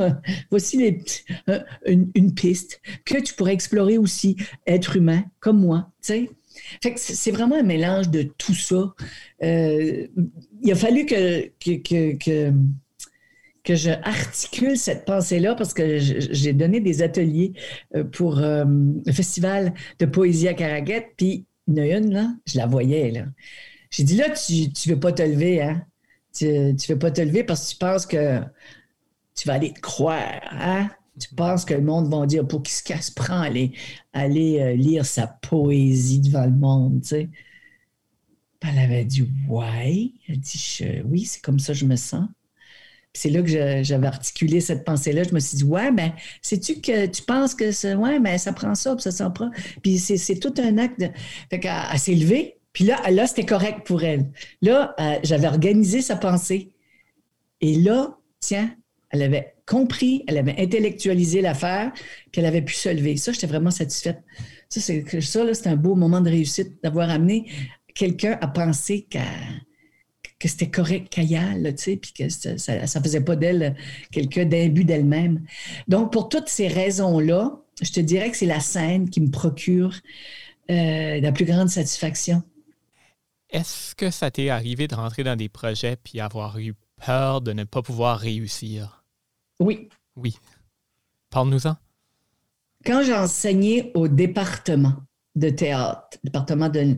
voici 0.50 0.78
les, 0.78 1.04
une, 1.86 2.34
piste 2.34 2.82
que 3.06 3.20
tu 3.20 3.34
pourrais 3.34 3.54
explorer 3.54 3.98
aussi, 3.98 4.36
être 4.68 4.96
humain, 4.96 5.24
comme 5.40 5.60
moi. 5.60 5.90
Fait 6.02 6.94
que 6.94 7.00
c'est 7.00 7.32
vraiment 7.32 7.56
un 7.56 7.64
mélange 7.64 8.10
de 8.10 8.24
tout 8.38 8.54
ça. 8.54 8.94
il 9.42 10.72
a 10.72 10.76
fallu 10.76 11.06
que 11.06 11.50
je 13.66 13.92
articule 14.04 14.78
cette 14.78 15.06
pensée-là 15.06 15.56
parce 15.56 15.74
que 15.74 15.98
j'ai 15.98 16.54
donné 16.54 16.82
des 16.82 17.02
ateliers 17.02 17.54
euh, 17.96 18.04
pour 18.04 18.40
euh, 18.40 18.66
le 19.06 19.12
festival 19.12 19.74
de 20.00 20.06
poésie 20.06 20.48
à 20.50 20.54
Caraguette, 20.54 21.14
puis 21.18 21.46
il 21.68 21.78
y 21.78 21.80
en 21.80 21.84
a 21.84 21.98
une, 21.98 22.14
là, 22.14 22.36
je 22.46 22.58
la 22.58 22.68
voyais, 22.68 23.12
là. 23.12 23.26
J'ai 23.90 24.04
dit, 24.04 24.16
là, 24.16 24.30
tu 24.32 24.54
ne 24.54 24.94
veux 24.94 25.00
pas 25.00 25.14
te 25.14 25.22
lever, 25.22 25.62
hein? 25.62 25.86
Tu 26.36 26.46
ne 26.46 26.88
veux 26.90 27.00
pas 27.00 27.12
te 27.12 27.22
lever 27.22 27.44
parce 27.44 27.66
que 27.66 27.72
tu 27.72 27.78
penses 27.78 28.06
que 28.06 28.42
tu 29.36 29.48
vas 29.48 29.54
aller 29.54 29.72
te 29.72 29.80
croire, 29.80 30.42
hein? 30.52 30.90
Tu 31.20 31.34
penses 31.36 31.64
que 31.64 31.76
le 31.76 31.82
monde 31.82 32.12
va 32.12 32.26
dire, 32.26 32.46
pour 32.48 32.64
qui 32.64 32.74
se 32.74 33.12
prend 33.14 33.40
aller, 33.40 33.72
aller 34.14 34.60
euh, 34.60 34.76
lire 34.76 35.06
sa 35.06 35.28
poésie 35.28 36.20
devant 36.20 36.46
le 36.46 36.52
monde, 36.52 37.02
tu 37.02 37.10
sais? 37.10 37.30
Elle 38.62 38.80
avait 38.80 39.06
dit, 39.06 39.30
ouais. 39.48 40.12
Elle 40.28 40.36
a 40.36 40.38
dit, 40.38 40.86
oui, 41.06 41.26
c'est 41.26 41.42
comme 41.42 41.60
ça 41.60 41.74
que 41.74 41.80
je 41.80 41.86
me 41.86 41.96
sens. 41.96 42.28
C'est 43.14 43.30
là 43.30 43.42
que 43.42 43.84
j'avais 43.84 44.08
articulé 44.08 44.60
cette 44.60 44.84
pensée-là. 44.84 45.24
Je 45.24 45.34
me 45.34 45.40
suis 45.40 45.58
dit, 45.58 45.64
ouais, 45.64 45.92
ben, 45.92 46.12
sais-tu 46.42 46.82
que 46.82 47.06
tu 47.06 47.22
penses 47.22 47.54
que 47.54 47.72
ça, 47.72 47.96
ouais, 47.96 48.20
ben, 48.20 48.38
ça 48.38 48.54
prend 48.54 48.74
ça, 48.74 48.96
puis 48.96 49.04
ça 49.04 49.12
s'en 49.12 49.32
prend. 49.32 49.52
Puis 49.82 50.00
c'est 50.00 50.40
tout 50.40 50.54
un 50.58 50.78
acte 50.80 51.00
de. 51.00 51.10
Fait 51.50 51.60
qu'elle 51.60 52.54
puis 52.74 52.86
là, 52.86 53.00
là 53.12 53.28
c'était 53.28 53.46
correct 53.46 53.86
pour 53.86 54.04
elle. 54.04 54.32
Là, 54.62 54.96
euh, 55.00 55.20
j'avais 55.24 55.48
organisé 55.48 56.02
sa 56.02 56.16
pensée. 56.16 56.72
Et 57.62 57.76
là, 57.76 58.18
tiens, 58.40 58.76
elle 59.12 59.22
avait 59.22 59.54
compris, 59.68 60.24
elle 60.28 60.40
avait 60.40 60.56
intellectualisé 60.60 61.42
l'affaire, 61.42 61.94
puis 62.32 62.42
elle 62.42 62.48
avait 62.48 62.64
pu 62.64 62.74
se 62.74 62.90
lever. 62.90 63.16
Ça, 63.16 63.32
j'étais 63.32 63.48
vraiment 63.48 63.72
satisfaite. 63.72 64.22
Ça, 64.70 64.82
c'est, 64.82 65.06
ça 65.22 65.54
c'est 65.54 65.68
un 65.68 65.76
beau 65.76 65.96
moment 65.96 66.20
de 66.20 66.30
réussite 66.30 66.84
d'avoir 66.84 67.12
amené 67.12 67.46
quelqu'un 67.94 68.40
à 68.42 68.48
penser 68.48 69.06
qu'à 69.08 69.22
que 70.44 70.50
c'était 70.50 70.70
correct 70.70 71.08
qu'elle 71.08 71.74
tu 71.74 71.84
sais, 71.84 71.96
puis 71.96 72.12
que 72.12 72.28
ça 72.28 72.52
ne 72.54 73.04
faisait 73.04 73.24
pas 73.24 73.38
d'elle 73.38 73.78
quelqu'un 74.12 74.44
d'imbu 74.44 74.84
d'elle-même. 74.84 75.46
Donc, 75.88 76.12
pour 76.12 76.28
toutes 76.28 76.50
ces 76.50 76.68
raisons-là, 76.68 77.62
je 77.82 77.90
te 77.94 78.02
dirais 78.02 78.30
que 78.30 78.36
c'est 78.36 78.46
la 78.46 78.60
scène 78.60 79.10
qui 79.10 79.22
me 79.22 79.32
procure 79.32 79.96
euh, 80.70 81.22
la 81.22 81.32
plus 81.32 81.46
grande 81.46 81.70
satisfaction. 81.70 82.44
Est-ce 83.52 83.96
que 83.96 84.12
ça 84.12 84.32
t'est 84.32 84.50
arrivé 84.50 84.90
de 84.90 84.96
rentrer 84.96 85.24
dans 85.24 85.38
des 85.38 85.48
projets 85.48 85.96
puis 85.96 86.20
avoir 86.20 86.60
eu 86.60 86.74
peur 87.06 87.40
de 87.40 87.54
ne 87.54 87.64
pas 87.64 87.82
pouvoir 87.82 88.20
réussir? 88.20 89.06
Oui. 89.62 89.88
Oui. 90.18 90.36
Parle-nous-en. 91.30 91.78
Quand 92.86 93.02
j'ai 93.02 93.14
enseigné 93.14 93.94
au 93.94 94.10
département 94.10 94.96
de 95.36 95.50
théâtre, 95.50 96.18
département 96.22 96.68
de 96.68 96.98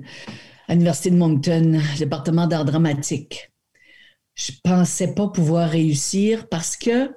à 0.68 0.74
l'Université 0.74 1.10
de 1.12 1.18
Moncton, 1.18 1.82
département 1.98 2.48
d'art 2.48 2.66
dramatique. 2.66 3.52
Je 4.36 4.52
pensais 4.64 5.14
pas 5.14 5.28
pouvoir 5.28 5.70
réussir 5.70 6.48
parce 6.50 6.76
que 6.76 7.12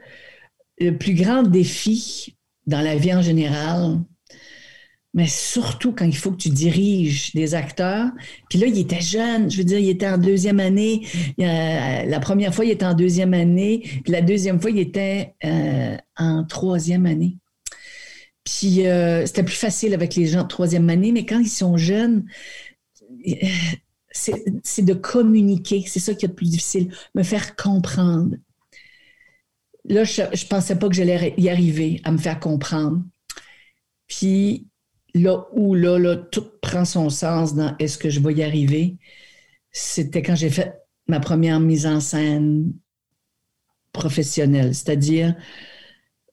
le 0.78 0.96
plus 0.96 1.14
grand 1.14 1.42
défi 1.42 2.36
dans 2.66 2.80
la 2.80 2.96
vie 2.96 3.12
en 3.12 3.22
général, 3.22 3.98
mais 5.14 5.26
surtout 5.26 5.92
quand 5.92 6.04
il 6.04 6.16
faut 6.16 6.30
que 6.30 6.36
tu 6.36 6.50
diriges 6.50 7.32
des 7.34 7.54
acteurs. 7.54 8.10
Puis 8.48 8.58
là, 8.58 8.66
il 8.66 8.78
était 8.78 9.00
jeune, 9.00 9.50
je 9.50 9.56
veux 9.58 9.64
dire, 9.64 9.78
il 9.78 9.88
était 9.88 10.08
en 10.08 10.18
deuxième 10.18 10.60
année. 10.60 11.06
la 11.38 12.20
première 12.20 12.54
fois, 12.54 12.64
il 12.64 12.70
était 12.70 12.84
en 12.84 12.94
deuxième 12.94 13.34
année, 13.34 13.80
puis 14.04 14.12
la 14.12 14.20
deuxième 14.20 14.60
fois, 14.60 14.70
il 14.70 14.78
était 14.78 15.34
euh, 15.44 15.96
en 16.16 16.44
troisième 16.44 17.06
année. 17.06 17.36
Puis 18.44 18.86
euh, 18.86 19.26
c'était 19.26 19.42
plus 19.42 19.56
facile 19.56 19.92
avec 19.92 20.14
les 20.14 20.26
gens 20.26 20.42
de 20.42 20.48
troisième 20.48 20.88
année, 20.88 21.12
mais 21.12 21.26
quand 21.26 21.40
ils 21.40 21.48
sont 21.48 21.76
jeunes, 21.76 22.24
c'est 24.10 24.84
de 24.84 24.94
communiquer. 24.94 25.84
C'est 25.86 26.00
ça 26.00 26.14
qui 26.14 26.24
est 26.24 26.28
le 26.28 26.34
plus 26.34 26.50
difficile, 26.50 26.92
me 27.14 27.22
faire 27.22 27.56
comprendre. 27.56 28.36
Là, 29.84 30.04
je 30.04 30.22
ne 30.22 30.48
pensais 30.48 30.76
pas 30.78 30.88
que 30.88 30.94
j'allais 30.94 31.34
y 31.38 31.48
arriver 31.48 32.00
à 32.04 32.12
me 32.12 32.18
faire 32.18 32.40
comprendre. 32.40 33.02
Puis 34.06 34.66
là 35.14 35.46
où 35.52 35.74
là, 35.74 35.98
là, 35.98 36.16
tout 36.16 36.46
prend 36.60 36.84
son 36.84 37.10
sens 37.10 37.54
dans 37.54 37.74
est-ce 37.78 37.98
que 37.98 38.10
je 38.10 38.20
vais 38.20 38.34
y 38.34 38.42
arriver, 38.42 38.96
c'était 39.70 40.22
quand 40.22 40.36
j'ai 40.36 40.50
fait 40.50 40.74
ma 41.06 41.20
première 41.20 41.60
mise 41.60 41.86
en 41.86 42.00
scène 42.00 42.72
professionnelle. 43.92 44.74
C'est-à-dire, 44.74 45.34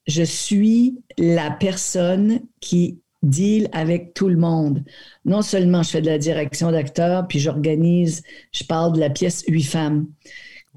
je 0.07 0.23
suis 0.23 0.99
la 1.17 1.51
personne 1.51 2.41
qui 2.59 3.01
deal 3.25 3.69
avec 3.71 4.13
tout 4.13 4.29
le 4.29 4.37
monde. 4.37 4.83
Non 5.25 5.41
seulement 5.41 5.83
je 5.83 5.89
fais 5.89 6.01
de 6.01 6.07
la 6.07 6.17
direction 6.17 6.71
d'acteur, 6.71 7.27
puis 7.27 7.39
j'organise, 7.39 8.23
je 8.51 8.63
parle 8.63 8.93
de 8.93 8.99
la 8.99 9.09
pièce 9.09 9.43
Huit 9.47 9.63
femmes, 9.63 10.07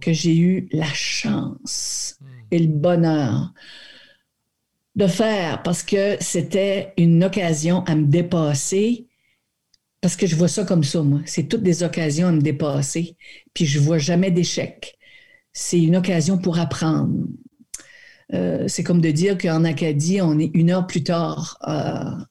que 0.01 0.13
j'ai 0.13 0.37
eu 0.37 0.69
la 0.73 0.93
chance 0.93 2.17
hmm. 2.21 2.27
et 2.51 2.59
le 2.59 2.69
bonheur 2.69 3.53
de 4.99 5.07
faire 5.07 5.63
parce 5.63 5.85
que 5.85 6.17
c'était 6.21 6.93
une 6.97 7.23
occasion 7.23 7.85
à 7.85 7.95
me 7.95 8.07
dépasser. 8.07 9.07
Parce 10.01 10.17
que 10.17 10.27
je 10.27 10.37
vois 10.37 10.49
ça 10.49 10.65
comme 10.65 10.85
ça, 10.85 11.03
moi. 11.03 11.21
C'est 11.25 11.49
toutes 11.49 11.63
des 11.63 11.83
occasions 11.83 12.29
à 12.29 12.33
me 12.33 12.41
dépasser. 12.41 13.17
Puis 13.55 13.67
je 13.67 13.81
vois 13.81 13.99
jamais 13.99 14.31
d'échec. 14.31 14.97
C'est 15.53 15.81
une 15.81 15.97
occasion 15.97 16.39
pour 16.39 16.59
apprendre. 16.59 17.27
Euh, 18.35 18.69
c'est 18.69 18.83
comme 18.83 19.01
de 19.01 19.11
dire 19.11 19.39
qu'en 19.39 19.65
Acadie, 19.65 20.21
on 20.21 20.39
est 20.39 20.51
une 20.55 20.71
heure 20.71 20.87
plus 20.87 21.03
tard 21.03 21.59
euh, 21.67 22.25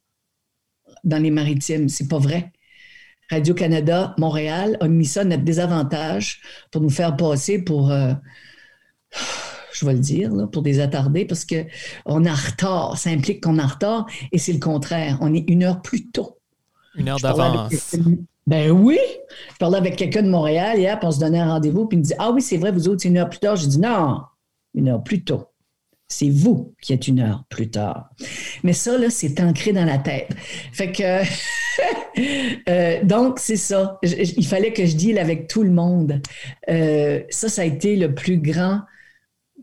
dans 1.08 1.22
les 1.22 1.32
maritimes. 1.32 1.90
C'est 1.90 2.08
pas 2.08 2.20
vrai. 2.20 2.52
Radio-Canada, 3.30 4.16
Montréal 4.18 4.78
a 4.80 4.88
mis 4.88 5.06
ça 5.06 5.22
à 5.22 5.24
notre 5.24 5.44
désavantage 5.44 6.42
pour 6.72 6.82
nous 6.82 6.90
faire 6.90 7.18
passer 7.18 7.60
pour, 7.60 7.92
euh, 7.92 8.14
je 9.74 9.86
vais 9.86 9.94
le 9.94 10.00
dire, 10.00 10.32
pour 10.52 10.62
des 10.62 10.80
attardés, 10.80 11.26
parce 11.26 11.46
qu'on 11.46 12.26
est 12.26 12.30
en 12.30 12.34
retard. 12.34 12.98
Ça 12.98 13.10
implique 13.10 13.44
qu'on 13.44 13.60
est 13.60 13.64
en 13.64 13.68
retard 13.68 14.06
et 14.32 14.38
c'est 14.38 14.54
le 14.54 14.60
contraire. 14.60 15.18
On 15.22 15.34
est 15.34 15.50
une 15.50 15.64
heure 15.64 15.82
plus 15.82 16.10
tôt. 16.10 16.38
Une 16.96 17.10
heure 17.10 17.20
d'avance. 17.20 17.96
Ben 18.48 18.72
oui. 18.72 18.98
Je 19.52 19.58
parlais 19.58 19.78
avec 19.78 19.98
quelqu'un 19.98 20.24
de 20.24 20.30
Montréal 20.30 20.80
hier, 20.80 20.98
puis 20.98 21.08
on 21.08 21.12
se 21.12 21.20
donnait 21.20 21.40
un 21.40 21.50
rendez-vous, 21.50 21.86
puis 21.86 21.98
il 21.98 22.00
me 22.00 22.06
dit 22.06 22.14
Ah 22.18 22.32
oui, 22.32 22.42
c'est 22.42 22.58
vrai, 22.58 22.72
vous 22.72 22.88
autres, 22.88 23.02
c'est 23.02 23.10
une 23.10 23.18
heure 23.18 23.30
plus 23.30 23.40
tard. 23.40 23.58
J'ai 23.58 23.68
dit 23.68 23.80
Non, 23.80 24.22
une 24.74 24.88
heure 24.88 25.04
plus 25.04 25.24
tôt. 25.24 25.48
C'est 26.08 26.30
vous 26.30 26.74
qui 26.82 26.94
êtes 26.94 27.08
une 27.08 27.20
heure 27.20 27.44
plus 27.50 27.70
tard. 27.70 28.10
Mais 28.64 28.74
ça, 28.74 28.98
là, 28.98 29.10
c'est 29.10 29.40
ancré 29.42 29.74
dans 29.74 29.86
la 29.86 29.98
tête. 29.98 30.30
Fait 30.72 30.92
que, 30.92 31.22
euh, 32.70 33.04
donc, 33.04 33.40
c'est 33.40 33.58
ça. 33.58 34.00
il 34.04 34.48
fallait 34.48 34.72
que 34.72 34.86
je 34.86 34.96
deal 34.96 35.20
avec 35.20 35.48
tout 35.48 35.64
le 35.64 35.72
monde. 35.72 36.22
Euh, 36.70 37.22
ça, 37.30 37.50
ça 37.50 37.64
a 37.64 37.66
été 37.66 37.96
le 37.98 38.14
plus 38.16 38.38
grand 38.38 38.82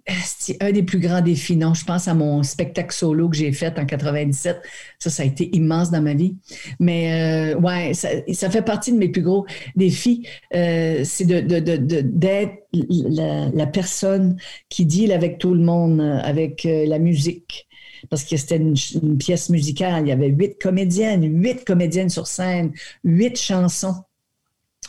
c'est 0.07 0.62
un 0.62 0.72
des 0.72 0.82
plus 0.82 0.98
grands 0.98 1.22
défis. 1.22 1.57
Non, 1.57 1.72
je 1.74 1.84
pense 1.84 2.09
à 2.09 2.14
mon 2.14 2.42
spectacle 2.42 2.94
solo 2.94 3.28
que 3.28 3.36
j'ai 3.36 3.52
fait 3.52 3.78
en 3.78 3.86
97. 3.86 4.61
Ça, 4.98 5.11
ça 5.11 5.22
a 5.22 5.26
été 5.26 5.55
immense 5.57 5.90
dans 5.90 6.02
ma 6.02 6.14
vie. 6.14 6.36
Mais 6.78 7.55
euh, 7.55 7.59
ouais, 7.59 7.94
ça, 7.94 8.50
fait 8.50 8.62
partie 8.62 8.92
de 8.92 8.98
mes 8.98 9.09
plus 9.09 9.22
gros 9.22 9.46
défis. 9.76 10.26
Euh, 10.55 11.02
c'est 11.05 11.24
d'être 11.24 12.68
la, 12.72 13.66
personne 13.66 14.36
qui 14.68 14.84
deal 14.84 15.12
avec 15.12 15.38
tout 15.38 15.55
le 15.55 15.61
monde, 15.61 16.00
avec 16.22 16.66
euh, 16.66 16.86
la 16.86 16.98
musique. 16.98 17.66
Parce 18.11 18.24
que 18.24 18.36
c'était 18.36 18.57
une 18.57 19.16
pièce 19.16 19.48
musicale. 19.48 20.05
Il 20.05 20.09
y 20.09 20.12
avait 20.12 20.28
huit 20.28 20.59
comédiennes, 20.61 21.24
huit 21.42 21.64
comédiennes 21.64 22.11
sur 22.11 22.26
scène, 22.26 22.72
huit 23.05 23.38
chansons. 23.38 23.94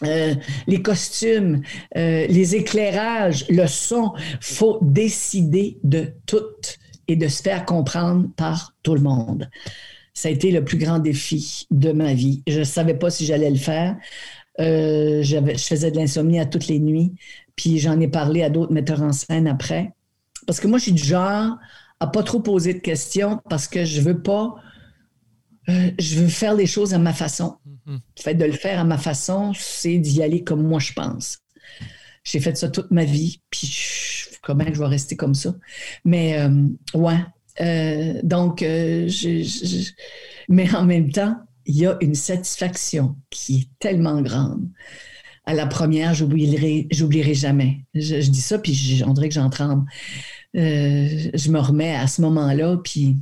Euh, 0.04 0.36
les 0.68 0.82
costumes, 0.82 1.62
euh, 1.96 2.28
les 2.28 2.56
éclairages, 2.56 3.46
le 3.50 3.66
son, 3.68 4.14
faut 4.42 4.80
décider 4.82 5.78
de 5.84 6.08
tout 6.26 6.44
et 7.08 7.16
de 7.16 7.28
se 7.28 7.42
faire 7.42 7.66
comprendre 7.66 8.28
par 8.36 8.74
tout 8.84 8.96
le 8.96 9.02
monde. 9.02 9.50
Ça 10.14 10.30
a 10.30 10.32
été 10.32 10.52
le 10.52 10.64
plus 10.64 10.78
grand 10.78 11.00
défi 11.00 11.68
de 11.72 11.92
ma 11.92 12.14
vie. 12.14 12.42
Je 12.48 12.60
ne 12.60 12.64
savais 12.66 12.94
pas 12.96 13.10
si 13.10 13.26
j'allais 13.26 13.50
le 13.50 13.58
faire. 13.58 13.96
Euh, 14.60 15.22
je 15.24 15.38
faisais 15.58 15.92
de 15.92 15.98
l'insomnie 15.98 16.40
à 16.40 16.46
toutes 16.46 16.68
les 16.68 16.80
nuits, 16.80 17.14
puis 17.56 17.80
j'en 17.80 18.00
ai 18.00 18.08
parlé 18.08 18.42
à 18.44 18.50
d'autres 18.50 18.72
metteurs 18.72 19.02
en 19.02 19.12
scène 19.12 19.48
après. 19.48 19.94
Parce 20.48 20.60
que 20.60 20.68
moi, 20.68 20.78
je 20.78 20.84
suis 20.84 20.94
du 20.94 21.04
genre 21.04 21.58
à 22.00 22.08
pas 22.08 22.24
trop 22.24 22.40
poser 22.40 22.74
de 22.74 22.80
questions 22.80 23.40
parce 23.50 23.68
que 23.68 23.86
je 23.86 24.02
veux 24.02 24.22
pas 24.22 24.56
euh, 25.70 25.92
je 26.00 26.20
veux 26.20 26.28
faire 26.28 26.54
les 26.54 26.68
choses 26.68 26.94
à 26.94 27.00
ma 27.00 27.14
façon. 27.14 27.58
Mm-hmm. 27.68 28.00
Le 28.18 28.22
fait 28.22 28.36
de 28.36 28.46
le 28.46 28.52
faire 28.52 28.80
à 28.80 28.84
ma 28.84 28.98
façon, 28.98 29.54
c'est 29.56 29.98
d'y 29.98 30.22
aller 30.22 30.44
comme 30.44 30.64
moi 30.64 30.80
je 30.80 30.94
pense. 30.94 31.40
J'ai 32.24 32.40
fait 32.40 32.58
ça 32.58 32.70
toute 32.70 32.92
ma 32.92 33.04
vie, 33.04 33.42
puis 33.50 33.72
comment 34.42 34.66
je 34.72 34.80
vais 34.80 34.88
rester 34.88 35.16
comme 35.16 35.36
ça? 35.36 35.56
Mais 36.04 36.40
euh, 36.40 36.68
ouais, 36.94 37.20
euh, 37.62 38.20
donc, 38.24 38.62
je, 38.62 39.92
mais 40.50 40.74
en 40.76 40.86
même 40.86 41.12
temps, 41.12 41.38
il 41.66 41.78
y 41.78 41.86
a 41.86 41.98
une 42.02 42.16
satisfaction 42.16 43.16
qui 43.30 43.58
est 43.58 43.70
tellement 43.80 44.22
grande. 44.22 44.70
À 45.46 45.54
la 45.54 45.68
première, 45.68 46.16
j'oublierai, 46.16 46.88
j'oublierai 46.92 47.36
jamais. 47.36 47.86
Je, 47.94 48.28
dis 48.28 48.42
ça, 48.42 48.58
puis 48.58 49.04
on 49.06 49.14
dirait 49.14 49.30
que 49.30 49.36
j'en 49.36 49.52
tremble. 49.52 49.86
je 50.56 51.52
me 51.52 51.60
remets 51.60 51.96
à 51.96 52.08
ce 52.08 52.22
moment-là, 52.22 52.78
puis 52.84 53.18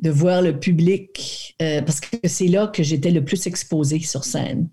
de 0.00 0.10
voir 0.10 0.42
le 0.42 0.58
public, 0.58 1.54
euh, 1.60 1.82
parce 1.82 2.00
que 2.00 2.26
c'est 2.26 2.48
là 2.48 2.68
que 2.68 2.82
j'étais 2.82 3.10
le 3.10 3.24
plus 3.24 3.46
exposée 3.46 4.00
sur 4.00 4.24
scène. 4.24 4.68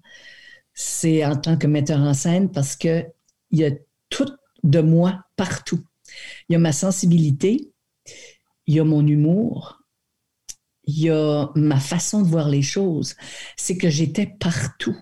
C'est 0.74 1.26
en 1.26 1.36
tant 1.36 1.58
que 1.58 1.68
metteur 1.68 2.00
en 2.00 2.14
scène 2.14 2.52
parce 2.52 2.76
que 2.76 3.06
il 3.52 3.60
y 3.60 3.66
a 3.66 3.72
tout 4.10 4.30
de 4.64 4.80
moi 4.80 5.26
partout. 5.36 5.84
Il 6.48 6.54
y 6.54 6.56
a 6.56 6.60
ma 6.60 6.72
sensibilité, 6.72 7.72
il 8.68 8.76
y 8.76 8.80
a 8.80 8.84
mon 8.84 9.06
humour, 9.06 9.82
il 10.86 11.00
y 11.00 11.10
a 11.10 11.50
ma 11.56 11.80
façon 11.80 12.22
de 12.22 12.28
voir 12.28 12.50
les 12.50 12.62
choses. 12.62 13.16
C'est 13.58 13.78
que 13.78 13.90
j'étais 13.90 14.28
partout. 14.28 14.96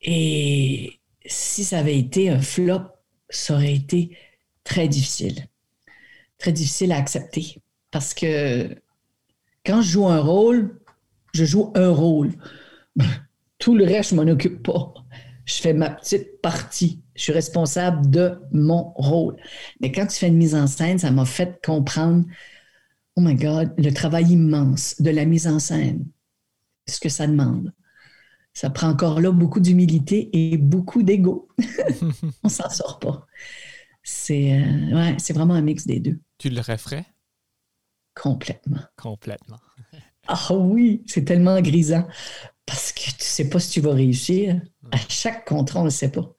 Et 0.00 1.00
si 1.26 1.64
ça 1.64 1.78
avait 1.78 1.98
été 1.98 2.30
un 2.30 2.40
flop, 2.40 2.82
ça 3.28 3.54
aurait 3.54 3.74
été 3.74 4.16
très 4.64 4.88
difficile. 4.88 5.48
Très 6.38 6.52
difficile 6.52 6.92
à 6.92 6.96
accepter. 6.96 7.56
Parce 7.90 8.14
que 8.14 8.76
quand 9.64 9.82
je 9.82 9.90
joue 9.90 10.06
un 10.08 10.20
rôle, 10.20 10.80
je 11.34 11.44
joue 11.44 11.72
un 11.74 11.90
rôle. 11.90 12.32
Tout 13.58 13.76
le 13.76 13.84
reste, 13.84 14.10
je 14.10 14.14
m'en 14.16 14.30
occupe 14.30 14.62
pas. 14.62 14.94
je 15.44 15.54
fais 15.54 15.74
ma 15.74 15.90
petite 15.90 16.40
partie. 16.40 17.02
Je 17.14 17.24
suis 17.24 17.32
responsable 17.32 18.08
de 18.08 18.40
mon 18.52 18.92
rôle. 18.94 19.36
Mais 19.80 19.92
quand 19.92 20.06
tu 20.06 20.16
fais 20.16 20.28
une 20.28 20.36
mise 20.36 20.54
en 20.54 20.66
scène, 20.66 20.98
ça 20.98 21.10
m'a 21.10 21.26
fait 21.26 21.60
comprendre, 21.64 22.24
oh 23.16 23.20
my 23.20 23.34
God, 23.34 23.74
le 23.76 23.90
travail 23.90 24.32
immense 24.32 25.00
de 25.00 25.10
la 25.10 25.26
mise 25.26 25.46
en 25.46 25.58
scène, 25.58 26.06
ce 26.88 27.00
que 27.00 27.10
ça 27.10 27.26
demande. 27.26 27.72
Ça 28.52 28.70
prend 28.70 28.88
encore 28.88 29.20
là 29.20 29.30
beaucoup 29.30 29.60
d'humilité 29.60 30.30
et 30.32 30.56
beaucoup 30.56 31.02
d'ego. 31.02 31.48
On 32.42 32.48
s'en 32.48 32.70
sort 32.70 32.98
pas. 32.98 33.26
C'est 34.02 34.54
euh, 34.54 34.94
ouais, 34.94 35.16
c'est 35.18 35.32
vraiment 35.34 35.54
un 35.54 35.62
mix 35.62 35.86
des 35.86 36.00
deux. 36.00 36.18
Tu 36.38 36.48
le 36.48 36.60
referais? 36.60 37.04
Complètement. 38.14 38.80
Complètement. 38.96 39.58
ah 40.28 40.54
oui, 40.54 41.02
c'est 41.06 41.24
tellement 41.24 41.60
grisant 41.60 42.06
parce 42.70 42.92
que 42.92 43.02
tu 43.02 43.14
sais 43.18 43.48
pas 43.48 43.58
si 43.58 43.70
tu 43.70 43.80
vas 43.80 43.92
réussir. 43.92 44.60
À 44.92 44.98
chaque 45.08 45.44
contrat, 45.44 45.80
on 45.80 45.84
ne 45.84 45.90
sait 45.90 46.10
pas. 46.10 46.32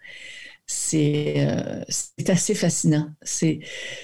C'est 0.65 1.33
euh, 1.37 1.83
assez 2.27 2.55
fascinant. 2.55 3.09
C'est, 3.21 3.59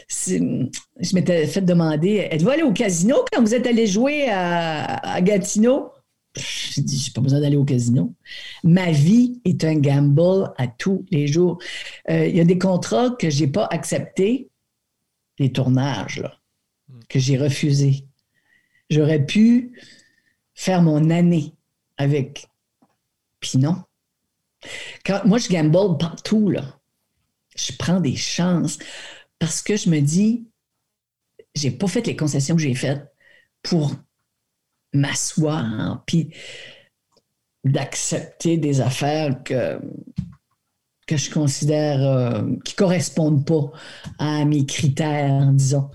je 0.09 1.15
m'étais 1.15 1.47
fait 1.47 1.61
demander 1.61 2.27
êtes-vous 2.29 2.49
allé 2.49 2.63
au 2.63 2.73
casino 2.73 3.23
quand 3.31 3.41
vous 3.41 3.55
êtes 3.55 3.65
allé 3.65 3.87
jouer 3.87 4.27
à, 4.29 5.21
Gatineau? 5.21 5.91
J'ai 6.35 6.81
dit 6.81 6.97
j'ai 6.97 7.11
pas 7.11 7.21
besoin 7.21 7.39
d'aller 7.39 7.55
au 7.55 7.63
casino. 7.63 8.13
Ma 8.63 8.91
vie 8.91 9.41
est 9.45 9.63
un 9.63 9.75
gamble 9.75 10.51
à 10.57 10.67
tous 10.67 11.05
les 11.09 11.27
jours. 11.27 11.59
Euh, 12.09 12.27
il 12.27 12.35
y 12.35 12.41
a 12.41 12.45
des 12.45 12.59
contrats 12.59 13.11
que 13.11 13.29
j'ai 13.29 13.47
pas 13.47 13.67
acceptés, 13.71 14.49
les 15.39 15.51
tournages, 15.51 16.19
là, 16.19 16.36
que 17.09 17.19
j'ai 17.19 17.37
refusés. 17.37 18.05
J'aurais 18.89 19.25
pu 19.25 19.79
faire 20.53 20.81
mon 20.81 21.09
année 21.09 21.53
avec. 21.97 22.47
Puis 23.39 23.57
non. 23.57 23.83
Moi, 25.25 25.37
je 25.37 25.49
gamble 25.49 25.97
partout, 25.97 26.49
là. 26.49 26.79
Je 27.55 27.71
prends 27.77 27.99
des 27.99 28.15
chances 28.15 28.77
parce 29.39 29.61
que 29.61 29.77
je 29.77 29.89
me 29.89 29.99
dis, 29.99 30.47
j'ai 31.55 31.71
pas 31.71 31.87
fait 31.87 32.05
les 32.05 32.15
concessions 32.15 32.55
que 32.55 32.61
j'ai 32.61 32.75
faites 32.75 33.11
pour 33.63 33.95
m'asseoir, 34.93 36.03
puis 36.05 36.33
d'accepter 37.63 38.57
des 38.57 38.81
affaires 38.81 39.43
que, 39.43 39.79
que 41.07 41.17
je 41.17 41.31
considère 41.31 42.01
euh, 42.01 42.55
qui 42.63 42.75
correspondent 42.75 43.45
pas 43.45 43.71
à 44.19 44.45
mes 44.45 44.65
critères, 44.65 45.51
disons. 45.53 45.89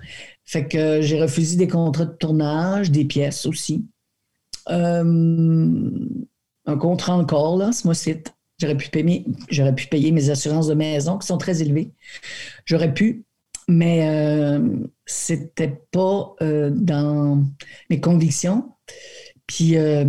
Fait 0.53 0.68
que 0.68 1.00
j'ai 1.00 1.18
refusé 1.18 1.57
des 1.57 1.66
contrats 1.66 2.05
de 2.05 2.12
tournage, 2.12 2.90
des 2.90 3.07
pièces 3.07 3.46
aussi. 3.46 3.86
Euh, 4.68 5.90
un 6.66 6.76
contrat 6.76 7.16
encore, 7.16 7.57
là, 7.57 7.72
ce 7.72 7.86
mois-ci. 7.86 8.16
J'aurais 8.61 8.76
pu, 8.76 8.90
payer, 8.90 9.24
j'aurais 9.48 9.74
pu 9.74 9.86
payer 9.86 10.12
mes 10.12 10.28
assurances 10.28 10.66
de 10.66 10.74
maison 10.74 11.16
qui 11.16 11.26
sont 11.26 11.38
très 11.38 11.62
élevées. 11.62 11.92
J'aurais 12.66 12.92
pu, 12.92 13.24
mais 13.66 14.07
euh, 14.07 14.61
c'était 15.07 15.80
pas 15.90 16.34
euh, 16.42 16.68
dans 16.70 17.42
mes 17.88 18.00
convictions. 18.03 18.74
Puis 19.46 19.78
euh, 19.78 20.05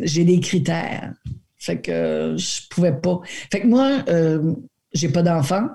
j'ai 0.00 0.26
des 0.26 0.38
critères. 0.40 1.14
Fait 1.56 1.80
que 1.80 2.36
je 2.36 2.68
pouvais 2.68 2.92
pas. 2.92 3.22
Fait 3.50 3.62
que 3.62 3.66
moi, 3.66 4.04
j'ai 4.92 5.08
pas 5.08 5.22
d'enfant. 5.22 5.70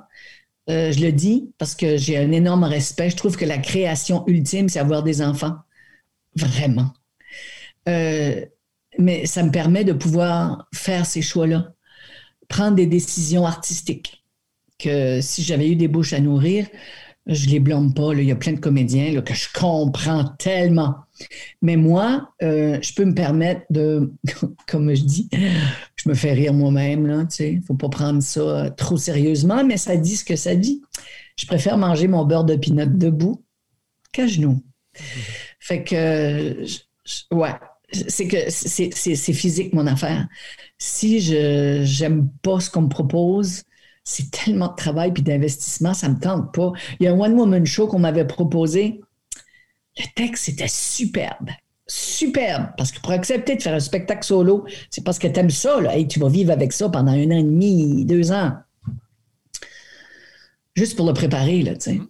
Je 0.67 1.03
le 1.03 1.11
dis 1.11 1.51
parce 1.57 1.75
que 1.75 1.97
j'ai 1.97 2.17
un 2.17 2.31
énorme 2.31 2.63
respect. 2.63 3.09
Je 3.09 3.17
trouve 3.17 3.37
que 3.37 3.45
la 3.45 3.57
création 3.57 4.23
ultime, 4.27 4.69
c'est 4.69 4.79
avoir 4.79 5.03
des 5.03 5.21
enfants. 5.21 5.57
Vraiment. 6.35 6.93
Euh, 7.89 8.45
mais 8.97 9.25
ça 9.25 9.43
me 9.43 9.51
permet 9.51 9.83
de 9.83 9.93
pouvoir 9.93 10.67
faire 10.73 11.05
ces 11.05 11.21
choix-là, 11.21 11.73
prendre 12.47 12.75
des 12.75 12.85
décisions 12.85 13.45
artistiques. 13.45 14.23
Que 14.79 15.21
si 15.21 15.43
j'avais 15.43 15.69
eu 15.69 15.75
des 15.75 15.87
bouches 15.87 16.13
à 16.13 16.19
nourrir, 16.19 16.67
je 17.27 17.49
les 17.49 17.59
blâme 17.59 17.93
pas. 17.93 18.13
Il 18.13 18.23
y 18.23 18.31
a 18.31 18.35
plein 18.35 18.53
de 18.53 18.59
comédiens 18.59 19.21
que 19.21 19.33
je 19.33 19.47
comprends 19.53 20.25
tellement. 20.39 20.95
Mais 21.61 21.75
moi, 21.75 22.33
euh, 22.41 22.79
je 22.81 22.93
peux 22.93 23.05
me 23.05 23.13
permettre 23.13 23.61
de, 23.69 24.11
comme 24.67 24.93
je 24.93 25.03
dis, 25.03 25.29
je 25.95 26.09
me 26.09 26.13
fais 26.13 26.33
rire 26.33 26.53
moi-même. 26.53 27.27
Il 27.39 27.57
ne 27.57 27.61
faut 27.61 27.75
pas 27.75 27.89
prendre 27.89 28.21
ça 28.21 28.71
trop 28.71 28.97
sérieusement, 28.97 29.63
mais 29.63 29.77
ça 29.77 29.95
dit 29.97 30.17
ce 30.17 30.25
que 30.25 30.35
ça 30.35 30.55
dit. 30.55 30.81
Je 31.37 31.45
préfère 31.45 31.77
manger 31.77 32.07
mon 32.07 32.25
beurre 32.25 32.43
de 32.43 32.55
pinot 32.55 32.85
debout 32.85 33.43
qu'à 34.11 34.27
genoux. 34.27 34.63
Fait 35.59 35.83
que, 35.83 36.65
ouais, 37.31 37.53
c'est 38.07 38.27
que 38.27 38.49
c'est 38.49 39.33
physique, 39.33 39.73
mon 39.73 39.87
affaire. 39.87 40.27
Si 40.77 41.21
je 41.21 41.81
j'aime 41.83 42.29
pas 42.41 42.59
ce 42.59 42.69
qu'on 42.69 42.83
me 42.83 42.89
propose, 42.89 43.63
c'est 44.03 44.31
tellement 44.31 44.69
de 44.69 44.75
travail 44.75 45.11
puis 45.13 45.23
d'investissement, 45.23 45.93
ça 45.93 46.09
me 46.09 46.19
tente 46.19 46.53
pas. 46.53 46.71
Il 46.99 47.05
y 47.05 47.07
a 47.07 47.11
un 47.11 47.19
One 47.19 47.33
Woman 47.33 47.65
Show 47.65 47.87
qu'on 47.87 47.99
m'avait 47.99 48.25
proposé. 48.25 49.01
Le 49.97 50.05
texte 50.15 50.49
était 50.49 50.67
superbe. 50.67 51.49
Superbe. 51.87 52.67
Parce 52.77 52.91
que 52.91 52.99
pour 53.01 53.11
accepter 53.11 53.55
de 53.55 53.61
faire 53.61 53.73
un 53.73 53.79
spectacle 53.79 54.23
solo, 54.23 54.65
c'est 54.89 55.03
parce 55.03 55.19
que 55.19 55.27
tu 55.27 55.39
aimes 55.39 55.49
ça. 55.49 55.79
Là. 55.81 56.01
tu 56.05 56.19
vas 56.19 56.29
vivre 56.29 56.51
avec 56.51 56.73
ça 56.73 56.89
pendant 56.89 57.11
un 57.11 57.25
an 57.27 57.37
et 57.37 57.43
demi, 57.43 58.05
deux 58.05 58.31
ans. 58.31 58.53
Juste 60.75 60.95
pour 60.95 61.05
le 61.05 61.13
préparer, 61.13 61.61
là, 61.61 61.75
tu 61.75 61.81
sais. 61.81 61.93
Mm-hmm. 61.95 62.07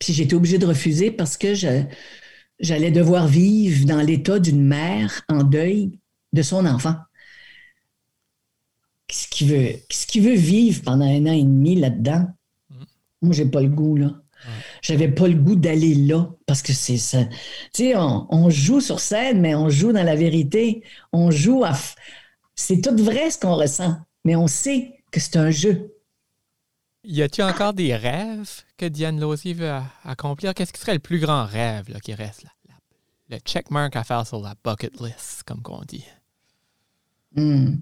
Puis 0.00 0.12
j'étais 0.12 0.34
obligée 0.34 0.58
de 0.58 0.66
refuser 0.66 1.10
parce 1.10 1.36
que 1.36 1.54
j'allais 1.54 2.90
devoir 2.90 3.26
vivre 3.26 3.86
dans 3.86 4.00
l'état 4.00 4.38
d'une 4.38 4.62
mère 4.62 5.22
en 5.28 5.44
deuil 5.44 5.98
de 6.32 6.42
son 6.42 6.66
enfant. 6.66 6.96
Qu'est-ce 9.14 9.28
qu'il 9.28 9.48
veut, 9.48 9.78
qu'est-ce 9.88 10.18
veut 10.18 10.34
vivre 10.34 10.82
pendant 10.82 11.04
un 11.04 11.26
an 11.26 11.32
et 11.32 11.44
demi 11.44 11.76
là-dedans? 11.76 12.26
Mm. 12.68 12.84
Moi, 13.22 13.32
j'ai 13.32 13.46
pas 13.46 13.60
le 13.60 13.68
goût, 13.68 13.96
là. 13.96 14.10
J'avais 14.82 15.08
pas 15.08 15.28
le 15.28 15.36
goût 15.36 15.54
d'aller 15.54 15.94
là 15.94 16.28
parce 16.46 16.62
que 16.62 16.72
c'est 16.72 16.98
ça. 16.98 17.24
Tu 17.72 17.84
sais, 17.84 17.94
on, 17.96 18.50
joue 18.50 18.80
sur 18.80 18.98
scène, 18.98 19.40
mais 19.40 19.54
on 19.54 19.70
joue 19.70 19.92
dans 19.92 20.02
la 20.02 20.16
vérité. 20.16 20.82
On 21.12 21.30
joue 21.30 21.64
à. 21.64 21.72
C'est 22.56 22.80
tout 22.80 23.02
vrai 23.02 23.30
ce 23.30 23.38
qu'on 23.38 23.54
ressent, 23.54 23.96
mais 24.24 24.34
on 24.34 24.48
sait 24.48 24.98
que 25.12 25.20
c'est 25.20 25.36
un 25.36 25.50
jeu. 25.50 25.94
Y 27.04 27.22
a-t-il 27.22 27.44
encore 27.44 27.72
des 27.72 27.94
rêves 27.94 28.64
que 28.76 28.86
Diane 28.86 29.20
Lausier 29.20 29.54
veut 29.54 29.72
accomplir? 30.02 30.54
Qu'est-ce 30.54 30.72
qui 30.72 30.80
serait 30.80 30.94
le 30.94 30.98
plus 30.98 31.20
grand 31.20 31.46
rêve 31.46 31.86
qui 32.00 32.14
reste? 32.14 32.42
Là? 32.42 32.50
Le 33.30 33.38
checkmark 33.38 33.94
à 33.94 34.02
faire 34.04 34.26
sur 34.26 34.40
la 34.40 34.54
bucket 34.62 35.00
list, 35.00 35.44
comme 35.46 35.62
on 35.68 35.82
dit? 35.82 36.04
Hmm. 37.36 37.76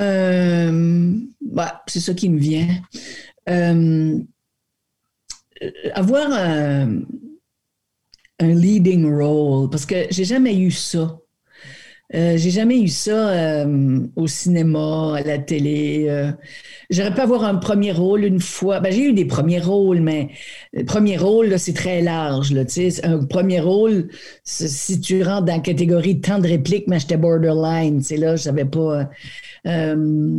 Euh, 0.00 1.12
bah, 1.40 1.82
c'est 1.86 2.00
ça 2.00 2.14
qui 2.14 2.28
me 2.28 2.38
vient. 2.38 2.68
Euh, 3.48 4.18
avoir 5.92 6.30
un, 6.32 7.02
un, 8.40 8.54
leading 8.54 9.06
role, 9.06 9.70
parce 9.70 9.86
que 9.86 10.06
j'ai 10.10 10.24
jamais 10.24 10.56
eu 10.56 10.70
ça. 10.70 11.18
Euh, 12.14 12.36
j'ai 12.36 12.50
jamais 12.50 12.80
eu 12.80 12.88
ça 12.88 13.30
euh, 13.30 14.06
au 14.14 14.26
cinéma, 14.26 15.16
à 15.16 15.22
la 15.22 15.38
télé. 15.38 16.06
Euh. 16.08 16.30
J'aurais 16.90 17.12
pu 17.14 17.20
avoir 17.20 17.44
un 17.44 17.56
premier 17.56 17.92
rôle 17.92 18.24
une 18.24 18.40
fois. 18.40 18.78
Ben, 18.80 18.92
j'ai 18.92 19.06
eu 19.08 19.12
des 19.14 19.24
premiers 19.24 19.58
rôles, 19.58 20.00
mais 20.00 20.28
le 20.72 20.84
premier 20.84 21.16
rôle, 21.16 21.58
c'est 21.58 21.72
très 21.72 22.02
large. 22.02 22.52
Là, 22.52 22.62
un 23.04 23.24
premier 23.24 23.60
rôle, 23.60 24.08
si 24.44 25.00
tu 25.00 25.22
rentres 25.22 25.46
dans 25.46 25.54
la 25.54 25.60
catégorie 25.60 26.20
tant 26.20 26.38
de 26.38 26.46
répliques, 26.46 26.86
mais 26.88 27.00
j'étais 27.00 27.16
borderline. 27.16 28.02
Là, 28.18 28.36
je 28.36 28.42
savais 28.42 28.66
pas. 28.66 29.08
Ouais, 29.64 30.36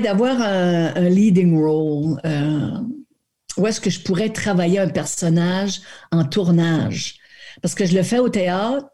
d'avoir 0.00 0.40
un, 0.40 0.94
un, 0.94 1.08
leading 1.08 1.58
role. 1.58 2.20
où 3.56 3.66
est-ce 3.66 3.80
que 3.80 3.90
je 3.90 4.00
pourrais 4.00 4.30
travailler 4.30 4.78
un 4.78 4.88
personnage 4.88 5.80
en 6.12 6.24
tournage? 6.24 7.16
Parce 7.62 7.74
que 7.74 7.86
je 7.86 7.96
le 7.96 8.02
fais 8.02 8.18
au 8.18 8.28
théâtre, 8.28 8.86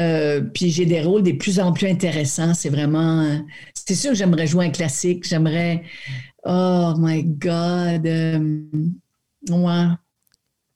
euh, 0.00 0.40
puis 0.40 0.70
j'ai 0.70 0.86
des 0.86 1.02
rôles 1.02 1.22
de 1.22 1.32
plus 1.32 1.60
en 1.60 1.72
plus 1.72 1.86
intéressants. 1.86 2.54
C'est 2.54 2.68
vraiment. 2.68 3.40
c'est 3.74 3.94
sûr 3.94 4.10
que 4.10 4.16
j'aimerais 4.16 4.46
jouer 4.46 4.66
un 4.66 4.70
classique. 4.70 5.26
J'aimerais. 5.26 5.84
Oh 6.44 6.94
my 6.98 7.24
God. 7.24 8.06
Euh, 8.06 8.62
ouais. 9.48 9.86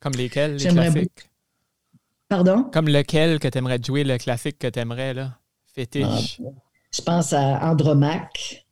Comme 0.01 0.13
lesquels, 0.15 0.57
les 0.57 0.69
classiques? 0.69 1.31
Pardon? 2.29 2.65
Comme 2.65 2.89
lequel 2.89 3.41
que 3.41 3.49
tu 3.49 3.59
aimerais 3.59 3.81
jouer, 3.83 4.05
le 4.05 4.19
classique 4.19 4.59
que 4.59 4.69
tu 4.69 4.79
aimerais, 4.79 5.15
là? 5.15 5.39
Fétiche. 5.79 6.41
Ah, 6.45 6.51
je 6.93 7.03
pense 7.03 7.33
à 7.33 7.71
Andromaque, 7.71 8.67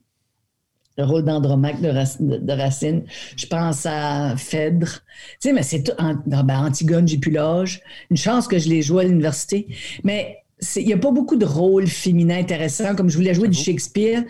le 0.99 1.05
rôle 1.05 1.23
d'Andromaque 1.23 1.81
de, 1.81 2.53
Racine. 2.53 3.05
Je 3.37 3.47
pense 3.47 3.87
à 3.87 4.37
Phèdre. 4.37 4.89
Tu 4.89 5.49
sais, 5.49 5.53
mais 5.53 5.63
c'est 5.63 5.85
tout. 5.85 5.93
Ben, 6.27 6.59
Antigone, 6.59 7.07
j'ai 7.07 7.19
plus 7.19 7.31
l'âge. 7.31 7.81
Une 8.11 8.17
chance 8.17 8.49
que 8.49 8.59
je 8.59 8.69
l'ai 8.69 8.83
joué 8.83 9.05
à 9.05 9.07
l'université. 9.07 9.69
Mais 10.03 10.39
il 10.75 10.87
n'y 10.87 10.95
a 10.95 10.99
pas 10.99 11.13
beaucoup 11.13 11.37
de 11.37 11.45
rôles 11.45 11.87
féminins 11.87 12.39
intéressants, 12.39 12.97
comme 12.97 13.09
je 13.09 13.17
voulais 13.17 13.35
jouer 13.35 13.49
du 13.49 13.59
Shakespeare. 13.59 14.25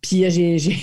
Puis 0.00 0.24
euh, 0.24 0.30
j'ai. 0.58 0.58
je 0.58 0.76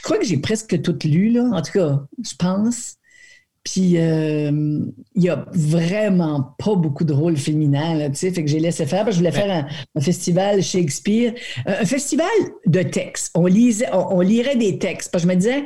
crois 0.00 0.16
que 0.16 0.24
j'ai 0.24 0.38
presque 0.38 0.80
tout 0.80 0.98
lu, 1.04 1.32
là. 1.32 1.50
En 1.52 1.60
tout 1.60 1.72
cas, 1.72 2.00
je 2.24 2.34
pense. 2.38 2.94
Puis 3.70 3.98
euh, 3.98 4.50
il 5.14 5.22
n'y 5.22 5.28
a 5.28 5.44
vraiment 5.52 6.54
pas 6.58 6.74
beaucoup 6.74 7.04
de 7.04 7.12
rôles 7.12 7.36
féminins, 7.36 8.08
tu 8.08 8.16
sais, 8.16 8.30
fait 8.30 8.42
que 8.42 8.50
j'ai 8.50 8.60
laissé 8.60 8.86
faire 8.86 9.04
parce 9.04 9.18
que 9.18 9.24
je 9.24 9.28
voulais 9.28 9.30
faire 9.30 9.68
un, 9.94 10.00
festival 10.00 10.62
Shakespeare, 10.62 11.34
un, 11.66 11.84
festival 11.84 12.28
de 12.64 12.82
textes. 12.82 13.30
On 13.34 13.44
lisait, 13.44 13.88
on, 13.92 14.20
lirait 14.20 14.56
des 14.56 14.78
textes. 14.78 15.12
Parce 15.12 15.24
que 15.24 15.30
je 15.30 15.34
me 15.34 15.38
disais, 15.38 15.64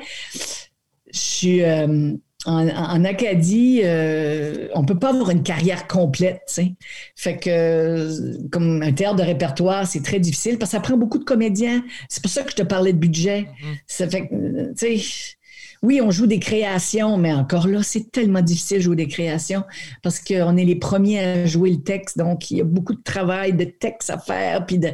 je 1.12 1.18
suis 1.18 1.62
euh, 1.62 2.12
en, 2.44 3.04
Acadie, 3.04 3.82
euh, 3.84 4.66
on 4.74 4.84
peut 4.84 4.98
pas 4.98 5.10
avoir 5.10 5.30
une 5.30 5.44
carrière 5.44 5.86
complète, 5.86 6.40
tu 6.48 6.54
sais. 6.54 6.72
Fait 7.14 7.36
que 7.36 8.48
comme 8.48 8.82
un 8.82 8.92
théâtre 8.92 9.16
de 9.16 9.22
répertoire, 9.22 9.86
c'est 9.86 10.02
très 10.02 10.18
difficile 10.18 10.58
parce 10.58 10.72
que 10.72 10.76
ça 10.76 10.80
prend 10.80 10.96
beaucoup 10.96 11.18
de 11.18 11.24
comédiens. 11.24 11.84
C'est 12.08 12.20
pour 12.20 12.32
ça 12.32 12.42
que 12.42 12.50
je 12.50 12.56
te 12.56 12.62
parlais 12.62 12.92
de 12.92 12.98
budget. 12.98 13.42
Mm-hmm. 13.42 13.76
Ça 13.86 14.08
fait 14.08 14.26
que, 14.26 14.72
tu 14.72 14.98
sais 14.98 15.36
oui, 15.82 16.00
on 16.00 16.12
joue 16.12 16.28
des 16.28 16.38
créations, 16.38 17.16
mais 17.16 17.32
encore 17.32 17.66
là, 17.66 17.82
c'est 17.82 18.12
tellement 18.12 18.40
difficile 18.40 18.78
de 18.78 18.82
jouer 18.82 18.96
des 18.96 19.08
créations 19.08 19.64
parce 20.02 20.20
qu'on 20.20 20.56
est 20.56 20.64
les 20.64 20.76
premiers 20.76 21.18
à 21.18 21.46
jouer 21.46 21.70
le 21.70 21.82
texte. 21.82 22.18
Donc, 22.18 22.52
il 22.52 22.58
y 22.58 22.60
a 22.60 22.64
beaucoup 22.64 22.94
de 22.94 23.02
travail 23.02 23.52
de 23.52 23.64
texte 23.64 24.08
à 24.10 24.18
faire. 24.18 24.64
Puis 24.64 24.78
de. 24.78 24.90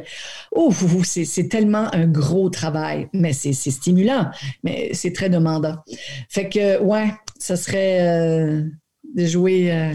Ouf, 0.55 0.83
c'est 1.03 1.47
tellement 1.47 1.93
un 1.93 2.07
gros 2.07 2.49
travail. 2.49 3.07
Mais 3.13 3.33
c'est 3.33 3.53
stimulant, 3.53 4.31
mais 4.63 4.89
c'est 4.93 5.13
très 5.13 5.29
demandant. 5.29 5.75
Fait 6.27 6.49
que, 6.49 6.81
ouais, 6.81 7.11
ça 7.37 7.55
serait 7.55 8.01
euh, 8.01 8.63
de 9.15 9.25
jouer. 9.27 9.71
Euh, 9.71 9.93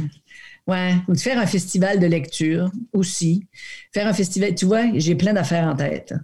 Ouais, 0.67 0.95
ou 1.09 1.13
de 1.13 1.19
faire 1.19 1.39
un 1.39 1.47
festival 1.47 2.01
de 2.01 2.07
lecture 2.07 2.71
aussi. 2.95 3.47
Faire 3.93 4.07
un 4.07 4.15
festival, 4.15 4.55
tu 4.55 4.65
vois, 4.65 4.85
j'ai 4.95 5.15
plein 5.15 5.35
d'affaires 5.35 5.67
en 5.67 5.77
tête. 5.77 6.15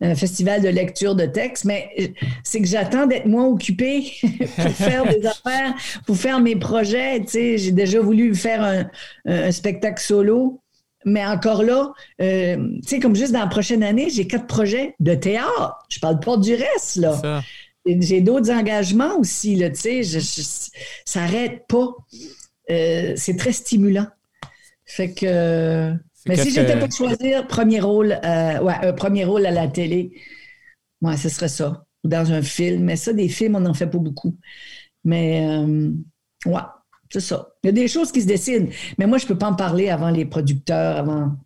Un 0.00 0.16
festival 0.16 0.62
de 0.62 0.68
lecture 0.68 1.14
de 1.14 1.26
texte, 1.26 1.64
mais 1.64 1.90
euh, 2.00 2.08
c'est 2.42 2.60
que 2.60 2.66
j'attends 2.66 3.06
d'être 3.06 3.26
moins 3.26 3.46
occupée 3.46 4.10
pour 4.56 4.70
faire 4.70 5.04
des 5.06 5.24
affaires, 5.26 5.74
pour 6.06 6.16
faire 6.16 6.40
mes 6.40 6.56
projets. 6.56 7.20
Tu 7.20 7.28
sais, 7.28 7.58
j'ai 7.58 7.70
déjà 7.70 8.00
voulu 8.00 8.34
faire 8.34 8.90
un, 9.26 9.52
spectacle 9.52 10.02
solo. 10.02 10.60
Mais 11.06 11.24
encore 11.24 11.62
là, 11.62 11.92
euh, 12.20 12.56
tu 12.82 12.88
sais, 12.88 12.98
comme 12.98 13.14
juste 13.14 13.32
dans 13.32 13.40
la 13.40 13.46
prochaine 13.46 13.84
année, 13.84 14.08
j'ai 14.10 14.26
quatre 14.26 14.46
projets 14.46 14.96
de 14.98 15.14
théâtre. 15.14 15.86
Je 15.88 16.00
parle 16.00 16.18
pas 16.18 16.36
du 16.36 16.54
reste, 16.54 16.96
là. 16.96 17.42
J'ai 17.86 18.22
d'autres 18.22 18.50
engagements 18.50 19.18
aussi, 19.18 19.54
là, 19.56 19.68
tu 19.68 19.80
sais. 19.80 20.02
Je, 20.02 20.18
ça 20.18 21.20
n'arrête 21.20 21.66
pas. 21.68 21.94
Euh, 22.70 23.12
c'est 23.16 23.36
très 23.36 23.52
stimulant. 23.52 24.06
Fait 24.84 25.12
que. 25.12 25.94
Mais 26.26 26.36
si 26.36 26.50
j'étais 26.50 26.78
pour 26.78 26.90
choisir 26.90 27.46
premier 27.46 27.80
rôle, 27.80 28.12
euh, 28.24 28.60
ouais, 28.60 28.74
un 28.82 28.92
premier 28.92 29.24
rôle 29.24 29.44
à 29.44 29.50
la 29.50 29.68
télé, 29.68 30.12
moi, 31.00 31.16
ce 31.16 31.28
serait 31.28 31.48
ça. 31.48 31.84
Ou 32.02 32.08
dans 32.08 32.32
un 32.32 32.42
film. 32.42 32.84
Mais 32.84 32.96
ça, 32.96 33.12
des 33.12 33.28
films, 33.28 33.56
on 33.56 33.60
n'en 33.60 33.74
fait 33.74 33.86
pas 33.86 33.98
beaucoup. 33.98 34.36
Mais 35.04 35.46
euh, 35.46 35.90
ouais, 36.46 36.62
c'est 37.10 37.20
ça. 37.20 37.50
Il 37.62 37.66
y 37.66 37.70
a 37.70 37.72
des 37.72 37.88
choses 37.88 38.10
qui 38.10 38.22
se 38.22 38.26
décident. 38.26 38.68
Mais 38.98 39.06
moi, 39.06 39.18
je 39.18 39.24
ne 39.24 39.28
peux 39.28 39.38
pas 39.38 39.50
en 39.50 39.54
parler 39.54 39.90
avant 39.90 40.10
les 40.10 40.24
producteurs, 40.24 40.96
avant. 40.96 41.36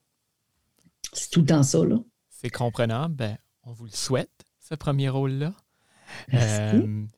C'est 1.12 1.30
tout 1.30 1.40
le 1.40 1.46
temps 1.46 1.62
ça, 1.62 1.84
là. 1.84 1.96
C'est 2.30 2.50
comprenable. 2.50 3.14
Ben, 3.16 3.38
on 3.64 3.72
vous 3.72 3.86
le 3.86 3.90
souhaite, 3.90 4.44
ce 4.60 4.76
premier 4.76 5.08
rôle-là. 5.08 5.52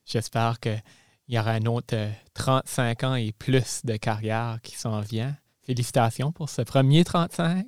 J'espère 0.07 0.61
que 0.61 0.71
il 1.31 1.37
y 1.37 1.39
aura 1.39 1.53
un 1.53 1.65
autre 1.67 1.97
35 2.35 3.05
euh, 3.05 3.07
ans 3.07 3.15
et 3.15 3.31
plus 3.31 3.83
de 3.85 3.97
carrière 3.97 4.59
qui 4.65 4.77
s'en 4.77 5.01
vient. 5.01 5.37
Félicitations 5.65 6.33
pour 6.33 6.51
ce 6.51 6.63
premier 6.63 7.05
35, 7.05 7.67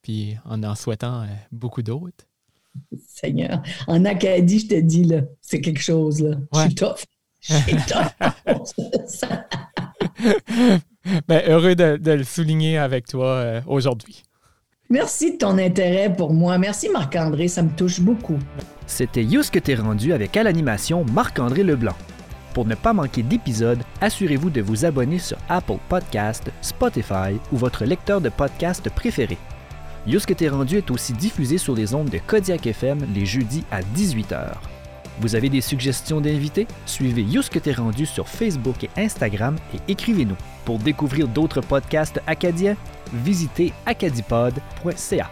puis 0.00 0.36
en 0.44 0.62
en 0.62 0.76
souhaitant 0.76 1.22
euh, 1.22 1.26
beaucoup 1.50 1.82
d'autres. 1.82 2.24
Seigneur, 3.08 3.62
en 3.88 4.04
Acadie, 4.04 4.60
je 4.60 4.66
te 4.68 4.80
dis, 4.80 5.02
là, 5.02 5.22
c'est 5.40 5.60
quelque 5.60 5.80
chose. 5.80 6.22
Là. 6.22 6.36
Je 6.54 6.60
suis 6.60 6.74
tough. 6.76 7.04
Je 7.40 7.54
suis 7.54 7.76
tough. 7.76 8.12
ben, 11.26 11.42
heureux 11.48 11.74
de, 11.74 12.12
le 12.12 12.22
souligner 12.22 12.78
avec 12.78 13.08
toi 13.08 13.26
euh, 13.26 13.60
aujourd'hui. 13.66 14.22
Merci 14.88 15.32
de 15.32 15.38
ton 15.38 15.58
intérêt 15.58 16.14
pour 16.14 16.32
moi. 16.32 16.58
Merci 16.58 16.88
Marc-André, 16.90 17.48
ça 17.48 17.62
me 17.62 17.70
touche 17.70 18.00
beaucoup. 18.00 18.38
C'était 18.86 19.24
Yous 19.24 19.50
que 19.50 19.58
t'es 19.58 19.74
rendu 19.74 20.12
avec 20.12 20.36
à 20.36 20.44
l'animation 20.44 21.04
Marc-André 21.04 21.64
Leblanc. 21.64 21.96
Pour 22.54 22.66
ne 22.66 22.74
pas 22.74 22.92
manquer 22.92 23.22
d'épisodes, 23.22 23.82
assurez-vous 24.00 24.50
de 24.50 24.60
vous 24.60 24.84
abonner 24.84 25.18
sur 25.18 25.38
Apple 25.48 25.78
Podcast, 25.88 26.50
Spotify 26.60 27.38
ou 27.52 27.56
votre 27.56 27.84
lecteur 27.84 28.20
de 28.20 28.28
podcast 28.28 28.90
préféré. 28.90 29.38
Yousque 30.06 30.34
t'es 30.34 30.48
rendu 30.48 30.78
est 30.78 30.90
aussi 30.90 31.12
diffusé 31.12 31.58
sur 31.58 31.74
les 31.74 31.94
ondes 31.94 32.08
de 32.08 32.18
Kodiak 32.18 32.66
FM 32.66 33.06
les 33.14 33.26
jeudis 33.26 33.64
à 33.70 33.82
18h. 33.82 34.54
Vous 35.20 35.34
avez 35.34 35.50
des 35.50 35.60
suggestions 35.60 36.20
d'invités? 36.20 36.66
Suivez 36.86 37.22
Yousque 37.22 37.60
t'es 37.60 37.72
rendu 37.72 38.06
sur 38.06 38.26
Facebook 38.26 38.84
et 38.84 38.90
Instagram 38.96 39.56
et 39.74 39.92
écrivez-nous. 39.92 40.36
Pour 40.64 40.78
découvrir 40.78 41.28
d'autres 41.28 41.60
podcasts 41.60 42.20
acadiens, 42.26 42.76
visitez 43.12 43.72
acadipod.ca. 43.86 45.30